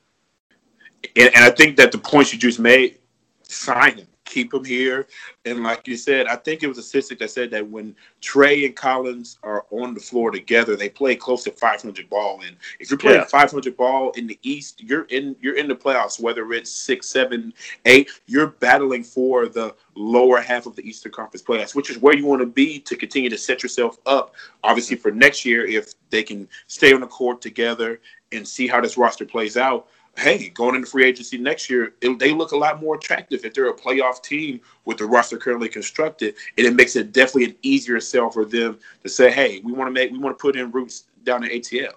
And, 1.14 1.30
and 1.34 1.44
I 1.44 1.50
think 1.50 1.76
that 1.76 1.92
the 1.92 1.98
points 1.98 2.32
you 2.32 2.38
just 2.38 2.58
made, 2.58 2.98
sign 3.42 3.98
him 3.98 4.06
keep 4.26 4.52
him 4.52 4.64
here. 4.64 5.06
And 5.46 5.62
like 5.62 5.88
you 5.88 5.96
said, 5.96 6.26
I 6.26 6.36
think 6.36 6.62
it 6.62 6.66
was 6.66 6.76
a 6.76 6.82
statistic 6.82 7.18
that 7.20 7.30
said 7.30 7.50
that 7.52 7.66
when 7.66 7.96
Trae 8.20 8.66
and 8.66 8.76
Collins 8.76 9.38
are 9.42 9.64
on 9.70 9.94
the 9.94 10.00
floor 10.00 10.30
together, 10.30 10.76
they 10.76 10.88
play 10.88 11.16
close 11.16 11.44
to 11.44 11.52
500 11.52 12.10
ball. 12.10 12.42
And 12.46 12.56
if 12.78 12.90
you're 12.90 12.98
playing 12.98 13.20
yeah. 13.20 13.26
500 13.26 13.76
ball 13.76 14.10
in 14.12 14.26
the 14.26 14.38
East, 14.42 14.82
you're 14.82 15.04
in 15.04 15.36
you're 15.40 15.56
in 15.56 15.68
the 15.68 15.74
playoffs. 15.74 16.20
Whether 16.20 16.52
it's 16.52 16.70
six, 16.70 17.08
seven, 17.08 17.54
eight, 17.86 18.10
you're 18.26 18.48
battling 18.48 19.04
for 19.04 19.48
the 19.48 19.74
lower 19.94 20.40
half 20.40 20.66
of 20.66 20.76
the 20.76 20.86
Eastern 20.86 21.12
Conference 21.12 21.42
playoffs, 21.42 21.74
which 21.74 21.88
is 21.88 21.98
where 21.98 22.14
you 22.14 22.26
want 22.26 22.42
to 22.42 22.46
be 22.46 22.78
to 22.80 22.96
continue 22.96 23.30
to 23.30 23.38
set 23.38 23.62
yourself 23.62 23.98
up. 24.06 24.34
Obviously, 24.62 24.96
for 24.96 25.10
next 25.10 25.44
year, 25.44 25.64
if 25.64 25.94
they 26.10 26.22
can 26.22 26.48
stay 26.66 26.92
on 26.92 27.00
the 27.00 27.06
court 27.06 27.40
together 27.40 28.00
and 28.32 28.46
see 28.46 28.66
how 28.66 28.80
this 28.80 28.98
roster 28.98 29.24
plays 29.24 29.56
out 29.56 29.88
hey, 30.18 30.48
going 30.50 30.74
into 30.74 30.88
free 30.88 31.04
agency 31.04 31.38
next 31.38 31.68
year, 31.68 31.94
it, 32.00 32.18
they 32.18 32.32
look 32.32 32.52
a 32.52 32.56
lot 32.56 32.80
more 32.80 32.96
attractive 32.96 33.44
if 33.44 33.54
they're 33.54 33.68
a 33.68 33.74
playoff 33.74 34.22
team 34.22 34.60
with 34.84 34.98
the 34.98 35.04
roster 35.04 35.36
currently 35.36 35.68
constructed, 35.68 36.34
and 36.56 36.66
it 36.66 36.74
makes 36.74 36.96
it 36.96 37.12
definitely 37.12 37.44
an 37.44 37.56
easier 37.62 38.00
sell 38.00 38.30
for 38.30 38.44
them 38.44 38.78
to 39.02 39.08
say, 39.08 39.30
hey, 39.30 39.60
we 39.64 39.72
want 39.72 39.88
to 39.88 39.92
make, 39.92 40.10
we 40.10 40.18
want 40.18 40.36
to 40.36 40.40
put 40.40 40.56
in 40.56 40.70
roots 40.70 41.04
down 41.24 41.44
in 41.44 41.50
ATL. 41.50 41.94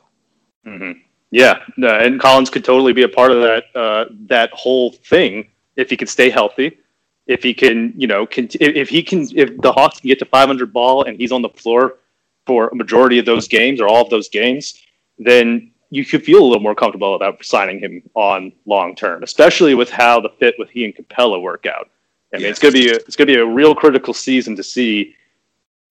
Mm-hmm. 0.65 0.99
Yeah, 1.31 1.59
and 1.77 2.19
Collins 2.19 2.49
could 2.49 2.65
totally 2.65 2.93
be 2.93 3.03
a 3.03 3.09
part 3.09 3.31
of 3.31 3.41
that 3.41 3.65
uh, 3.75 4.05
that 4.27 4.49
whole 4.51 4.91
thing 4.91 5.47
if 5.75 5.89
he 5.89 5.95
could 5.95 6.09
stay 6.09 6.29
healthy. 6.29 6.77
If 7.27 7.43
he 7.43 7.53
can, 7.53 7.93
you 7.95 8.07
know, 8.07 8.25
cont- 8.25 8.55
if 8.59 8.89
he 8.89 9.03
can, 9.03 9.27
if 9.35 9.55
the 9.61 9.71
Hawks 9.71 9.99
can 9.99 10.07
get 10.07 10.17
to 10.19 10.25
500 10.25 10.73
ball 10.73 11.03
and 11.03 11.15
he's 11.15 11.31
on 11.31 11.43
the 11.43 11.49
floor 11.49 11.97
for 12.47 12.69
a 12.69 12.75
majority 12.75 13.19
of 13.19 13.27
those 13.27 13.47
games 13.47 13.79
or 13.79 13.87
all 13.87 14.01
of 14.01 14.09
those 14.09 14.29
games, 14.29 14.81
then 15.19 15.71
you 15.91 16.05
could 16.05 16.23
feel 16.23 16.39
a 16.39 16.45
little 16.45 16.61
more 16.61 16.75
comfortable 16.75 17.15
about 17.15 17.43
signing 17.43 17.79
him 17.79 18.01
on 18.13 18.51
long 18.65 18.95
term, 18.95 19.23
especially 19.23 19.73
with 19.73 19.89
how 19.89 20.19
the 20.19 20.29
fit 20.39 20.55
with 20.59 20.69
he 20.69 20.85
and 20.85 20.95
Capella 20.95 21.39
work 21.39 21.65
out. 21.65 21.89
I 22.33 22.37
mean, 22.37 22.45
it's 22.45 22.59
gonna 22.59 22.73
be 22.73 22.89
a, 22.89 22.95
it's 22.95 23.15
gonna 23.15 23.27
be 23.27 23.35
a 23.35 23.45
real 23.45 23.73
critical 23.73 24.13
season 24.13 24.55
to 24.55 24.63
see, 24.63 25.15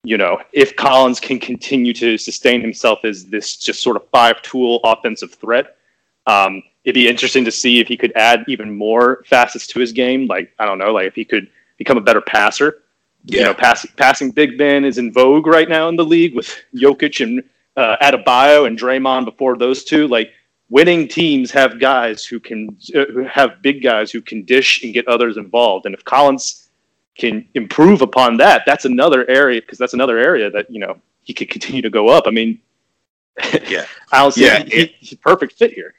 you 0.03 0.17
know, 0.17 0.39
if 0.53 0.75
Collins 0.75 1.19
can 1.19 1.37
continue 1.37 1.93
to 1.93 2.17
sustain 2.17 2.61
himself 2.61 3.03
as 3.03 3.25
this 3.25 3.57
just 3.57 3.81
sort 3.81 3.97
of 3.97 4.07
five 4.09 4.41
tool 4.41 4.79
offensive 4.83 5.33
threat. 5.33 5.75
Um, 6.27 6.63
it'd 6.85 6.95
be 6.95 7.09
interesting 7.09 7.43
to 7.45 7.51
see 7.51 7.79
if 7.79 7.87
he 7.87 7.97
could 7.97 8.13
add 8.15 8.45
even 8.47 8.75
more 8.75 9.23
facets 9.25 9.67
to 9.67 9.79
his 9.79 9.91
game. 9.91 10.27
Like 10.27 10.53
I 10.59 10.65
don't 10.65 10.77
know, 10.77 10.93
like 10.93 11.07
if 11.07 11.15
he 11.15 11.25
could 11.25 11.49
become 11.77 11.97
a 11.97 12.01
better 12.01 12.21
passer. 12.21 12.83
Yeah. 13.25 13.39
You 13.39 13.45
know, 13.47 13.53
passing 13.53 13.91
passing 13.97 14.31
big 14.31 14.57
men 14.57 14.85
is 14.85 14.97
in 14.97 15.11
vogue 15.11 15.45
right 15.45 15.67
now 15.67 15.89
in 15.89 15.97
the 15.97 16.05
league 16.05 16.35
with 16.35 16.55
Jokic 16.73 17.21
and 17.21 17.43
uh, 17.79 17.97
Adebayo 18.01 18.67
and 18.67 18.77
Draymond 18.77 19.25
before 19.25 19.57
those 19.57 19.83
two, 19.83 20.07
like 20.07 20.31
winning 20.69 21.07
teams 21.07 21.49
have 21.51 21.79
guys 21.79 22.25
who 22.25 22.39
can 22.39 22.77
uh, 22.93 23.05
who 23.05 23.23
have 23.23 23.61
big 23.61 23.81
guys 23.81 24.11
who 24.11 24.21
can 24.21 24.43
dish 24.43 24.83
and 24.83 24.93
get 24.93 25.07
others 25.07 25.37
involved. 25.37 25.85
And 25.85 25.95
if 25.95 26.03
Collins 26.03 26.69
can 27.17 27.47
improve 27.53 28.01
upon 28.01 28.37
that, 28.37 28.63
that's 28.65 28.85
another 28.85 29.27
area 29.29 29.61
because 29.61 29.77
that's 29.77 29.93
another 29.93 30.17
area 30.17 30.49
that 30.51 30.69
you 30.69 30.79
know 30.79 30.99
he 31.23 31.33
could 31.33 31.49
continue 31.49 31.81
to 31.81 31.89
go 31.89 32.09
up. 32.09 32.25
I 32.27 32.31
mean, 32.31 32.59
yeah, 33.67 33.85
I'll 34.11 34.31
say 34.31 34.45
yeah, 34.45 34.63
he, 34.63 34.95
he's 34.99 35.13
perfect 35.15 35.53
fit 35.53 35.73
here. 35.73 35.95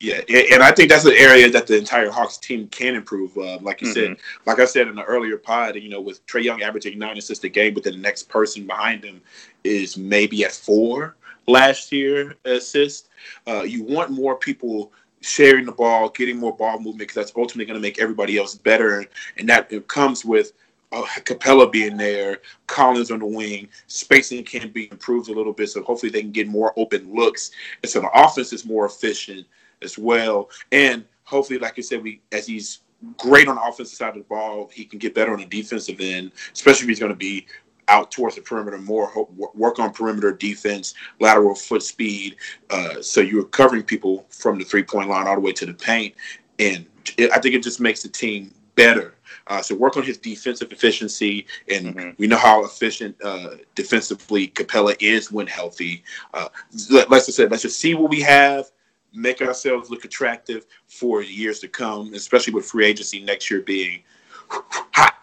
Yeah, 0.00 0.20
and 0.52 0.62
I 0.62 0.70
think 0.70 0.90
that's 0.90 1.04
an 1.06 1.14
area 1.16 1.50
that 1.50 1.66
the 1.66 1.76
entire 1.76 2.08
Hawks 2.08 2.38
team 2.38 2.68
can 2.68 2.94
improve. 2.94 3.36
Uh, 3.36 3.58
like 3.60 3.80
you 3.80 3.88
mm-hmm. 3.88 4.14
said, 4.14 4.16
like 4.46 4.60
I 4.60 4.64
said 4.64 4.86
in 4.86 4.94
the 4.94 5.02
earlier 5.02 5.36
pod, 5.36 5.74
you 5.74 5.88
know, 5.88 6.00
with 6.00 6.24
Trae 6.26 6.44
Young 6.44 6.62
averaging 6.62 7.00
nine 7.00 7.18
assists 7.18 7.42
a 7.42 7.48
game, 7.48 7.74
but 7.74 7.82
the 7.82 7.96
next 7.96 8.28
person 8.28 8.64
behind 8.64 9.02
him 9.02 9.20
is 9.64 9.96
maybe 9.96 10.44
at 10.44 10.52
four 10.52 11.16
last 11.46 11.92
year 11.92 12.36
assist. 12.44 13.08
Uh, 13.46 13.62
you 13.62 13.82
want 13.82 14.10
more 14.10 14.36
people 14.36 14.92
sharing 15.20 15.66
the 15.66 15.72
ball, 15.72 16.08
getting 16.10 16.38
more 16.38 16.56
ball 16.56 16.76
movement, 16.78 16.98
because 16.98 17.14
that's 17.14 17.32
ultimately 17.36 17.64
going 17.64 17.80
to 17.80 17.86
make 17.86 17.98
everybody 17.98 18.38
else 18.38 18.54
better, 18.54 19.04
and 19.36 19.48
that 19.48 19.70
it 19.72 19.88
comes 19.88 20.24
with 20.24 20.52
uh, 20.92 21.02
Capela 21.24 21.70
being 21.70 21.96
there, 21.96 22.38
Collins 22.66 23.10
on 23.10 23.18
the 23.18 23.26
wing, 23.26 23.68
spacing 23.88 24.44
can 24.44 24.70
be 24.70 24.88
improved 24.90 25.28
a 25.28 25.32
little 25.32 25.52
bit, 25.52 25.68
so 25.68 25.82
hopefully 25.82 26.10
they 26.10 26.22
can 26.22 26.32
get 26.32 26.48
more 26.48 26.72
open 26.76 27.12
looks, 27.14 27.50
and 27.82 27.90
so 27.90 28.00
the 28.00 28.10
offense 28.14 28.52
is 28.52 28.64
more 28.64 28.86
efficient 28.86 29.46
as 29.82 29.98
well. 29.98 30.50
And 30.72 31.04
hopefully, 31.24 31.58
like 31.58 31.78
I 31.78 31.82
said, 31.82 32.02
we 32.02 32.20
as 32.32 32.46
he's 32.46 32.80
great 33.16 33.48
on 33.48 33.56
the 33.56 33.62
offensive 33.62 33.96
side 33.96 34.08
of 34.10 34.22
the 34.22 34.28
ball, 34.28 34.70
he 34.72 34.84
can 34.84 34.98
get 34.98 35.14
better 35.14 35.32
on 35.32 35.40
the 35.40 35.46
defensive 35.46 36.00
end, 36.00 36.32
especially 36.52 36.84
if 36.84 36.88
he's 36.88 37.00
going 37.00 37.12
to 37.12 37.16
be 37.16 37.46
out 37.88 38.10
towards 38.10 38.36
the 38.36 38.42
perimeter 38.42 38.78
more, 38.78 39.10
work 39.54 39.78
on 39.78 39.92
perimeter 39.92 40.32
defense, 40.32 40.94
lateral 41.20 41.54
foot 41.54 41.82
speed. 41.82 42.36
Uh, 42.70 43.00
so 43.00 43.20
you're 43.20 43.44
covering 43.44 43.82
people 43.82 44.26
from 44.30 44.58
the 44.58 44.64
three 44.64 44.82
point 44.82 45.08
line 45.08 45.26
all 45.26 45.34
the 45.34 45.40
way 45.40 45.52
to 45.52 45.66
the 45.66 45.74
paint. 45.74 46.14
And 46.58 46.86
it, 47.16 47.30
I 47.32 47.38
think 47.38 47.54
it 47.54 47.62
just 47.62 47.80
makes 47.80 48.02
the 48.02 48.08
team 48.08 48.52
better. 48.74 49.14
Uh, 49.46 49.62
so 49.62 49.74
work 49.74 49.96
on 49.96 50.02
his 50.02 50.18
defensive 50.18 50.70
efficiency, 50.70 51.46
and 51.70 51.94
mm-hmm. 51.94 52.10
we 52.18 52.26
know 52.26 52.36
how 52.36 52.64
efficient 52.64 53.16
uh, 53.24 53.56
defensively 53.74 54.46
Capella 54.48 54.94
is 55.00 55.32
when 55.32 55.46
healthy. 55.46 56.04
Uh, 56.34 56.48
like 56.90 57.10
I 57.12 57.18
said, 57.18 57.50
let's 57.50 57.62
just 57.62 57.80
see 57.80 57.94
what 57.94 58.10
we 58.10 58.20
have 58.20 58.70
make 59.14 59.40
ourselves 59.40 59.90
look 59.90 60.04
attractive 60.04 60.66
for 60.86 61.22
years 61.22 61.58
to 61.60 61.68
come, 61.68 62.12
especially 62.14 62.52
with 62.52 62.66
free 62.66 62.86
agency 62.86 63.20
next 63.20 63.50
year 63.50 63.62
being 63.62 64.02
hot, 64.48 65.17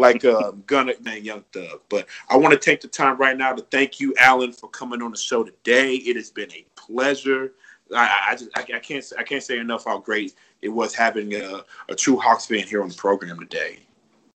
like 0.00 0.24
um, 0.24 0.62
Gunna 0.66 0.94
and 1.06 1.24
Young 1.24 1.44
Thug. 1.52 1.80
But 1.88 2.06
I 2.28 2.36
want 2.36 2.52
to 2.52 2.58
take 2.58 2.80
the 2.80 2.88
time 2.88 3.16
right 3.18 3.36
now 3.36 3.52
to 3.52 3.62
thank 3.70 4.00
you, 4.00 4.14
Alan, 4.18 4.52
for 4.52 4.68
coming 4.68 5.02
on 5.02 5.10
the 5.10 5.16
show 5.18 5.44
today. 5.44 5.94
It 5.94 6.16
has 6.16 6.30
been 6.30 6.50
a 6.52 6.64
pleasure. 6.74 7.52
I, 7.94 8.28
I 8.28 8.36
just 8.36 8.50
I, 8.56 8.60
I 8.60 8.78
can't 8.78 9.12
I 9.18 9.22
can't 9.22 9.42
say 9.42 9.58
enough 9.58 9.84
how 9.84 9.98
great 9.98 10.34
it 10.62 10.68
was 10.68 10.94
having 10.94 11.34
a, 11.34 11.64
a 11.88 11.94
true 11.94 12.16
Hawks 12.16 12.46
fan 12.46 12.66
here 12.66 12.82
on 12.82 12.88
the 12.88 12.94
program 12.94 13.38
today. 13.38 13.80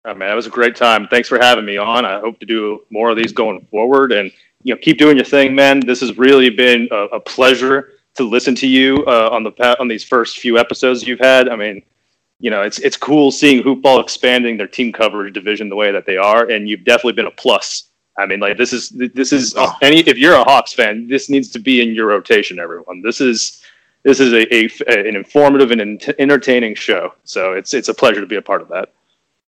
Oh, 0.04 0.14
man, 0.14 0.32
it 0.32 0.34
was 0.34 0.48
a 0.48 0.50
great 0.50 0.74
time. 0.74 1.06
Thanks 1.06 1.28
for 1.28 1.38
having 1.38 1.64
me 1.64 1.76
on. 1.76 2.04
I 2.04 2.18
hope 2.18 2.40
to 2.40 2.46
do 2.46 2.84
more 2.90 3.10
of 3.10 3.16
these 3.16 3.32
going 3.32 3.64
forward, 3.70 4.10
and 4.10 4.32
you 4.64 4.74
know, 4.74 4.80
keep 4.82 4.98
doing 4.98 5.16
your 5.16 5.24
thing, 5.24 5.54
man. 5.54 5.80
This 5.80 6.00
has 6.00 6.18
really 6.18 6.50
been 6.50 6.88
a, 6.90 7.04
a 7.04 7.20
pleasure 7.20 7.92
to 8.14 8.24
listen 8.24 8.54
to 8.56 8.66
you 8.66 9.04
uh, 9.06 9.28
on 9.30 9.44
the 9.44 9.80
on 9.80 9.88
these 9.88 10.04
first 10.04 10.38
few 10.38 10.58
episodes 10.58 11.06
you've 11.06 11.20
had. 11.20 11.48
I 11.48 11.56
mean, 11.56 11.82
you 12.42 12.50
know, 12.50 12.62
it's 12.62 12.80
it's 12.80 12.96
cool 12.96 13.30
seeing 13.30 13.62
Hoopball 13.62 14.02
expanding 14.02 14.56
their 14.56 14.66
team 14.66 14.92
coverage 14.92 15.32
division 15.32 15.68
the 15.68 15.76
way 15.76 15.92
that 15.92 16.06
they 16.06 16.16
are, 16.16 16.50
and 16.50 16.68
you've 16.68 16.84
definitely 16.84 17.12
been 17.12 17.26
a 17.26 17.30
plus. 17.30 17.84
I 18.18 18.26
mean, 18.26 18.40
like 18.40 18.58
this 18.58 18.72
is 18.72 18.88
this 19.14 19.32
is 19.32 19.54
any 19.80 20.00
if 20.00 20.18
you're 20.18 20.34
a 20.34 20.42
Hawks 20.42 20.72
fan, 20.72 21.06
this 21.06 21.30
needs 21.30 21.50
to 21.50 21.60
be 21.60 21.80
in 21.80 21.94
your 21.94 22.08
rotation, 22.08 22.58
everyone. 22.58 23.00
This 23.00 23.20
is 23.20 23.62
this 24.02 24.18
is 24.18 24.32
a, 24.32 24.52
a 24.52 24.68
an 24.88 25.14
informative 25.14 25.70
and 25.70 26.02
entertaining 26.18 26.74
show, 26.74 27.14
so 27.22 27.52
it's 27.52 27.74
it's 27.74 27.88
a 27.88 27.94
pleasure 27.94 28.20
to 28.20 28.26
be 28.26 28.36
a 28.36 28.42
part 28.42 28.60
of 28.60 28.68
that. 28.70 28.92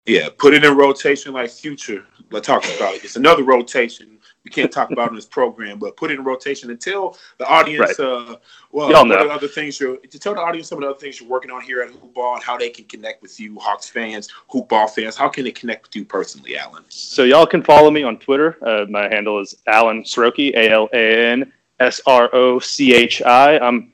Yeah, 0.07 0.31
put 0.39 0.55
it 0.55 0.65
in 0.65 0.75
rotation 0.75 1.35
like 1.35 1.51
Future. 1.51 2.07
Let's 2.31 2.47
talk 2.47 2.65
about 2.75 2.95
it. 2.95 3.05
It's 3.05 3.17
another 3.17 3.45
rotation 3.45 4.18
we 4.49 4.63
can't 4.63 4.73
talk 4.73 4.91
about 4.91 5.11
in 5.11 5.15
this 5.15 5.27
program, 5.27 5.79
but 5.79 5.95
put 5.97 6.11
it 6.11 6.19
in 6.19 6.25
rotation 6.25 6.71
and 6.71 6.81
tell 6.81 7.19
the 7.37 7.47
audience, 7.47 7.99
right. 7.99 8.01
uh, 8.01 8.37
well, 8.73 8.91
Y'all 8.91 9.05
know. 9.05 9.29
other 9.29 9.47
things 9.47 9.79
you're 9.79 9.99
to 9.99 10.19
tell 10.19 10.35
the 10.35 10.41
audience 10.41 10.69
some 10.69 10.79
of 10.79 10.83
the 10.83 10.89
other 10.89 10.99
things 10.99 11.21
you're 11.21 11.29
working 11.29 11.51
on 11.51 11.61
here 11.61 11.83
at 11.83 11.91
Hoopball 11.91 12.37
and 12.37 12.43
how 12.43 12.57
they 12.57 12.71
can 12.71 12.87
connect 12.87 13.21
with 13.21 13.39
you, 13.39 13.59
Hawks 13.59 13.91
fans, 13.91 14.31
Hoopball 14.51 14.89
fans. 14.89 15.17
How 15.17 15.29
can 15.29 15.45
they 15.45 15.53
connect 15.53 15.87
with 15.87 15.97
you 15.97 16.05
personally, 16.07 16.57
Alan? 16.57 16.85
So 16.89 17.25
y'all 17.25 17.47
can 17.47 17.63
follow 17.63 17.91
me 17.91 18.03
on 18.03 18.19
Twitter. 18.19 18.57
Uh, 18.67 18.87
my 18.89 19.03
handle 19.03 19.39
is 19.39 19.55
Alan 19.67 20.03
Srochi, 20.03 20.55
A 20.55 20.71
L 20.71 20.89
A 20.95 21.33
N 21.33 21.53
S 21.79 22.01
R 22.07 22.31
O 22.33 22.59
C 22.59 22.95
H 22.95 23.21
I. 23.21 23.59
I'm 23.59 23.93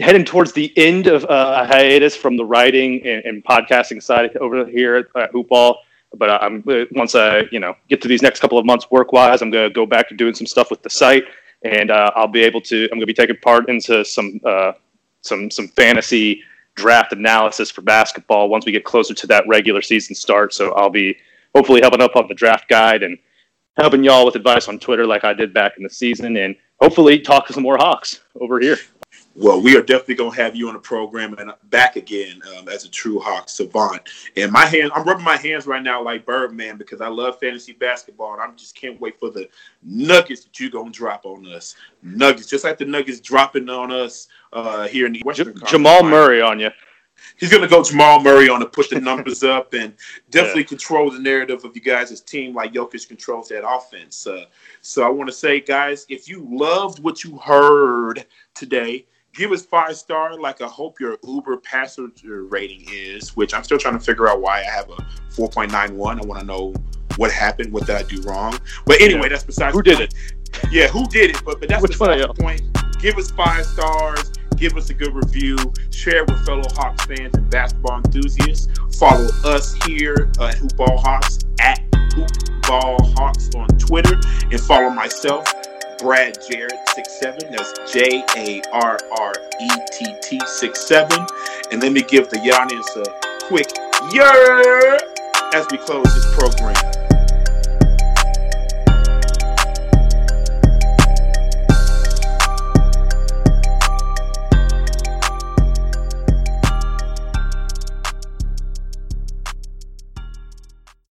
heading 0.00 0.24
towards 0.24 0.52
the 0.52 0.76
end 0.76 1.06
of 1.06 1.24
uh, 1.26 1.62
a 1.62 1.66
hiatus 1.66 2.16
from 2.16 2.36
the 2.36 2.44
writing 2.44 3.06
and, 3.06 3.24
and 3.24 3.44
podcasting 3.44 4.02
side 4.02 4.36
over 4.38 4.66
here 4.66 4.96
at, 4.96 5.22
at 5.22 5.32
Hoopball 5.32 5.76
but 6.16 6.42
I'm 6.42 6.64
once 6.92 7.14
I 7.14 7.42
you 7.52 7.60
know 7.60 7.74
get 7.88 8.00
to 8.02 8.08
these 8.08 8.22
next 8.22 8.40
couple 8.40 8.58
of 8.58 8.66
months 8.66 8.90
work 8.90 9.12
wise, 9.12 9.42
I'm 9.42 9.50
gonna 9.50 9.70
go 9.70 9.86
back 9.86 10.08
to 10.08 10.14
doing 10.14 10.34
some 10.34 10.46
stuff 10.46 10.70
with 10.70 10.82
the 10.82 10.90
site, 10.90 11.24
and 11.62 11.90
uh, 11.90 12.10
I'll 12.14 12.28
be 12.28 12.42
able 12.42 12.60
to. 12.62 12.84
I'm 12.84 12.98
gonna 12.98 13.06
be 13.06 13.14
taking 13.14 13.36
part 13.36 13.68
into 13.68 14.04
some 14.04 14.40
uh, 14.44 14.72
some 15.22 15.50
some 15.50 15.68
fantasy 15.68 16.42
draft 16.74 17.12
analysis 17.12 17.70
for 17.70 17.82
basketball 17.82 18.48
once 18.48 18.64
we 18.64 18.72
get 18.72 18.84
closer 18.84 19.14
to 19.14 19.26
that 19.26 19.44
regular 19.48 19.82
season 19.82 20.14
start. 20.14 20.54
So 20.54 20.72
I'll 20.72 20.90
be 20.90 21.16
hopefully 21.54 21.80
helping 21.80 22.00
up 22.00 22.16
on 22.16 22.26
the 22.28 22.34
draft 22.34 22.68
guide 22.68 23.02
and 23.02 23.18
helping 23.76 24.04
y'all 24.04 24.24
with 24.24 24.36
advice 24.36 24.68
on 24.68 24.78
Twitter 24.78 25.06
like 25.06 25.24
I 25.24 25.32
did 25.32 25.52
back 25.52 25.72
in 25.76 25.82
the 25.82 25.90
season, 25.90 26.36
and 26.36 26.56
hopefully 26.80 27.20
talk 27.20 27.46
to 27.46 27.52
some 27.52 27.62
more 27.62 27.76
Hawks 27.76 28.20
over 28.40 28.60
here. 28.60 28.78
Well, 29.40 29.58
we 29.62 29.74
are 29.74 29.80
definitely 29.80 30.16
gonna 30.16 30.36
have 30.36 30.54
you 30.54 30.68
on 30.68 30.74
the 30.74 30.80
program 30.80 31.32
and 31.38 31.50
back 31.70 31.96
again 31.96 32.42
um, 32.58 32.68
as 32.68 32.84
a 32.84 32.90
true 32.90 33.18
Hawk 33.18 33.48
savant. 33.48 34.02
And 34.36 34.52
my 34.52 34.66
hand, 34.66 34.92
I'm 34.94 35.02
rubbing 35.04 35.24
my 35.24 35.38
hands 35.38 35.66
right 35.66 35.82
now 35.82 36.02
like 36.02 36.26
Birdman 36.26 36.76
because 36.76 37.00
I 37.00 37.08
love 37.08 37.40
fantasy 37.40 37.72
basketball, 37.72 38.34
and 38.34 38.42
I 38.42 38.54
just 38.54 38.74
can't 38.74 39.00
wait 39.00 39.18
for 39.18 39.30
the 39.30 39.48
nuggets 39.82 40.44
that 40.44 40.60
you're 40.60 40.68
gonna 40.68 40.90
drop 40.90 41.24
on 41.24 41.46
us. 41.46 41.74
Nuggets, 42.02 42.48
just 42.48 42.64
like 42.64 42.76
the 42.76 42.84
nuggets 42.84 43.18
dropping 43.18 43.70
on 43.70 43.90
us 43.90 44.28
uh, 44.52 44.86
here 44.88 45.06
in 45.06 45.14
the 45.14 45.22
Western. 45.24 45.56
J- 45.56 45.66
Jamal 45.68 46.02
Murray 46.02 46.42
on 46.42 46.60
you 46.60 46.70
he's 47.36 47.50
going 47.50 47.62
to 47.62 47.68
go 47.68 47.82
Jamal 47.82 48.22
Murray 48.22 48.48
on 48.48 48.60
to 48.60 48.66
push 48.66 48.88
the 48.88 49.00
numbers 49.00 49.42
up 49.42 49.74
and 49.74 49.94
definitely 50.30 50.62
yeah. 50.62 50.68
control 50.68 51.10
the 51.10 51.18
narrative 51.18 51.64
of 51.64 51.74
you 51.74 51.82
guys' 51.82 52.20
team 52.20 52.54
like 52.54 52.72
Jokic 52.72 53.08
controls 53.08 53.48
that 53.48 53.68
offense. 53.68 54.26
Uh, 54.26 54.44
so 54.80 55.02
I 55.02 55.08
want 55.08 55.28
to 55.28 55.34
say, 55.34 55.60
guys, 55.60 56.06
if 56.08 56.28
you 56.28 56.46
loved 56.50 57.02
what 57.02 57.24
you 57.24 57.36
heard 57.38 58.24
today, 58.54 59.06
give 59.34 59.52
us 59.52 59.64
five 59.64 59.96
star. 59.96 60.38
Like 60.38 60.60
I 60.60 60.66
hope 60.66 61.00
your 61.00 61.18
Uber 61.26 61.58
passenger 61.58 62.44
rating 62.44 62.84
is, 62.90 63.36
which 63.36 63.54
I'm 63.54 63.64
still 63.64 63.78
trying 63.78 63.98
to 63.98 64.04
figure 64.04 64.28
out 64.28 64.40
why 64.40 64.60
I 64.60 64.64
have 64.64 64.90
a 64.90 64.96
4.91. 65.32 66.22
I 66.22 66.26
want 66.26 66.40
to 66.40 66.46
know 66.46 66.74
what 67.16 67.30
happened, 67.30 67.72
what 67.72 67.86
did 67.86 67.96
I 67.96 68.02
do 68.02 68.20
wrong. 68.22 68.58
But 68.86 69.00
anyway, 69.00 69.22
yeah. 69.22 69.28
that's 69.30 69.44
besides 69.44 69.74
who 69.74 69.82
did 69.82 70.00
it. 70.00 70.14
Yeah, 70.70 70.88
who 70.88 71.06
did 71.06 71.30
it? 71.30 71.42
But 71.44 71.60
but 71.60 71.68
that's 71.68 71.82
Which 71.82 71.92
besides 71.92 72.26
the 72.26 72.34
point. 72.34 72.62
Give 73.00 73.16
us 73.16 73.30
five 73.30 73.64
stars 73.64 74.30
give 74.60 74.76
us 74.76 74.90
a 74.90 74.94
good 74.94 75.14
review, 75.14 75.56
share 75.90 76.24
with 76.26 76.44
fellow 76.44 76.62
Hawks 76.74 77.06
fans 77.06 77.34
and 77.34 77.50
basketball 77.50 77.96
enthusiasts. 77.96 78.68
Follow 78.98 79.26
us 79.44 79.72
here 79.86 80.30
at 80.38 80.56
Hoopball 80.56 81.00
Hawks 81.00 81.38
at 81.58 81.80
Hoopball 81.90 83.16
Hawks 83.16 83.48
on 83.56 83.66
Twitter, 83.78 84.20
and 84.42 84.60
follow 84.60 84.90
myself, 84.90 85.50
Brad 86.00 86.38
Jarrett 86.48 86.72
six 86.94 87.18
seven. 87.20 87.50
That's 87.50 87.92
J 87.92 88.24
A 88.36 88.62
R 88.72 88.98
R 89.18 89.32
E 89.60 89.68
T 89.92 90.06
T 90.22 90.40
six 90.46 90.86
seven. 90.86 91.26
And 91.70 91.82
let 91.82 91.92
me 91.92 92.02
give 92.02 92.30
the 92.30 92.38
audience 92.52 92.96
a 92.96 93.04
quick 93.46 93.70
yer 94.12 94.98
as 95.52 95.66
we 95.70 95.78
close 95.78 96.04
this 96.04 96.34
program. 96.34 96.99